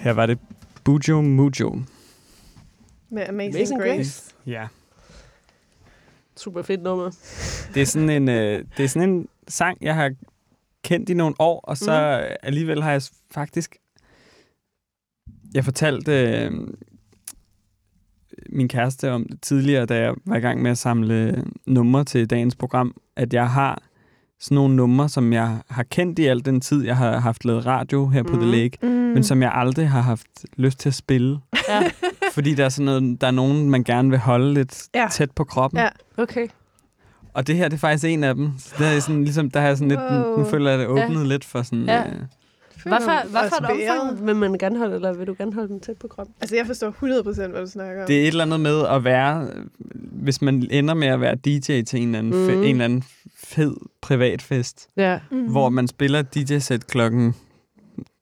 [0.00, 0.38] Her var det
[0.84, 1.82] Bujo Mujo.
[3.10, 3.96] Med Amazing, Amazing Grace.
[3.96, 4.34] Grace.
[4.46, 4.68] Ja.
[6.36, 7.10] Super fedt nummer.
[7.74, 10.14] Det er sådan en, øh, det er sådan en sang, jeg har
[10.84, 12.36] kendt i nogle år, og så mm.
[12.42, 13.76] alligevel har jeg faktisk...
[15.54, 16.52] Jeg fortalte øh,
[18.48, 22.30] min kæreste om det tidligere, da jeg var i gang med at samle numre til
[22.30, 23.82] dagens program, at jeg har
[24.40, 27.66] sådan nogle numre, som jeg har kendt i al den tid, jeg har haft lavet
[27.66, 28.40] radio her på Mhm.
[28.42, 28.88] The Lake, Mm.
[28.88, 30.26] men som jeg aldrig har haft
[30.56, 31.38] lyst til at spille.
[31.68, 31.82] Ja,
[32.34, 35.00] Fordi der er, sådan noget, der er nogen, man gerne vil holde lidt Ja.
[35.02, 35.08] ja.
[35.08, 35.80] tæt på kroppen.
[35.80, 35.88] Ja.
[36.22, 36.46] okay.
[37.34, 38.50] Og det her, det er faktisk en af dem.
[38.58, 40.38] Så der er sådan, ligesom, der har jeg sådan lidt, Wow.
[40.38, 41.84] nu føler jeg, at det åbnet lidt for sådan...
[41.84, 42.00] Ja.
[42.00, 42.12] Øh,
[42.88, 44.00] Hvad for, hvad Også for et bæret.
[44.10, 46.34] omfang vil man gerne holde, eller vil du gerne holde den tæt på kroppen?
[46.40, 48.06] Altså, jeg forstår 100% hvad du snakker om.
[48.06, 49.48] det er et eller andet med at være...
[50.12, 52.62] Hvis man ender med at være DJ til en eller anden, fe, Mhm.
[52.62, 53.04] en eller anden
[53.36, 55.18] fed privatfest, Ja.
[55.30, 55.46] Mm.
[55.46, 57.34] hvor man spiller DJ-sæt klokken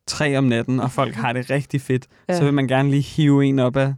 [0.07, 2.37] 3 om natten, og folk har det rigtig fedt, Ja.
[2.39, 3.95] så vil man gerne lige hive en op af...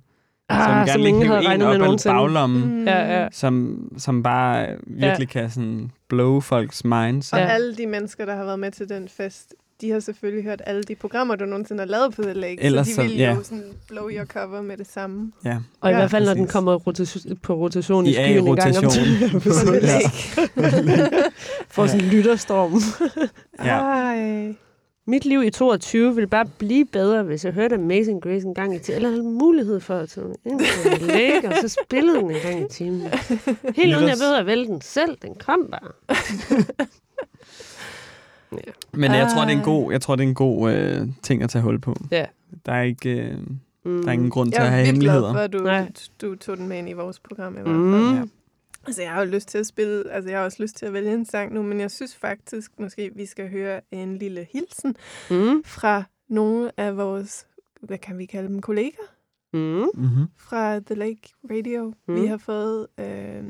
[0.51, 2.85] så vil man Ah, gerne som lige ingen hive en op af baglommen, Mm.
[2.85, 3.29] Ja, ja.
[3.33, 5.41] som, som bare virkelig ja.
[5.41, 7.33] kan sådan blow folks minds.
[7.33, 7.47] Og Ja.
[7.47, 10.83] alle de mennesker, der har været med til den fest, de har selvfølgelig hørt alle
[10.83, 12.63] de programmer, du nogensinde har lavet på The Lake.
[12.63, 13.35] Ellers så så- de vil ja.
[13.35, 15.33] jo sådan blow your cover med det samme.
[15.45, 15.57] Ja.
[15.81, 18.57] Og i Ja, hvert fald, når den kommer rotation, på rotation i, I skyen en
[18.57, 19.31] gang om tiden.
[19.41, 19.81] På The Ja.
[19.81, 21.31] Lake.
[21.75, 22.73] For sådan en lytterstorm.
[23.65, 23.79] Ja.
[23.79, 24.55] Ej.
[25.07, 28.75] Mit liv i 22 ville bare blive bedre, hvis jeg hørte Amazing Grace en gang
[28.75, 28.97] i timen.
[28.97, 32.61] Eller havde mulighed for at tage ind på læge, og så spillede den en gang
[32.61, 33.09] i timen.
[33.77, 35.17] Helt uden jeg ved at vælge den selv.
[35.23, 36.17] Den kom bare.
[38.93, 41.43] Men jeg tror, det er en god, jeg tror, det er en god øh, ting
[41.43, 41.95] at tage hul på.
[42.11, 42.27] Ja.
[42.67, 43.39] Der er ikke, øh,
[43.85, 44.01] Mm.
[44.03, 45.33] der er ingen grund til Jeg at er have vildt glad hemmeligheder.
[45.33, 45.93] for, at du, Nej.
[46.21, 47.53] du tog den med ind i vores program.
[47.53, 47.77] I hvert fald.
[47.77, 48.15] Mm.
[48.17, 48.23] Ja.
[48.87, 50.93] Altså, jeg har jo lyst til at spille, altså jeg har også lyst til at
[50.93, 54.97] vælge en sang nu, men jeg synes faktisk, måske vi skal høre en lille hilsen
[55.31, 55.63] Mm.
[55.65, 57.47] fra nogle af vores,
[57.81, 59.03] hvad kan vi kalde dem, kolleger
[59.53, 59.59] Mm.
[59.95, 60.27] Mm-hmm.
[60.37, 61.21] fra The Lake
[61.51, 61.85] Radio.
[61.87, 61.95] Mm.
[62.15, 62.23] Mm.
[62.23, 63.43] Vi har fået, øh,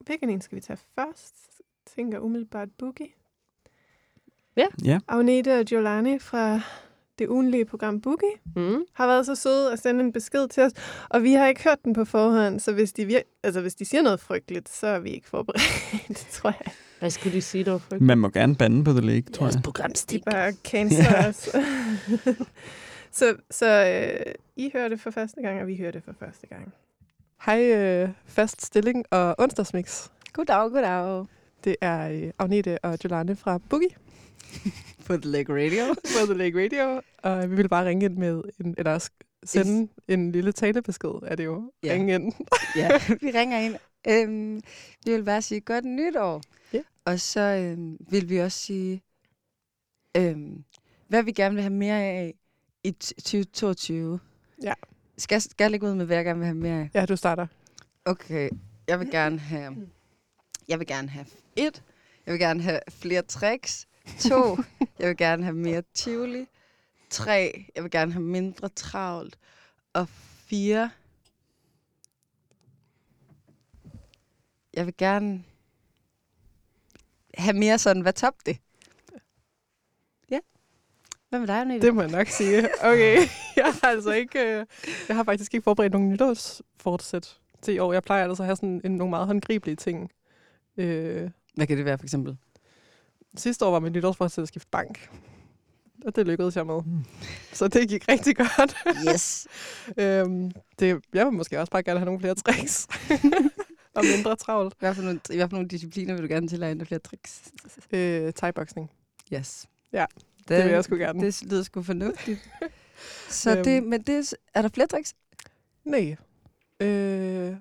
[0.00, 1.34] hvilken en skal vi tage først?
[1.58, 3.06] Jeg tænker umiddelbart Boogie.
[4.84, 4.98] Ja.
[5.08, 6.60] Agnete og Jolani fra
[7.18, 8.82] det ugenlige program Boogie Mm.
[8.92, 10.72] har været så søde at sende en besked til os,
[11.10, 13.84] og vi har ikke hørt den på forhånd, så hvis de, vir- altså, hvis de
[13.84, 16.72] siger noget frygteligt, så er vi ikke forberedt, tror jeg.
[16.98, 18.02] Hvad skulle de sige, der frygteligt?
[18.02, 19.62] Man må gerne bande på The Lake, tror Jeres jeg.
[19.62, 21.48] program De bare cancer os.
[23.18, 23.66] så så
[24.26, 26.72] øh, I hører det for første gang, og vi hører det for første gang.
[27.46, 30.08] Hej, øh, fast stilling og onsdagsmix.
[30.32, 31.24] Goddag, goddag.
[31.64, 33.88] Det er øh, Agnete og Jolande fra Boogie
[35.06, 35.94] På The Lake Radio.
[35.94, 39.08] på The Lake Radio, og vi vil bare ringe ind med, en, eller
[39.44, 41.72] sende en lille talebesked, er det jo.
[41.82, 41.92] Ja.
[41.92, 42.32] Ringe ind.
[42.76, 42.88] ja,
[43.20, 43.76] vi ringer ind.
[44.08, 44.60] Øhm,
[45.04, 46.42] vi vil bare sige godt nytår.
[46.72, 46.80] Ja.
[47.04, 49.02] Og så øhm, vil vi også sige,
[50.16, 50.64] øhm,
[51.08, 52.34] hvad vi gerne vil have mere af
[52.84, 54.20] i t- 2022.
[54.62, 54.72] Ja.
[55.18, 56.90] Skal, jeg- skal jeg lægge ud med, hvad jeg gerne vil have mere af?
[56.94, 57.46] Ja, du starter.
[58.04, 58.50] Okay,
[58.88, 59.76] jeg vil gerne have...
[60.68, 61.82] Jeg vil gerne have et.
[62.26, 63.86] Jeg vil gerne have flere tricks.
[64.18, 64.56] To.
[64.98, 66.46] jeg vil gerne have mere tivoli.
[67.10, 67.66] Tre.
[67.74, 69.38] Jeg vil gerne have mindre travlt.
[69.92, 70.08] Og
[70.46, 70.90] fire.
[74.74, 75.44] Jeg vil gerne
[77.34, 78.58] have mere sådan, hvad tabte det?
[80.30, 80.38] Ja.
[81.28, 81.86] Hvad med dig, Agnete?
[81.86, 82.68] Det må jeg nok sige.
[82.82, 83.16] Okay,
[83.56, 84.40] jeg har altså ikke...
[84.40, 84.66] Øh,
[85.08, 87.92] jeg har faktisk ikke forberedt nogen nytårsfortsæt til i år.
[87.92, 90.10] Jeg plejer altså at have sådan en, nogle meget håndgribelige ting.
[90.76, 92.36] Øh, Hvad kan det være, for eksempel?
[93.36, 95.10] Sidste år var mit nytårsfortsæt at skifte bank.
[96.06, 96.80] Og det lykkedes jeg med.
[97.52, 98.76] Så det gik rigtig godt.
[99.12, 99.46] Yes.
[100.02, 102.86] øhm, det, jeg vil måske også bare gerne have nogle flere tricks.
[103.96, 104.74] og mindre travlt.
[104.78, 107.42] Hvad for nogle, i hvad for nogle discipliner vil du gerne tilegne flere tricks?
[107.92, 108.90] Øh, thai-boxing.
[109.34, 109.66] Yes.
[109.92, 110.04] Ja,
[110.48, 111.20] det vil jeg sgu gerne.
[111.20, 112.50] Det lyder sgu fornuftigt.
[113.28, 113.64] Så Øhm.
[113.64, 115.14] det, men det, er der flere tricks?
[115.84, 116.16] Nej.
[116.80, 117.56] Øh,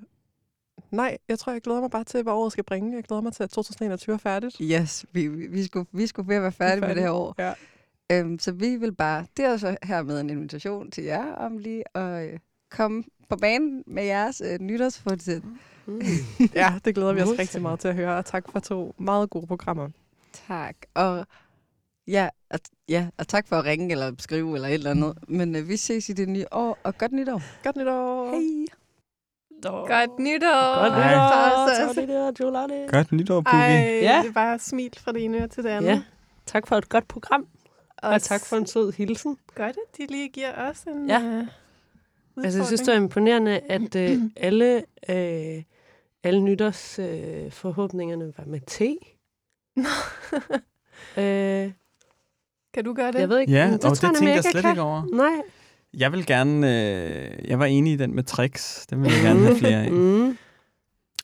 [0.92, 2.96] nej, jeg tror, jeg glæder mig bare til, hvad året skal bringe.
[2.96, 4.58] Jeg glæder mig til, at 2021 er færdigt.
[4.62, 7.36] Yes, vi, vi, skulle, vi skulle ved at være færdige med det her år.
[7.40, 7.54] Ja.
[8.12, 11.98] Øhm, så vi vil bare, det er så hermed en invitation til jer om lige
[11.98, 12.40] at øh,
[12.72, 15.44] komme på banen med jeres øh, nytårsfortsæt.
[15.86, 16.02] Mm.
[16.56, 18.18] ja, det glæder vi os rigtig meget til at høre.
[18.18, 19.90] Og tak for to meget gode programmer.
[20.48, 20.76] Tak.
[20.94, 21.26] Og
[22.08, 22.60] ja, og,
[22.90, 25.18] ja, og tak for at ringe eller skrive eller et eller andet.
[25.28, 27.42] Men øh, vi ses i det nye år, og godt nytår.
[27.64, 28.32] Godt nytår.
[28.32, 28.78] Hej.
[29.70, 30.80] Godt nytår!
[30.80, 31.94] Godt nytår, Hej.
[31.94, 32.88] Tony der, Jolane.
[32.88, 33.62] Godt nytår, Boogie.
[33.62, 34.20] Ej, Ja.
[34.24, 35.90] det er bare smil fra det ene øre til det andet.
[35.90, 36.02] Ja.
[36.46, 37.48] Tak for et godt program,
[37.98, 39.38] og tak for en sød hilsen.
[39.56, 41.22] Godt, at de lige giver os en Ja.
[41.22, 41.44] øh,
[42.44, 44.18] Altså, jeg synes, det er imponerende, at øh,
[44.48, 45.64] alle, øh,
[46.24, 48.98] alle nytårs øh, forhåbningerne var med te.
[51.18, 51.72] øh,
[52.74, 53.20] Kan du gøre det?
[53.20, 55.04] jeg ved ikke, Ja, men og det tænker jeg slet ikke over.
[55.14, 55.42] Nej,
[55.98, 56.68] Jeg vil gerne...
[56.68, 58.86] Øh, jeg var enig i den med tricks.
[58.90, 59.92] Den vil jeg gerne have flere af.
[60.02, 60.38] Mm.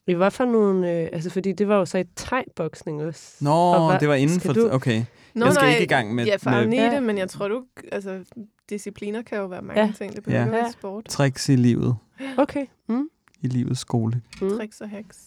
[0.10, 0.92] I hvad for nogle...
[1.02, 3.36] Øh, altså, fordi det var jo så i thai-boksning også.
[3.42, 4.54] Nå, Og hvad- det var inden for...
[4.54, 5.04] Du, Okay.
[5.36, 6.26] Nå, jeg skal nej, ikke i gang med...
[6.26, 6.78] Ja, for med med...
[6.78, 6.96] Ja.
[6.96, 7.64] det, men jeg tror du...
[7.92, 8.24] Altså,
[8.70, 9.92] discipliner kan jo være mange Ja.
[9.98, 10.16] ting.
[10.16, 10.72] Det behøver Ja.
[10.72, 11.06] sport.
[11.06, 11.96] tricks i livet.
[12.38, 12.66] Okay.
[12.90, 13.08] Mm.
[13.42, 14.22] I livets skole.
[14.42, 14.50] Mm.
[14.58, 15.18] Tricks og hacks.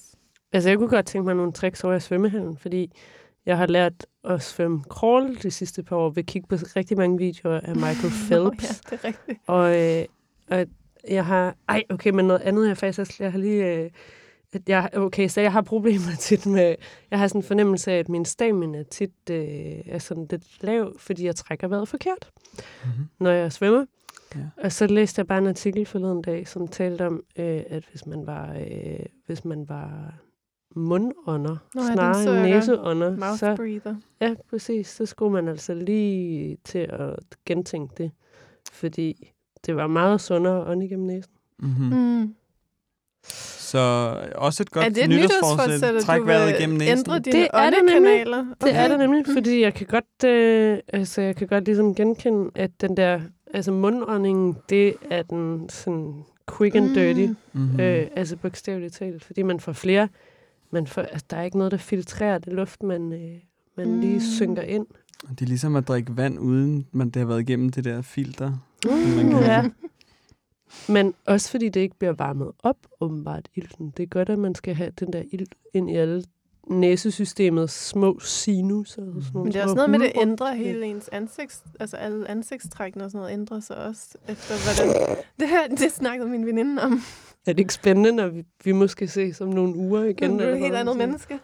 [0.53, 2.93] Altså, jeg kunne godt tænke mig nogle tricks over i svømmehallen, fordi
[3.47, 6.97] jeg har lært at svømme crawl de sidste par år ved at kigge på rigtig
[6.97, 8.65] mange videoer af Michael Nå, Phelps.
[8.91, 9.39] ja, det er rigtigt.
[9.47, 10.05] Og, øh,
[10.51, 10.67] og
[11.09, 11.55] jeg har...
[11.69, 13.15] Ej, okay, men noget andet, jeg faktisk også...
[13.21, 13.75] Jeg har lige...
[13.77, 13.91] Øh,
[14.53, 16.75] at jeg, okay, så jeg har problemer tit med...
[17.11, 19.45] Jeg har sådan en fornemmelse af, at min stamina tit øh,
[19.87, 22.31] er sådan lidt lav, fordi jeg trækker vejret forkert,
[22.85, 23.07] Mm-hmm.
[23.21, 23.85] når jeg svømmer.
[24.35, 24.41] Ja.
[24.57, 28.07] Og så læste jeg bare en artikel forleden dag, som talte om, øh, at hvis
[28.07, 30.15] man var, øh, hvis man var
[30.77, 33.95] mundånder, Nå ja, snarere så end næseånder, Mouth så, breather.
[34.21, 37.17] ja, præcis, så skulle man altså lige til at
[37.47, 38.11] gentænke det,
[38.73, 39.33] fordi
[39.67, 41.33] det var meget sundere at ånde igennem næsen.
[41.59, 41.97] Mm-hmm.
[42.21, 42.35] Mm.
[43.25, 45.83] Så også et godt er det et nytårsforsæt.
[45.97, 46.99] at Træk vejret igennem næsen.
[46.99, 47.97] ændre dine Det er det nemlig.
[47.97, 48.45] åndekanaler?
[48.65, 52.51] Det er der nemlig, fordi jeg kan godt, øh, altså jeg kan godt ligesom genkende,
[52.55, 53.21] at den der,
[53.55, 56.25] altså mundåndingen, det er den sådan
[56.57, 57.61] quick and dirty, Mm.
[57.61, 57.81] Mm-hmm.
[57.81, 60.09] øh, altså bogstaveligt talt, fordi man får flere,
[60.71, 63.39] man får, altså, der er ikke noget, der filtrerer det luft, man, øh,
[63.77, 64.01] man mm.
[64.01, 64.21] lige Mm.
[64.21, 64.87] synker ind.
[65.31, 68.53] Det er ligesom at drikke vand, uden man det har været igennem det der filter.
[68.85, 69.65] Mm, man kan- ja.
[70.89, 73.93] Men også fordi det ikke bliver varmet op, åbenbart, ilten.
[73.97, 76.25] Det er godt, at man skal have den der ilt ind i alle
[76.71, 78.89] næsesystemets små sinus.
[78.99, 81.63] Og sådan nogle Men det er også noget med, at det ændrer hele ens ansigts...
[81.81, 85.17] Altså alle ansigtstrækkene og sådan noget ændrer sig også efter, hvordan...
[85.41, 87.01] Det her, det snakkede min veninde om.
[87.47, 90.31] Er det ikke spændende, når vi, vi måske ses om nogle uger igen?
[90.31, 91.39] Nu er du et helt andet menneske.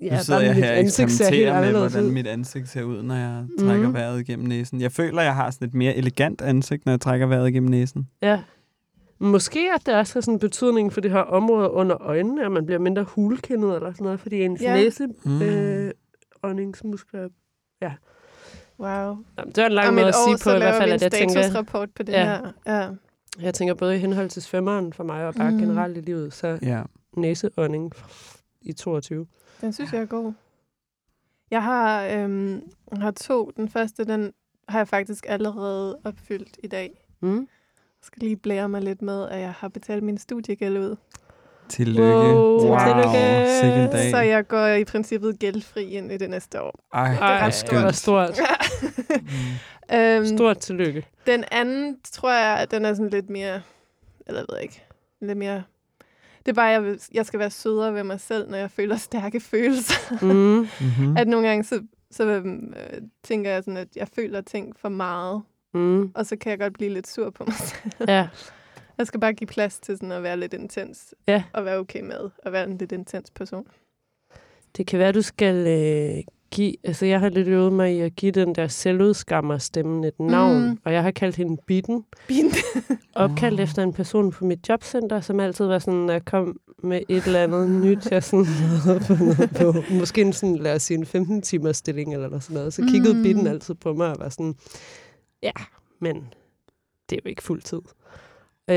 [0.00, 2.10] nu sidder jeg her og eksperimenterer med, hvordan ud.
[2.10, 3.94] mit ansigt ser ud, når jeg trækker Mhm.
[3.94, 4.80] vejret igennem næsen.
[4.80, 8.08] Jeg føler, jeg har sådan et mere elegant ansigt, når jeg trækker vejret igennem næsen.
[8.22, 8.40] Ja.
[9.18, 12.52] Måske at det også har sådan en betydning for det her område under øjnene, at
[12.52, 14.70] man bliver mindre hulkindet eller sådan noget, fordi ens Ja.
[14.76, 14.82] ja.
[14.82, 15.42] næse Mm.
[15.42, 15.90] øh,
[16.42, 17.28] åndingsmuskler...
[17.82, 17.92] Ja.
[18.80, 18.88] Wow.
[19.38, 21.04] Jamen, det var en lang Om måde at sige på, i hvert fald, at en
[21.04, 21.40] jeg tænker...
[21.42, 22.24] statusrapport på det Ja.
[22.24, 22.52] her.
[22.82, 22.88] Ja.
[23.40, 25.58] Jeg tænker både i henhold til svømmeren for mig, og bare Mm.
[25.58, 26.82] generelt i livet, så Ja.
[27.16, 27.92] næseånding
[28.60, 29.26] i 22.
[29.60, 30.32] Den synes jeg er god.
[31.50, 33.50] Jeg har, øhm, har to.
[33.56, 34.32] Den første, den
[34.68, 37.06] har jeg faktisk allerede opfyldt i dag.
[37.20, 37.36] Mm.
[37.38, 37.46] Jeg
[38.02, 40.96] skal lige blære mig lidt med, at jeg har betalt min studiegæld ud.
[41.68, 42.02] Tillykke.
[42.02, 42.68] Wow.
[42.68, 42.78] wow.
[42.78, 43.48] Tillykke.
[43.60, 44.10] Sikke dag.
[44.10, 46.74] Så jeg går i princippet gældfri ind i det næste år.
[46.94, 47.82] Ej, det stort.
[47.82, 48.40] var stort.
[49.94, 51.06] øhm, Stort tillykke.
[51.26, 53.62] Den anden, tror jeg, at den er sådan lidt mere...
[54.26, 54.84] Eller jeg ved ikke.
[55.20, 55.62] Lidt mere...
[56.46, 58.96] Det er bare, jeg, vil, jeg skal være sødere ved mig selv, når jeg føler
[58.96, 59.94] stærke følelser.
[60.22, 60.68] Mm.
[60.80, 61.16] Mm-hmm.
[61.16, 61.80] At nogle gange, så,
[62.10, 62.42] så øh,
[63.24, 65.42] tænker jeg sådan, at jeg føler ting for meget.
[65.74, 66.10] Mm.
[66.14, 67.92] Og så kan jeg godt blive lidt sur på mig selv.
[68.08, 68.28] Ja.
[68.98, 71.14] Jeg skal bare give plads til sådan at være lidt intens.
[71.28, 71.42] Ja.
[71.52, 73.66] Og være okay med at være en lidt intens person.
[74.76, 76.74] Det kan være, du skal øh, give...
[76.84, 80.68] Altså, jeg har lidt øvet mig i at give den der selvudskammer-stemmen et navn.
[80.68, 80.78] Mm.
[80.84, 82.04] Og jeg har kaldt hende Bitten.
[82.28, 82.52] Bitten.
[83.14, 87.26] Opkaldt efter en person på mit jobcenter, som altid var sådan, jeg kom med et
[87.26, 89.74] eller andet nyt, jeg sådan havde fundet på.
[89.90, 92.74] Måske en sådan, lad os sige, en 15 timers stilling eller sådan noget.
[92.74, 93.22] Så kiggede mm.
[93.22, 94.54] Bitten altid på mig og var sådan,
[95.42, 95.52] ja,
[96.00, 96.16] men
[97.10, 97.80] det er jo ikke fuld tid.
[98.70, 98.76] Øh,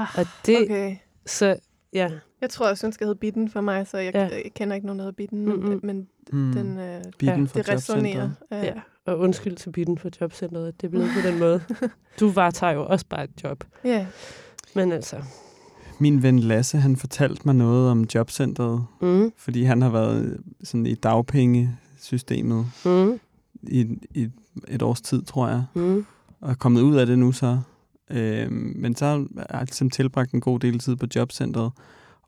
[0.00, 0.96] Ah, og det, Okay.
[1.26, 1.56] så
[1.92, 2.10] ja,
[2.40, 4.20] Jeg tror også, hun skal hedde Bitten for mig, så jeg, Ja.
[4.22, 5.44] jeg kender ikke nogen, der hedder Bitten.
[5.44, 5.80] Men, Mm-mm.
[5.82, 6.52] men Mm.
[6.52, 8.22] den, øh, Ja, fra det resonerer.
[8.22, 8.64] jobcentret.
[8.64, 8.72] ja.
[9.06, 11.60] Og undskyld til Bitten for jobcenteret, at det blev på den måde.
[12.20, 13.64] Du varetager jo også bare et job.
[13.84, 14.06] ja.
[14.74, 15.16] Men altså,
[15.98, 20.86] Min ven Lasse, han fortalte mig noget om jobcentret, mm, fordi han har været sådan
[20.86, 23.20] i dagpengesystemet mm,
[23.62, 24.28] i, i
[24.68, 26.06] et års tid, tror jeg, mm,
[26.40, 27.58] og er kommet ud af det nu så.
[28.10, 31.72] Øhm, men så har jeg ligesom tilbragt en god del tid på jobcentret,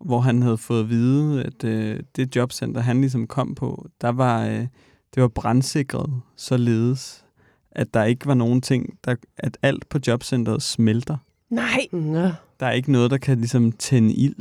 [0.01, 4.09] hvor han havde fået at vide, at øh, det jobcenter, han ligesom kom på, der
[4.09, 4.67] var, øh,
[5.15, 7.25] det var brandsikret således,
[7.73, 11.17] at der ikke var nogen ting, der, at alt på jobcentret smelter.
[11.51, 11.87] Nej.
[11.93, 12.29] Nå,
[12.61, 14.37] Der er ikke noget, der kan ligesom tænde ild.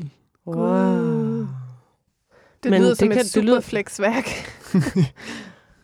[0.47, 1.47] wow.
[2.63, 4.25] Det Men lyder det som kan- et superflexværk.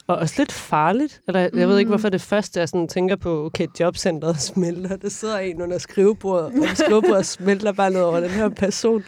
[0.07, 1.21] Og også lidt farligt.
[1.27, 1.91] Eller, jeg ved ikke, Mm.
[1.91, 4.95] hvorfor det første, jeg sådan tænker på, okay, jobcenteret smelter.
[4.95, 9.03] Der sidder en under skrivebordet, og skrivebordet smelter bare noget over den her person.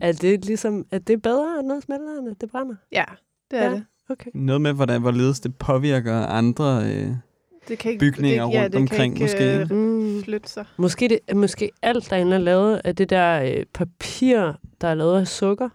[0.00, 2.74] Er det ligesom, er det bedre, end noget smelter, end at det brænder?
[2.92, 3.04] Ja,
[3.50, 3.70] det er Ja.
[3.70, 3.84] det.
[4.10, 4.30] Okay.
[4.34, 7.08] Noget med, hvordan, hvorledes det påvirker andre øh,
[7.68, 9.74] det kan ikke, bygninger det, ja, rundt det omkring kan måske, ikke, ikke?
[9.74, 10.64] øh, flytte sig.
[10.76, 15.20] Måske, det, måske alt derinde er lavet af det der øh, papir, der er lavet
[15.20, 15.68] af sukker.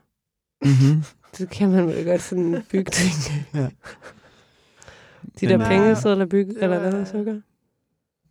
[0.62, 1.04] mm-hmm.
[1.38, 3.14] Det kan man vel godt sådan bygge ting.
[3.56, 3.68] Ja.
[5.42, 7.42] De der pengesedler bygge, Det eller lavet af sukker.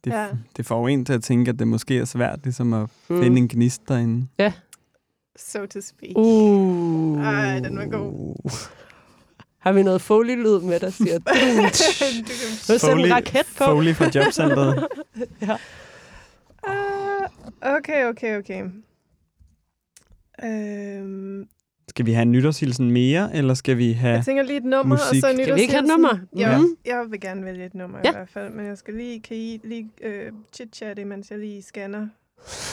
[0.04, 0.22] Det, Ja.
[0.22, 0.28] ja.
[0.56, 3.22] det får jo en til at tænke, at det måske er svært ligesom at Mm.
[3.22, 4.26] finde en gnist derinde.
[4.38, 4.52] Ja.
[5.36, 6.12] So to speak.
[6.16, 7.20] Uh.
[7.22, 8.52] Ej, den var god.
[9.58, 11.18] Har vi noget Foley-lyd med, der siger...
[11.24, 13.64] Du kan- sætter en raket på.
[13.64, 14.86] Foley fra jobcentret.
[15.42, 15.56] ja.
[16.68, 17.28] Ah,
[17.76, 18.62] okay, okay, okay.
[20.44, 21.48] Øhm,
[21.92, 24.84] Skal vi have en nytårshilsen mere, eller skal vi have jeg tænker lige et nummer,
[24.84, 25.24] musik?
[25.24, 26.18] og så Skal vi ikke have et nummer?
[26.36, 26.76] Ja, Mhm.
[26.86, 28.10] jeg vil gerne vælge et nummer Ja.
[28.10, 31.62] i hvert fald, men jeg skal lige, kan I lige øh, chit-chatte, mens jeg lige
[31.62, 32.06] scanner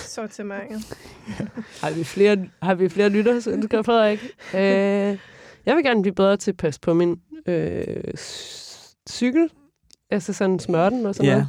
[0.05, 0.97] sortimentet.
[1.81, 4.19] Har vi flere, har vi flere nytårsønsker, Frederik?
[4.53, 5.17] øh,
[5.65, 7.83] jeg vil gerne blive bedre til at passe på min øh,
[9.09, 9.49] cykel.
[10.09, 11.33] Altså sådan smøre den og sådan Ja.
[11.35, 11.47] noget.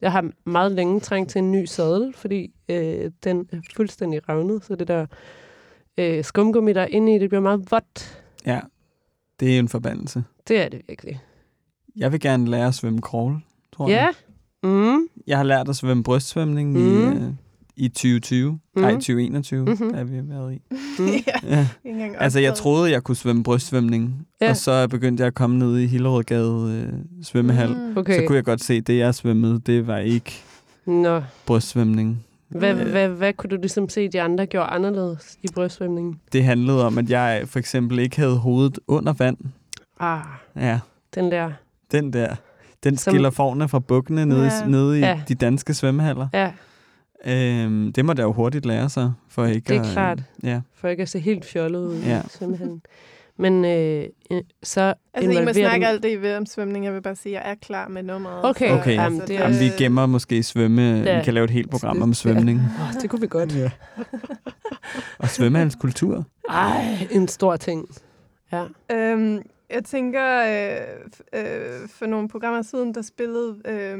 [0.00, 4.64] Jeg har meget længe trængt til en ny sadel, fordi øh, den er fuldstændig revnet.
[4.64, 5.06] Så det der
[5.98, 8.22] øh, skumgummi, der er inde i, det bliver meget vådt.
[8.46, 8.60] Ja,
[9.40, 10.24] det er en forbandelse.
[10.48, 11.20] Det er det virkelig.
[11.96, 13.36] Jeg vil gerne lære at svømme crawl,
[13.76, 13.94] tror Ja.
[14.04, 14.12] jeg.
[14.62, 15.08] Mm.
[15.26, 16.76] Jeg har lært at svømme brystsvømning mm.
[16.76, 17.22] i, øh,
[17.76, 18.50] i 2020.
[18.52, 18.82] Mm.
[18.82, 19.70] Nej, 2021 Mhm.
[19.70, 19.94] mm-hmm.
[19.98, 20.60] er vi været i.
[20.98, 21.06] Mm.
[21.26, 22.08] ja, Ja.
[22.18, 24.50] Altså, jeg troede, jeg kunne svømme brystsvømning, Ja.
[24.50, 27.68] og så begyndte jeg at komme ned i Hillerødgade øh, svømmehal.
[27.74, 27.80] Mm.
[27.80, 27.96] Mm.
[27.96, 28.20] Okay.
[28.20, 30.32] Så kunne jeg godt se, at det, jeg svømmede, det var ikke
[30.86, 31.22] Nå.
[31.46, 32.24] brystsvømning.
[32.58, 36.20] Hvad, Øh, hvad, hvad kunne du ligesom se, de andre gjorde anderledes i brystsvømningen?
[36.32, 39.36] Det handlede om, at jeg for eksempel ikke havde hovedet under vand.
[40.00, 40.20] Ah,
[40.56, 40.80] Ja,
[41.14, 41.50] den der.
[41.92, 42.34] den der.
[42.84, 44.66] Den Som- skiller forne fra bukkene nede, Ja.
[44.66, 45.20] i, nede i Ja.
[45.28, 46.28] de danske svømmehaller.
[46.34, 46.52] Ja,
[47.26, 50.22] Øhm, det må der jo hurtigt lære sig, for ikke Det er at, klart.
[50.42, 50.60] Ja.
[50.74, 52.20] for ikke at se helt fjollet ud Ja.
[52.20, 52.82] i svømmehallen.
[53.36, 56.84] Men øh, øh, så Altså, I må snakke alt det, I vil om svømning.
[56.84, 58.44] Jeg vil bare sige, at jeg er klar med nummeret.
[58.44, 58.94] Okay, Så- Okay.
[58.94, 60.82] Jamen, så det Jamen, vi gemmer måske svømme.
[60.82, 61.18] Ja.
[61.18, 62.60] Vi kan lave et helt program om svømning.
[62.60, 63.56] Åh, det kunne vi godt.
[63.56, 63.70] Ja.
[65.18, 66.24] Og svømmehalskultur.
[66.48, 67.88] Ej, en stor ting.
[68.52, 68.64] Ja.
[68.92, 73.98] Øhm, jeg tænker, øh, øh, for nogle programmer siden, der spillede øh,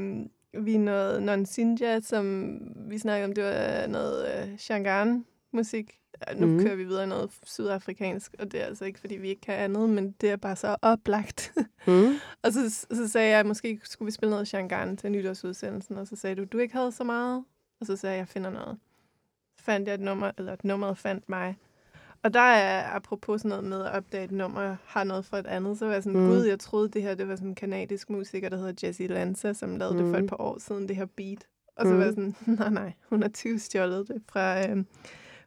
[0.65, 2.55] vi noget non-sinja, som
[2.91, 5.27] vi snakkede om, det var noget øh, Shangan-musik.
[6.29, 6.57] Ja, Nu Mhm.
[6.57, 6.63] mm.
[6.65, 9.89] kører vi videre noget sydafrikansk, og det er altså ikke, fordi vi ikke kan andet,
[9.91, 11.53] men det er bare så oplagt.
[11.87, 12.15] Mm.
[12.43, 16.07] og så, så sagde jeg, at måske skulle vi spille noget Shangan til nytårsudsendelsen, og
[16.07, 17.45] så sagde du, du ikke havde så meget,
[17.81, 18.79] og så sagde jeg, jeg finder noget.
[19.59, 21.57] Så fandt jeg et nummer, eller et nummer fandt mig.
[22.23, 25.47] Og der er, apropos sådan noget med at opdage et nummer, har noget for et
[25.47, 26.27] andet, så var jeg sådan, Mm.
[26.29, 29.53] gud, jeg troede det her, det var sådan en kanadisk musiker, der hedder Jessie Lanza,
[29.53, 30.03] som lavede mm.
[30.03, 31.47] det for et par år siden, det her beat.
[31.77, 31.99] Og så Mm.
[31.99, 34.87] var jeg sådan, nej, nej, hun har 20 stjålet det fra øhm,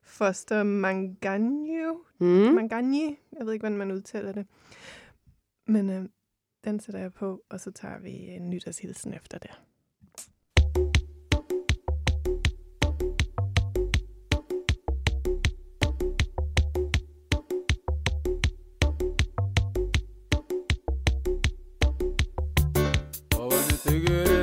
[0.06, 2.04] Foster Manganyo.
[2.20, 2.28] Mm.
[2.28, 3.18] Manganyi.
[3.40, 4.48] Jeg ved ikke, hvordan man udtaler det.
[5.68, 6.04] Men øh,
[6.64, 9.52] den sætter jeg på, og så tager vi en nytårshilsen efter det.
[23.86, 24.35] Figure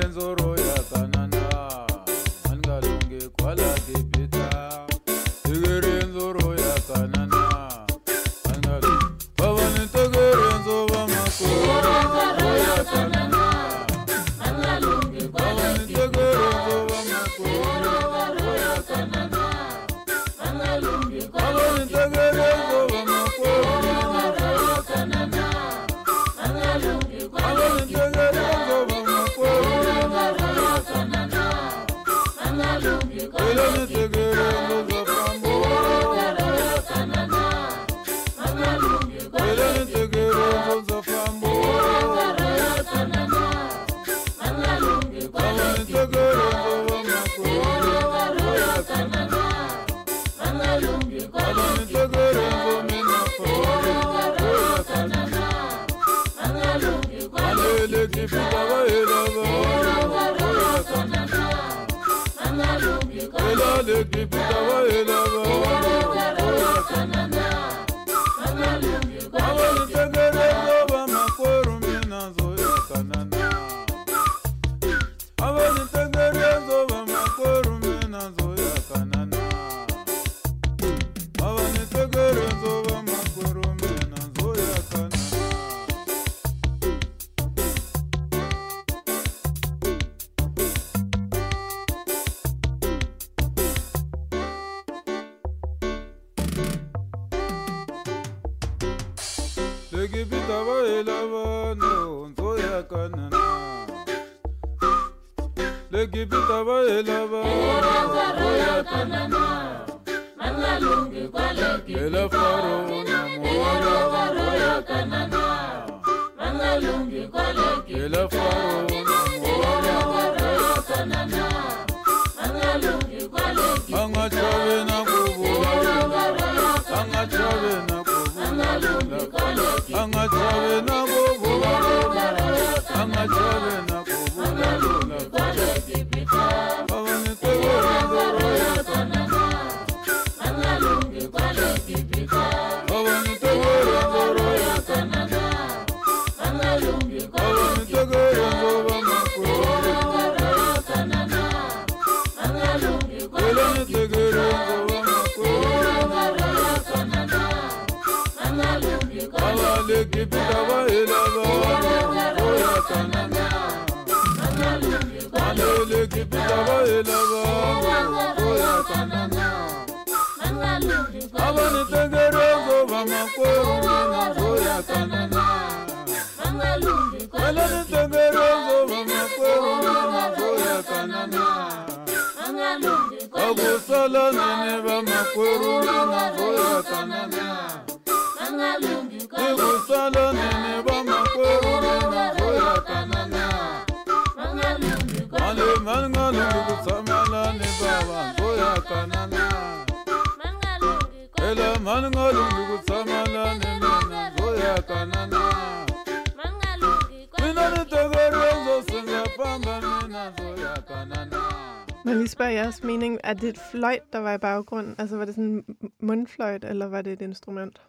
[216.22, 217.80] en mundfløjt, eller var det et instrument?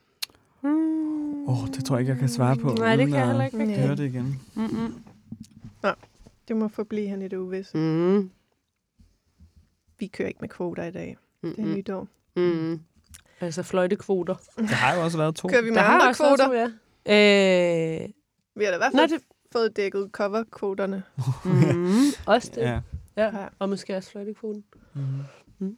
[0.63, 0.69] Åh,
[1.63, 2.69] oh, det tror jeg ikke, jeg kan svare på.
[2.69, 3.77] Nej, det kan jeg heller ikke rigtig.
[3.77, 4.41] Høre det igen.
[4.55, 5.03] Mm-mm.
[5.83, 5.89] Nå,
[6.47, 7.77] det må forblive han i det uvisse.
[7.77, 8.29] Mm.
[9.99, 11.17] Vi kører ikke med kvoter i dag.
[11.43, 12.07] Det er nytår.
[12.35, 12.79] Mm.
[13.41, 14.35] Altså fløjtekvoter.
[14.57, 15.47] Der har jo også været to.
[15.47, 16.67] Kører vi med Der har andre også været kvoter?
[16.67, 16.71] to,
[17.11, 18.03] ja.
[18.03, 18.09] Øh,
[18.55, 21.03] Vi har da i hvert Nå, fald det- fået dækket coverkvoterne.
[21.45, 22.61] mm, også det.
[22.61, 22.79] Ja.
[23.17, 23.31] Ja.
[23.59, 24.63] Og måske også fløjtekvoten.
[24.93, 25.77] Mm.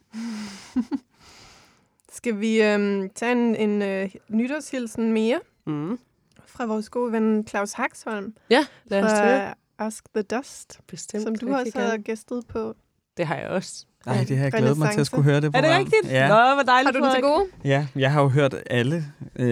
[2.16, 5.98] Skal vi øhm, tage en, en øh, nytårshilsen mere Mm.
[6.46, 8.34] fra vores gode ven Claus Haxholm?
[8.50, 9.54] Ja, lad os.
[9.78, 11.22] Ask the Dust, Bestemt.
[11.22, 12.74] som du også har gæstet på.
[13.16, 13.86] Det har jeg også.
[14.06, 16.12] Nej, det har jeg glædet mig til at skulle høre det Er det rigtigt?
[16.12, 16.28] Ja.
[16.28, 16.94] Nå, hvor dejligt.
[16.96, 17.46] Har du den til gode?
[17.64, 19.04] Ja, jeg har jo hørt alle,
[19.36, 19.48] øh,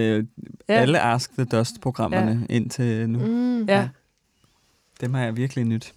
[0.69, 0.75] Ja.
[0.75, 0.81] ja.
[0.81, 2.55] alle Ask the Dust-programmerne ja.
[2.55, 3.19] indtil nu.
[3.19, 3.65] Mm.
[3.65, 3.89] Ja.
[5.01, 5.95] Dem har jeg virkelig nyt.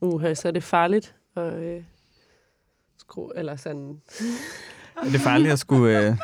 [0.00, 1.82] Uh, så er det farligt at øh,
[2.98, 4.00] skrue, eller sådan...
[4.96, 5.98] Er det farligt at skulle...
[5.98, 6.16] Øh,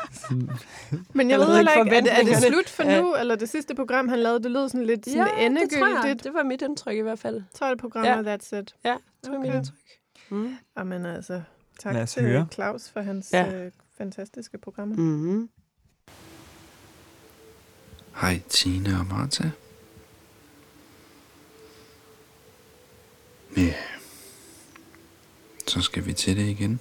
[1.13, 3.01] Men jeg Eller ved heller ikke er det, er det slut for Ja.
[3.01, 5.37] nu, eller det sidste program, han lavede, det lød sådan lidt sådan Ja, det tror
[5.39, 5.45] jeg.
[5.45, 6.23] endegyldigt.
[6.23, 7.41] Det var mit indtryk i hvert fald.
[7.55, 8.35] Så er det program, Ja.
[8.35, 8.75] that's it.
[8.85, 9.57] Ja, det var mit Okay.
[9.57, 9.75] indtryk.
[10.29, 10.55] Mm.
[10.77, 11.41] Jamen altså,
[11.79, 12.47] tak Lad os til høre.
[12.53, 13.53] Claus for hans Ja.
[13.65, 14.95] øh, fantastiske programmer.
[14.95, 15.49] Mm-hmm.
[18.21, 19.47] Hej Tine og Martha.
[23.57, 23.73] Ja,
[25.67, 26.79] så skal vi til det igen.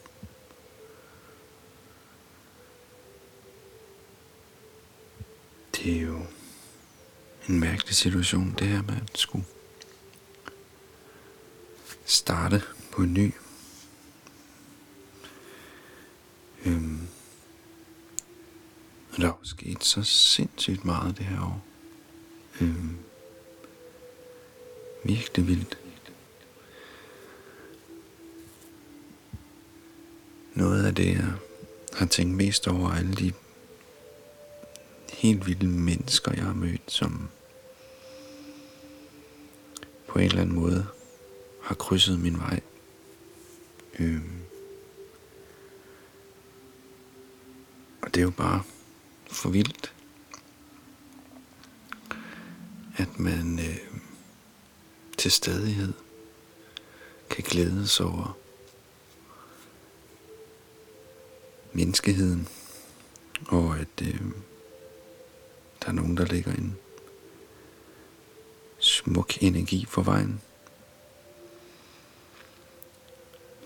[5.83, 6.21] Det er jo
[7.49, 9.45] en mærkelig situation, det her med at skulle
[12.05, 13.33] starte på en ny.
[16.65, 17.09] Øhm,
[19.13, 21.65] og der er jo sket så sindssygt meget det her år.
[22.61, 22.97] Øhm,
[25.05, 25.79] virkelig vildt.
[30.55, 31.33] Noget af det, jeg
[31.93, 33.33] har tænkt mest over, alle de
[35.23, 37.29] helt vilde mennesker, jeg har mødt, som
[40.09, 40.87] på en eller anden måde
[41.63, 42.61] har krydset min vej.
[43.99, 44.41] Øhm,
[48.03, 48.63] og det er jo bare
[49.27, 49.95] for vildt,
[52.97, 53.79] at man øh,
[55.19, 55.93] til stadighed
[57.31, 58.37] kan glæde over
[61.73, 62.49] menneskeheden,
[63.49, 64.21] og at øh,
[65.83, 66.79] der er nogen, der ligger en
[68.79, 70.41] smuk energi for vejen.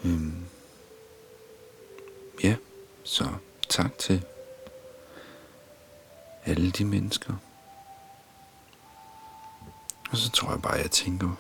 [0.05, 0.45] Øhm,
[2.43, 2.57] ja,
[3.05, 3.29] så
[3.69, 4.25] tak til
[6.45, 7.35] alle de mennesker.
[10.11, 11.37] Og så tror jeg bare, jeg tænker,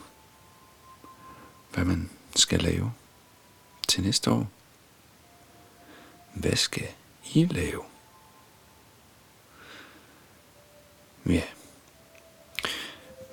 [1.74, 2.92] hvad man skal lave
[3.88, 4.46] til næste år.
[6.34, 6.88] Hvad skal
[7.34, 7.82] I lave?
[11.26, 11.42] Ja.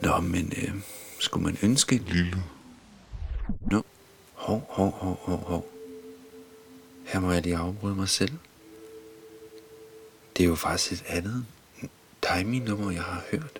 [0.02, 0.82] Nå, men øh,
[1.20, 2.44] skulle man ønske en lille...
[3.72, 3.84] Nå,
[4.34, 5.70] hov, hov, hov, hov, hov.
[7.06, 8.34] Her må jeg lige afbryde mig selv.
[10.38, 11.45] Det er jo faktisk et andet
[12.22, 13.60] timing-nummer, jeg har hørt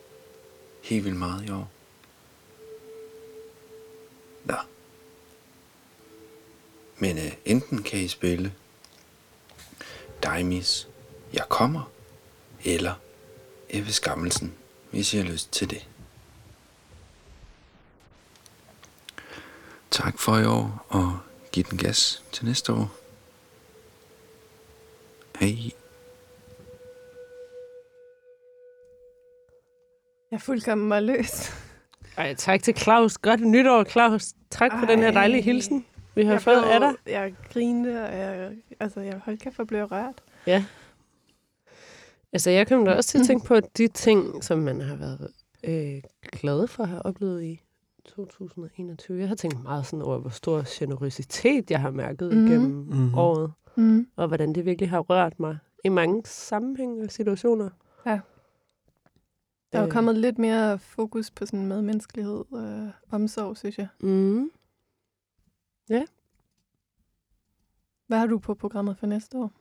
[0.82, 1.72] helt vildt meget i år.
[4.46, 4.56] Nå.
[6.98, 8.54] Men øh, enten kan I spille
[10.24, 10.88] Daimis
[11.34, 11.92] Jeg kommer,
[12.64, 12.94] eller
[13.70, 14.54] Ebbe Skammelsen,
[14.92, 15.88] hvis I har lyst til det.
[19.94, 21.20] Tak for i år, og
[21.52, 22.92] giv den gas til næste år.
[25.40, 25.72] Hej.
[30.32, 31.52] Jeg er fuldkommen målløs.
[32.18, 33.18] Ej, tak til Claus.
[33.18, 34.34] Godt nytår, Claus.
[34.50, 37.12] Tak for den her dejlige hilsen, vi har jeg fået blev- af dig.
[37.14, 40.22] Jeg grinte, og jeg, altså, jeg holdt kæft for blev rørt.
[40.48, 40.66] Ja.
[42.34, 45.32] Altså, jeg kommer da også til at tænke på de ting, som man har været
[45.64, 46.02] øh,
[46.32, 47.62] glad for at have oplevet i
[48.06, 49.20] 2021.
[49.20, 52.46] Jeg har tænkt meget sådan over, hvor stor generøsitet jeg har mærket mm.
[52.46, 53.16] igennem mm.
[53.16, 53.52] året.
[53.76, 54.08] Mm.
[54.16, 57.70] Og hvordan det virkelig har rørt mig i mange sammenhænge og situationer.
[58.06, 58.20] Ja.
[59.72, 59.92] Der er jo Øh.
[59.92, 63.88] kommet lidt mere fokus på sådan medmenneskelighed og omsorg, synes jeg.
[64.02, 64.52] Mm.
[65.90, 66.04] Ja.
[68.08, 69.52] Hvad har du på programmet for næste år?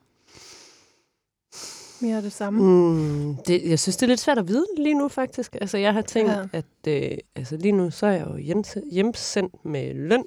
[2.03, 2.61] Mere af det samme?
[2.61, 5.55] Mm, det, jeg synes, det er lidt svært at vide lige nu, faktisk.
[5.61, 6.43] Altså, jeg har tænkt, Ja.
[6.53, 10.23] at øh, altså, lige nu så er jeg jo hjems- hjemsendt med løn.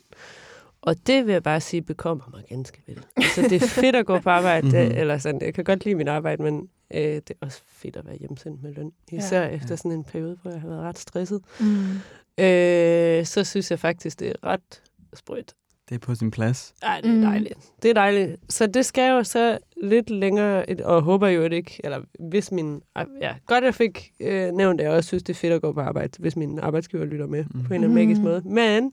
[0.82, 2.98] Og det vil jeg bare sige, bekommer mig ganske vel.
[3.16, 4.76] Altså, det er fedt at gå på arbejde, Mhm.
[4.78, 4.98] mm-hmm.
[4.98, 5.40] eller sådan.
[5.40, 8.62] Jeg kan godt lide mit arbejde, men øh, det er også fedt at være hjemsendt
[8.62, 8.92] med løn.
[9.12, 9.48] Især ja.
[9.48, 11.40] efter sådan en periode, hvor jeg har været ret stresset.
[11.60, 12.44] Mm.
[12.44, 14.82] Øh, så synes jeg faktisk, det er ret
[15.14, 15.54] sprødt.
[15.88, 16.74] Det er på sin plads.
[16.82, 17.20] Ej, det er Mm.
[17.20, 17.72] dejligt.
[17.82, 18.52] Det er dejligt.
[18.52, 22.52] Så det skal jo så lidt længere, et- og håber jo at ikke, eller hvis
[22.52, 22.82] min,
[23.20, 25.72] ja, godt jeg fik øh, nævnt, at jeg også synes, det er fedt at gå
[25.72, 27.50] på arbejde, hvis min arbejdsgiver lytter med mm.
[27.50, 28.24] på en eller anden magisk Mm.
[28.24, 28.42] måde.
[28.44, 28.84] Men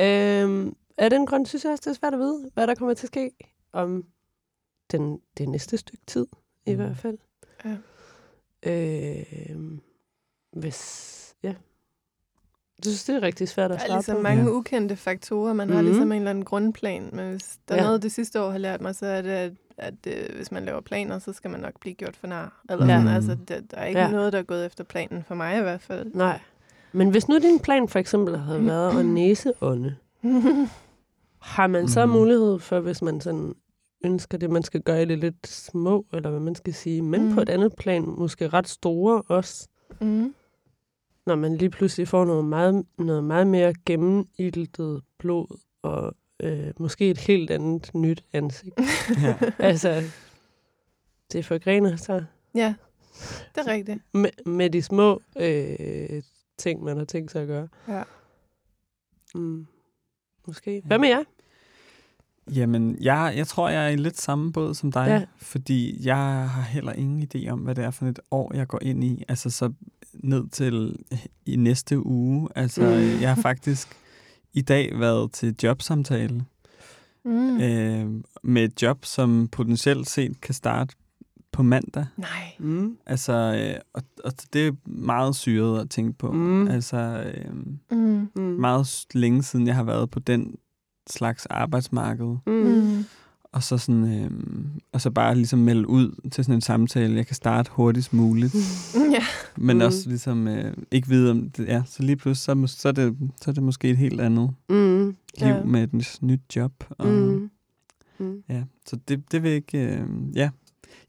[0.00, 2.94] øh, af den grund synes jeg også, det er svært at vide, hvad der kommer
[2.94, 3.30] til at ske
[3.72, 4.04] om
[4.92, 6.26] den, det næste stykke tid,
[6.66, 6.76] i Mm.
[6.76, 7.18] hvert fald.
[7.64, 7.76] Ja.
[8.66, 9.78] Øh,
[10.52, 11.54] hvis, ja.
[12.84, 14.22] Jeg synes, det er rigtig svært at Der er svare ligesom på.
[14.22, 15.52] mange ukendte faktorer.
[15.52, 15.86] Man har Mhm.
[15.90, 17.10] ligesom en eller anden grundplan.
[17.12, 17.84] Men hvis der er Ja.
[17.84, 20.64] noget, det sidste år har lært mig, så er det, at, at øh, hvis man
[20.64, 22.62] laver planer, så skal man nok blive gjort for nar.
[22.70, 22.98] Eller Ja.
[23.00, 23.08] sådan.
[23.14, 24.10] Altså, der, der er ikke Ja.
[24.10, 26.10] noget, der er gået efter planen for mig i hvert fald.
[26.14, 26.40] Nej.
[26.92, 29.96] Men hvis nu din plan for eksempel havde været at næseånde,
[31.40, 32.14] har man så Mhm.
[32.14, 33.54] mulighed for, hvis man sådan
[34.04, 37.34] ønsker det, man skal gøre det lidt små, eller hvad man skal sige, men Mhm.
[37.34, 39.68] på et andet plan måske ret store også,
[40.00, 40.34] mm.
[41.30, 47.10] Når man lige pludselig får noget meget, noget meget mere gennemiltet blod, og øh, måske
[47.10, 48.74] et helt andet nyt ansigt.
[49.22, 49.34] Ja.
[49.58, 50.02] altså,
[51.32, 52.74] det forgrener sig Ja,
[53.54, 53.98] det er rigtigt.
[54.14, 56.22] med, med de små øh,
[56.58, 57.68] ting, man har tænkt sig at gøre.
[57.88, 58.02] Ja.
[59.34, 59.66] Mm.
[60.46, 60.82] Måske.
[60.84, 61.22] Hvad med jer?
[62.54, 65.24] Jamen, jeg, jeg tror, jeg er i lidt samme båd som dig, Ja.
[65.38, 66.16] fordi jeg
[66.50, 69.24] har heller ingen idé om, hvad det er for et år, jeg går ind i.
[69.28, 69.72] Altså så
[70.14, 70.96] ned til
[71.46, 72.48] i næste uge.
[72.54, 73.20] Altså, Mm.
[73.22, 73.88] jeg har faktisk
[74.54, 76.44] i dag været til jobsamtale
[77.24, 77.60] Mm.
[77.60, 80.94] øh, med et job, som potentielt set kan starte
[81.52, 82.06] på mandag.
[82.16, 82.28] Nej.
[82.58, 82.96] Mm.
[83.06, 86.32] Altså, øh, og, og det er meget syret at tænke på.
[86.32, 86.68] Mm.
[86.68, 86.96] Altså,
[87.34, 87.54] øh,
[87.98, 88.28] Mm.
[88.36, 88.42] Mm.
[88.42, 90.54] meget længe siden, jeg har været på den
[91.12, 92.36] slags arbejdsmarked.
[92.46, 92.52] Mm.
[92.52, 93.04] Mm.
[93.52, 94.30] Og så, sådan, øh,
[94.92, 98.54] og så bare ligesom melde ud til sådan en samtale, jeg kan starte hurtigst muligt.
[99.12, 99.24] Ja.
[99.56, 99.82] Men Mm.
[99.82, 101.82] også ligesom øh, ikke vide om det er.
[101.86, 105.06] Så lige pludselig, så, så, er det, så er det måske et helt andet Mm.
[105.38, 105.62] liv Ja.
[105.64, 106.72] med et nyt job.
[106.90, 107.50] Og, Mm.
[108.18, 108.42] Mm.
[108.48, 109.78] Ja, så det, det vil ikke...
[109.78, 110.00] Øh,
[110.34, 110.50] ja.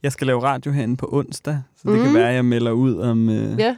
[0.03, 2.03] Jeg skal lave radio herinde på onsdag, så det Mm.
[2.06, 3.30] kan være, at jeg melder ud om...
[3.30, 3.76] Øh, Ja.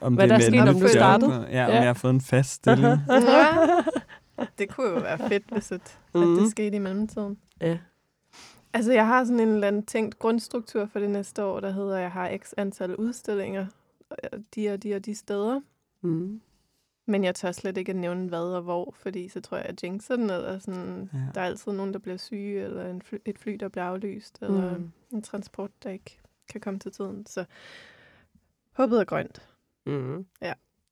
[0.00, 1.66] om Hvad det er med et nyt du job, Ja, om Ja.
[1.74, 2.86] jeg har fået en fast stilling.
[3.10, 3.46] Ja.
[4.58, 6.22] Det kunne jo være fedt, hvis at, Mhm.
[6.36, 7.38] at det skete i mellemtiden.
[7.60, 7.78] Ja.
[8.72, 11.96] Altså, jeg har sådan en eller anden tænkt grundstruktur for det næste år, der hedder,
[11.96, 13.66] at jeg har x antal udstillinger,
[14.10, 14.18] og
[14.54, 15.60] de og de og de steder.
[16.00, 16.40] Mm.
[17.06, 19.82] Men jeg tør slet ikke at nævne hvad og hvor, fordi så tror jeg, at
[19.82, 21.18] jeg jinxer den, eller sådan, Ja.
[21.18, 21.24] ja.
[21.34, 24.38] der er altid nogen, der bliver syge, eller en fly, et fly, der bliver aflyst,
[24.42, 24.90] eller Mm.
[25.12, 26.18] en transport, der ikke
[26.52, 27.26] kan komme til tiden.
[27.26, 27.44] Så
[28.72, 29.42] håbet er grønt.
[29.86, 30.26] Mm.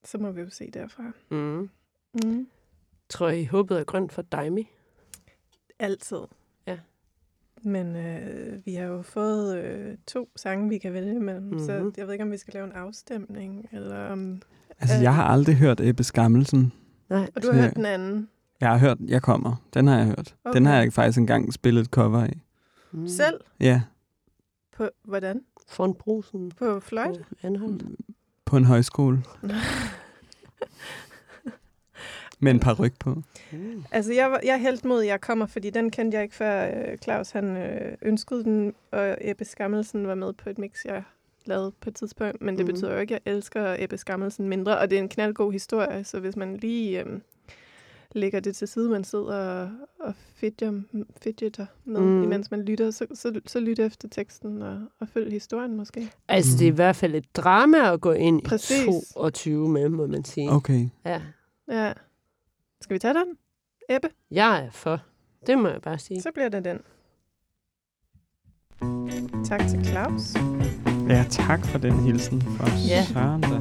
[0.04, 1.02] Så må vi jo se derfra.
[1.30, 1.70] Mm.
[2.24, 2.48] Mm.
[3.10, 4.70] Tror I, håbet er grønt for Daimi?
[5.78, 6.18] Altid.
[6.66, 6.78] Ja.
[7.62, 11.66] Men øh, vi har jo fået øh, to sange, vi kan vælge imellem, mm-hmm.
[11.66, 11.94] så Mhm.
[11.96, 14.42] jeg ved ikke, om vi skal lave en afstemning, eller om...
[14.78, 15.02] Altså, Øh.
[15.02, 16.72] jeg har aldrig hørt Ebbe Skammelsen.
[17.08, 17.30] Nej.
[17.36, 18.28] Og du har Så- hørt den anden
[18.60, 19.56] Jeg har hørt, jeg kommer.
[19.74, 20.36] Den har jeg hørt.
[20.44, 20.56] Okay.
[20.56, 22.40] Den har jeg faktisk engang spillet et cover af.
[22.92, 23.08] Mm.
[23.08, 23.40] selv?
[23.60, 23.82] Ja,
[24.76, 25.44] På, hvordan?
[25.68, 26.50] Foran brusen.
[26.58, 27.20] På fløjt?
[27.42, 27.82] Anholdt.
[28.44, 29.22] på en højskole.
[32.40, 33.22] Med en par ryg på.
[33.52, 33.84] Mm.
[33.92, 36.98] Altså, jeg, var- jeg hældte mod, jeg kommer, fordi den kendte jeg ikke før øh,
[36.98, 41.02] Claus han øh, ønskede den, og Ebbe Skammelsen var med på et mix, jeg
[41.44, 42.42] lavede på et tidspunkt.
[42.42, 42.74] Men det Mhm.
[42.74, 46.04] betyder jo ikke, at jeg elsker Ebbe Skammelsen mindre, og det er en knaldgod historie,
[46.04, 47.06] så hvis man lige øh,
[48.12, 50.80] lægger det til side, man sidder og, og fidgeter,
[51.22, 52.06] fidgeter med, Mm.
[52.06, 52.22] mm.
[52.22, 56.10] imens man lytter, så, så, så lyt efter teksten og, og følg historien måske.
[56.28, 58.86] Altså, det er i hvert fald et drama at gå ind Præcis.
[58.86, 60.50] i 22 med, må man sige.
[60.50, 60.88] Okay.
[61.06, 61.20] Ja.
[61.70, 61.92] Ja.
[62.82, 63.26] Skal vi tage den?
[63.90, 64.08] Ebbe?
[64.30, 65.00] Jeg er for.
[65.46, 66.22] Det må jeg bare sige.
[66.22, 66.78] Så bliver det den.
[69.44, 70.22] Tak til Claus.
[71.08, 73.04] Ja, tak for den hilsen fra Ja.
[73.04, 73.40] Søren.
[73.40, 73.60] Da.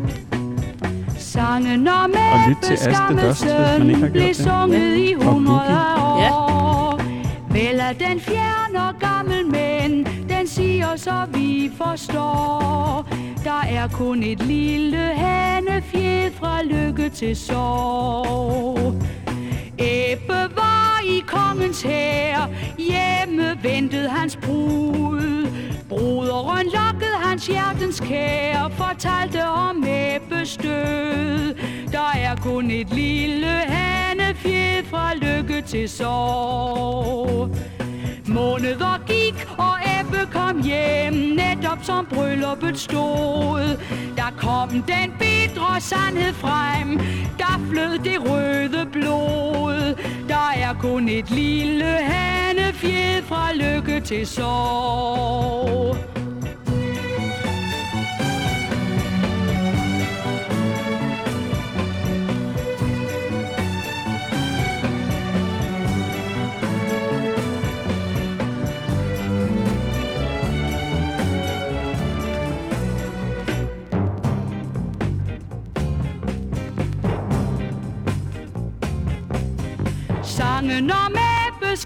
[1.20, 4.36] Sangen om Og lyt til Aste Dust, hvis man ikke har gjort det.
[4.36, 6.32] sunget i Og Boogie.
[6.32, 7.02] år.
[7.54, 9.19] Vel er den fjern og gammel, men
[10.90, 13.08] den så vi forstår.
[13.44, 18.94] Der er kun et lille hanefjed fra lykke til sorg.
[19.78, 25.48] Ebbe var i kongens hær, hjemme ventede hans brud.
[25.90, 31.56] Broderen lokkede hans hjertens kære, fortalte om Ebbes død.
[31.92, 37.50] Der er kun et lille hanefjed fra lykke til sorg.
[38.30, 43.78] Måneder gik, og Ebbe kom hjem, netop som brylluppet stod.
[44.16, 47.00] Der kom den bitre sandhed frem,
[47.38, 49.96] der flød det røde blod.
[50.28, 55.98] Der er kun et lille hanefjed fra lykke til sorg.
[80.60, 81.16] Sangen om
[81.48, 81.86] Ebbes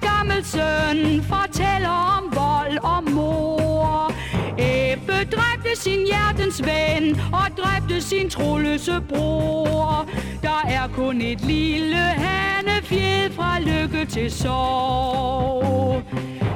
[1.23, 4.11] fortæller om vold og mor.
[4.57, 10.07] Ebbe dræbte sin hjertens ven og dræbte sin troløse bror.
[10.41, 16.03] Der er kun et lille hanefjed fra lykke til sorg.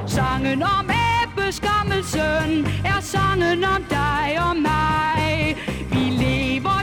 [0.06, 1.60] Sangen om Ebbes
[2.84, 5.56] er sangen om dig og mig.
[5.92, 6.78] Vi lever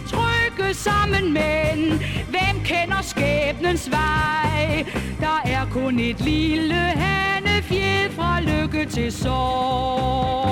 [0.66, 4.86] kæmpe sammen, men hvem kender skæbnens vej?
[5.20, 10.46] Der er kun et lille hanefjed fra lykke til sorg.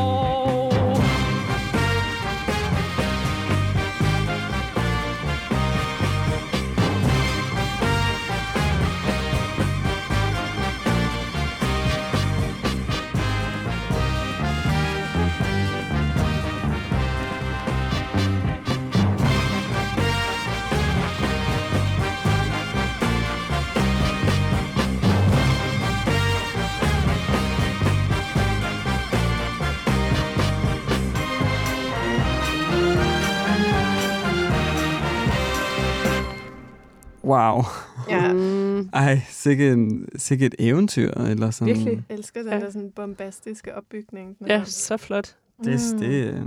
[37.23, 37.61] Wow.
[38.09, 38.33] Ja.
[38.33, 38.89] Mm.
[38.93, 41.67] Ej, sikke, en, sikke et eventyr, eller sådan.
[41.75, 42.03] Virkelig.
[42.09, 44.39] Jeg elsker den der sådan bombastiske opbygning.
[44.39, 45.35] Den Ja, er- så flot.
[45.63, 46.41] Det, det, øh,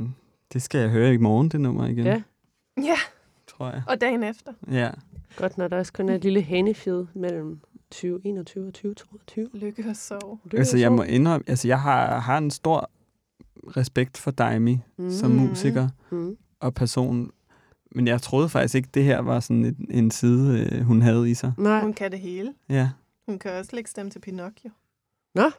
[0.52, 2.06] det skal jeg høre i morgen, det nummer igen.
[2.06, 2.22] Ja.
[2.82, 2.96] Ja,
[3.48, 3.82] Tror jeg.
[3.88, 4.52] og dagen efter.
[4.70, 4.90] Ja.
[5.36, 7.58] Godt, når der også kun er et lille hanefjed mellem
[7.90, 9.48] 2021 og 2022.
[9.55, 10.38] Lykke og sorg.
[10.55, 12.90] Altså, jeg må indrømme, altså, jeg har, har en stor
[13.76, 15.10] respekt for Daimi mm.
[15.10, 15.36] som Mm.
[15.36, 16.36] musiker Mm.
[16.60, 17.30] og person.
[17.97, 21.31] Men jeg troede faktisk ikke, det her var sådan en, en side, øh, hun havde
[21.31, 21.52] i sig.
[21.58, 21.81] Nej.
[21.81, 22.55] Hun kan det hele.
[22.68, 22.91] Ja.
[23.26, 24.70] Hun kan også lægge stemme til Pinocchio.
[25.34, 25.50] Nå.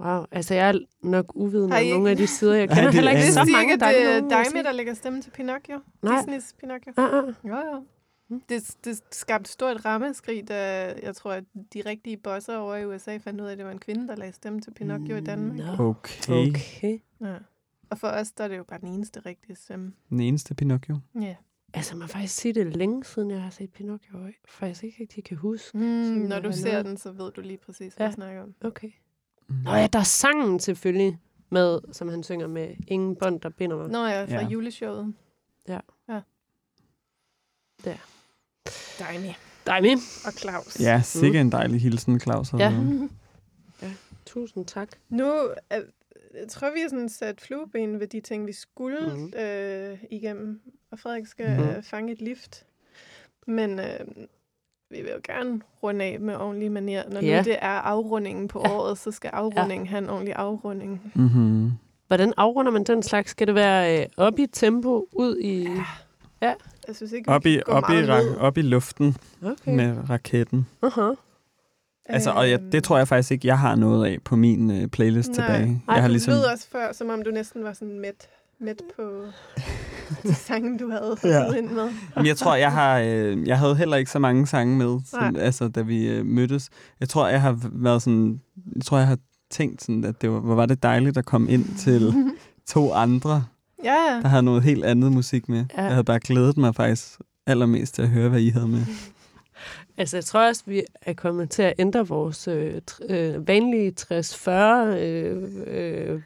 [0.00, 2.54] Wow, altså jeg er nok uvidende om nogle af de sider.
[2.54, 3.34] Jeg kender det heller er ikke det.
[3.34, 4.62] så mange, ikke, er det er sige.
[4.62, 5.80] der lægger stemme til Pinocchio?
[6.02, 6.16] Nej.
[6.16, 6.92] Disneys Pinocchio?
[6.96, 7.34] Ah, ah.
[7.44, 7.84] Jo, jo.
[8.48, 13.16] Det, det skabte stort rammeskrig, da jeg tror, at de rigtige bosser over i USA
[13.16, 15.80] fandt ud af, at det var en kvinde, der lagde stemme til Pinocchio i Danmark.
[15.80, 16.48] Okay.
[16.48, 16.98] Okay.
[17.20, 17.34] Ja.
[17.90, 19.92] Og for os, der er det jo bare den eneste rigtige stemme.
[20.10, 20.98] Den eneste Pinocchio.
[21.20, 21.36] Ja.
[21.74, 24.18] Altså, man må faktisk sige, det længe siden, jeg har set Pinocchio.
[24.24, 25.78] Jeg faktisk ikke rigtig kan huske.
[25.78, 26.84] Mm, når du ser noget.
[26.86, 28.08] den, så ved du lige præcis, hvad Ja.
[28.08, 28.54] jeg snakker om.
[28.64, 28.90] Okay.
[29.48, 29.54] Mm.
[29.64, 31.18] Nå ja, der er sangen selvfølgelig
[31.50, 33.88] med, som han synger med Ingen bånd, der binder mig.
[33.90, 34.48] Nå ja, fra Ja.
[34.48, 35.14] juleshowet.
[35.68, 35.80] Ja.
[36.08, 36.20] Ja.
[37.84, 37.96] Der.
[38.98, 39.36] Dejlig.
[39.66, 39.92] Dejlig.
[40.26, 40.80] Og Claus.
[40.80, 42.50] Ja, sikke en dejlig hilsen, Claus.
[42.50, 42.70] har Ja.
[43.82, 43.92] ja.
[44.26, 44.88] Tusind tak.
[45.08, 45.24] Nu
[45.70, 45.80] er,
[46.40, 49.18] jeg tror, vi har sådan sat flueben ved de ting, vi skulle Mhm.
[49.20, 49.32] mm.
[49.40, 50.60] øh, igennem.
[50.90, 51.76] Og Frederik skal Mhm.
[51.76, 51.82] mm.
[51.82, 52.66] fange et lift.
[53.46, 54.00] Men øh,
[54.90, 57.02] vi vil jo gerne runde af med ordentlig manier.
[57.10, 57.36] Når Ja.
[57.38, 58.70] nu det er afrundingen på Ja.
[58.72, 61.12] året, så skal afrundingen have en ordentlig afrunding.
[61.14, 61.70] Mm-hmm.
[62.06, 63.30] Hvordan afrunder man den slags?
[63.30, 65.68] Skal det være øh, op i tempo, ud i...
[66.42, 66.54] Ja.
[66.88, 69.74] Jeg synes ikke, Op, i, op, i, ra- op i luften Okay.
[69.76, 70.66] med raketten.
[70.86, 71.14] Uh-huh.
[72.06, 74.86] Altså, og jeg, det tror jeg faktisk ikke, jeg har noget af på min uh,
[74.90, 75.34] playlist Nej.
[75.46, 75.82] tilbage.
[75.88, 76.32] Ej, Jeg har ligesom...
[76.34, 78.28] lød også før, som om du næsten var sådan mæt,
[78.60, 79.02] mæt på...
[80.28, 81.52] de sange, du havde Ja.
[81.52, 81.88] ind med.
[82.16, 85.32] Men jeg tror, jeg har, øh, jeg havde heller ikke så mange sange med, Nej.
[85.42, 86.68] altså, da vi øh, mødtes.
[87.00, 88.40] Jeg tror, jeg har været sådan,
[88.76, 89.18] jeg tror, jeg har
[89.50, 92.14] tænkt sådan, at det var, hvor var det dejligt at komme ind til
[92.68, 93.44] to andre,
[93.84, 94.20] Ja, ja.
[94.22, 95.64] der havde noget helt andet musik med.
[95.76, 95.82] Ja.
[95.82, 98.82] Jeg havde bare glædet mig faktisk allermest til at høre, hvad I havde med.
[99.98, 104.50] Altså, jeg tror også, vi er kommet til at ændre vores øh, øh, vanlige 60-40
[104.50, 106.22] øh, øh,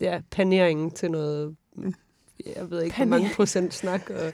[0.00, 1.56] ja, paneringen til noget,
[2.56, 4.10] jeg ved ikke, hvor mange procent snak.
[4.10, 4.32] Og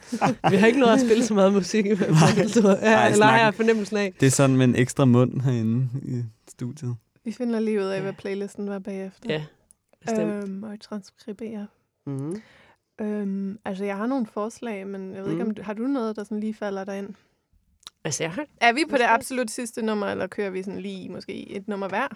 [0.50, 2.62] vi har ikke noget at spille så meget musik i hvert fald.
[2.62, 2.80] tror jeg.
[2.80, 4.14] Nej, Ja, eller har jeg fornemmelsen af.
[4.20, 6.96] Det er sådan med en ekstra mund herinde i studiet.
[7.24, 9.32] Vi finder lige ud af, hvad playlisten var bagefter.
[9.32, 9.44] Ja,
[10.00, 10.32] bestemt.
[10.32, 11.66] øhm, og transkribere.
[12.06, 12.40] Mm.
[13.00, 15.30] Øhm, altså, jeg har nogle forslag, men jeg ved mm.
[15.30, 15.50] ikke, Mhm.
[15.50, 17.08] om du, har du noget, der sådan lige falder dig ind?
[18.04, 18.46] Altså, jeg har...
[18.60, 21.88] Er vi på det absolut sidste nummer, eller kører vi sådan lige måske et nummer
[21.88, 22.08] hver?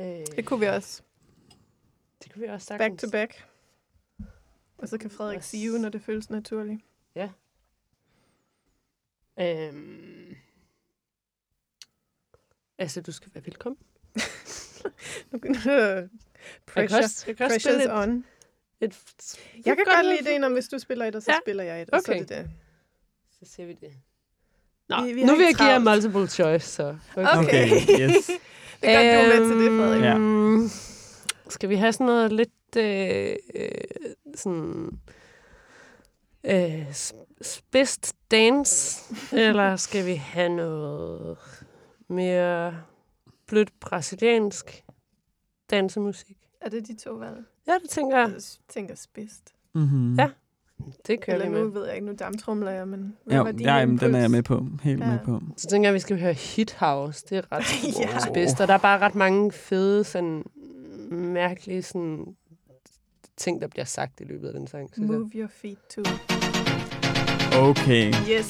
[0.00, 1.02] Øh, Det kunne vi også.
[2.24, 3.46] Det kunne vi også Back to back.
[4.78, 6.80] Og så kan Frederik sige, når det føles naturligt.
[7.14, 7.28] Ja.
[9.40, 10.36] Øhm.
[12.78, 13.78] Altså, du skal være velkommen.
[15.30, 16.10] Pressure,
[16.76, 18.24] Jeg kan også- jeg kan også pressure's et- on.
[18.80, 18.98] Et,
[19.66, 21.38] Jeg kan godt lide det, når hvis du spiller et, og så Ja.
[21.44, 22.20] spiller jeg et, og så er Okay.
[22.20, 22.50] det det.
[23.30, 23.92] Så ser vi det.
[24.90, 26.96] Nå, Vi- vi nu vil jeg give jer multiple choice, så.
[27.16, 27.68] Okay.
[28.00, 28.30] yes.
[28.82, 30.02] Det er godt, du er med til det, Frederik.
[30.02, 30.14] Ja.
[30.14, 30.68] Øhm,
[31.48, 33.70] Skal vi have sådan noget lidt øh, øh,
[34.34, 34.90] sådan
[36.44, 36.94] øh,
[37.42, 39.00] spidst dance,
[39.32, 41.38] eller skal vi have noget
[42.08, 42.74] mere
[43.46, 44.84] blødt brasiliansk
[45.70, 46.36] dansemusik?
[46.60, 47.44] Er det de to valg?
[47.66, 48.28] Ja, det tænker jeg.
[48.32, 49.54] Jeg tænker spidst.
[49.74, 50.14] Mm-hmm.
[50.18, 50.30] Ja,
[51.06, 51.72] det kører Eller vi nu med.
[51.72, 54.18] ved jeg ikke, nu dammtrumler jeg, men hvad Ja, var din ja jamen, den er
[54.20, 54.66] jeg med på.
[54.82, 55.06] Helt Ja.
[55.10, 55.40] med på.
[55.56, 57.24] Så tænker jeg, at vi skal høre Hit House.
[57.30, 57.64] Det er ret
[58.00, 58.08] Ja.
[58.12, 58.18] ja.
[58.30, 60.44] spidst, og der er bare ret mange fede, sådan
[61.10, 62.24] mærkelige sådan,
[63.36, 64.90] ting, der bliver sagt i løbet af den sang.
[64.94, 65.18] Synes jeg.
[65.18, 66.02] Move your feet to.
[67.58, 68.12] Okay.
[68.30, 68.48] Yes.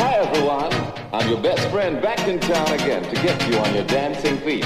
[0.00, 0.72] Hi everyone,
[1.12, 4.64] I'm your best friend back in town again to get you on your dancing feet.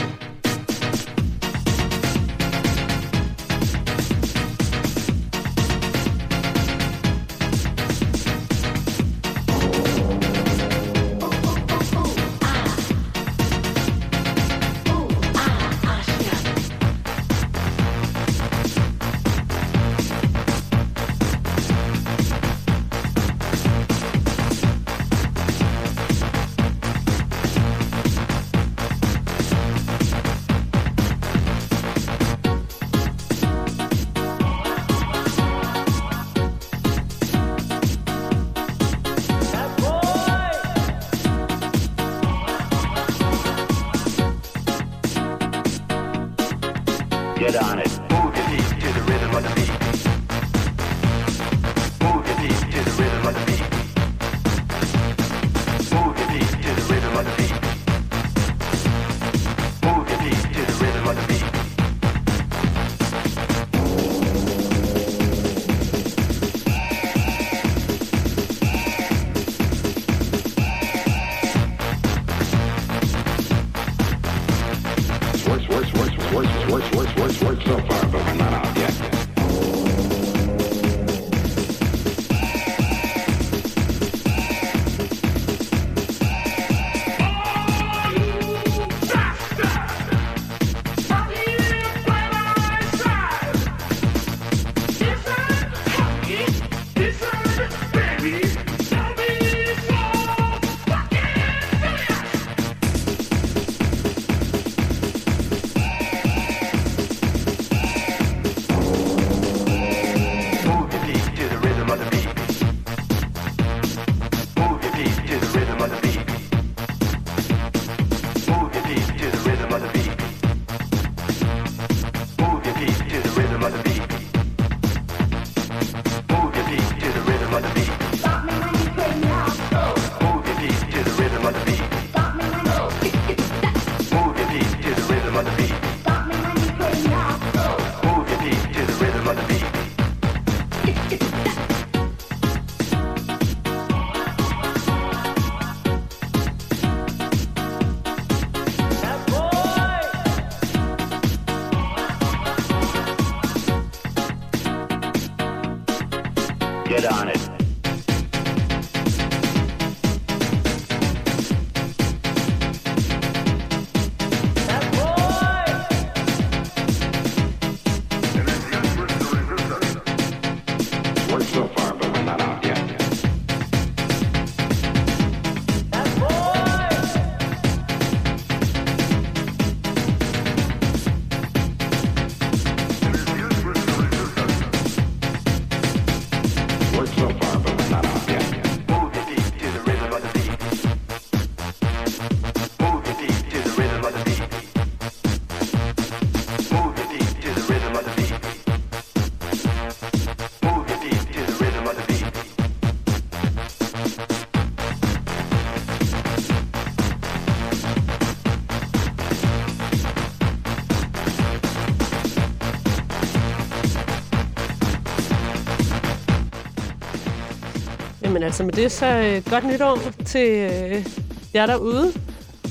[218.45, 221.07] Altså med det, så øh, godt nytår til øh,
[221.55, 222.13] jer derude.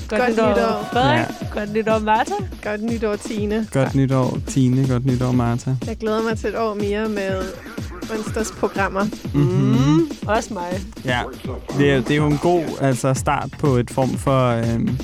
[0.08, 0.88] Godt, Godt nytår.
[0.92, 1.18] Frederik.
[1.18, 1.58] Ja.
[1.60, 2.34] Godt nytår, Martha.
[2.64, 3.66] Godt nytår, Tine.
[3.72, 4.88] Godt nytår, Tine.
[4.88, 5.70] Godt nytår, Martha.
[5.86, 7.42] Jeg glæder mig til et år mere med
[8.18, 9.04] onsdagsprogrammer.
[9.34, 10.10] Mm-hmm.
[10.26, 10.80] Også mig.
[11.04, 11.20] Ja,
[11.78, 14.98] det er, det er jo en god altså, start på et form for øhm,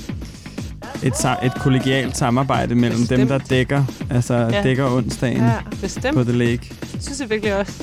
[1.03, 3.29] et, sa- et kollegialt samarbejde mellem dem, Bestemt.
[3.29, 4.63] der dækker, altså, Ja.
[4.63, 6.17] dækker onsdagen Ja, bestemt.
[6.17, 6.73] på The Lake.
[6.93, 7.80] Det synes jeg virkelig også.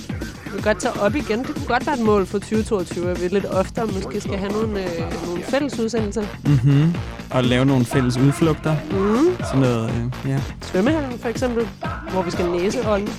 [0.58, 1.38] Kan godt tage op igen.
[1.38, 4.52] Det kunne godt være et mål for 2022, at vi lidt oftere måske skal have
[4.52, 6.22] nogle, øh, nogle fælles udsendelser.
[6.44, 6.94] Mm-hmm.
[7.30, 8.76] Og lave nogle fælles udflugter.
[8.90, 9.44] Mm.
[9.44, 9.90] Sådan noget,
[10.24, 10.40] øh, ja.
[10.62, 11.68] Svømmehallen for eksempel,
[12.10, 13.12] hvor vi skal næseholde.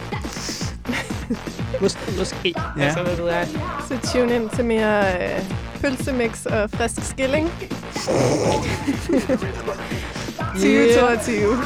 [1.81, 2.53] måske, måske.
[2.77, 2.83] Ja.
[2.83, 3.47] Altså, hvad ved jeg.
[3.87, 5.43] Så tune ind til mere øh,
[5.81, 7.51] pølsemix og frisk skilling.
[10.53, 11.57] 2022.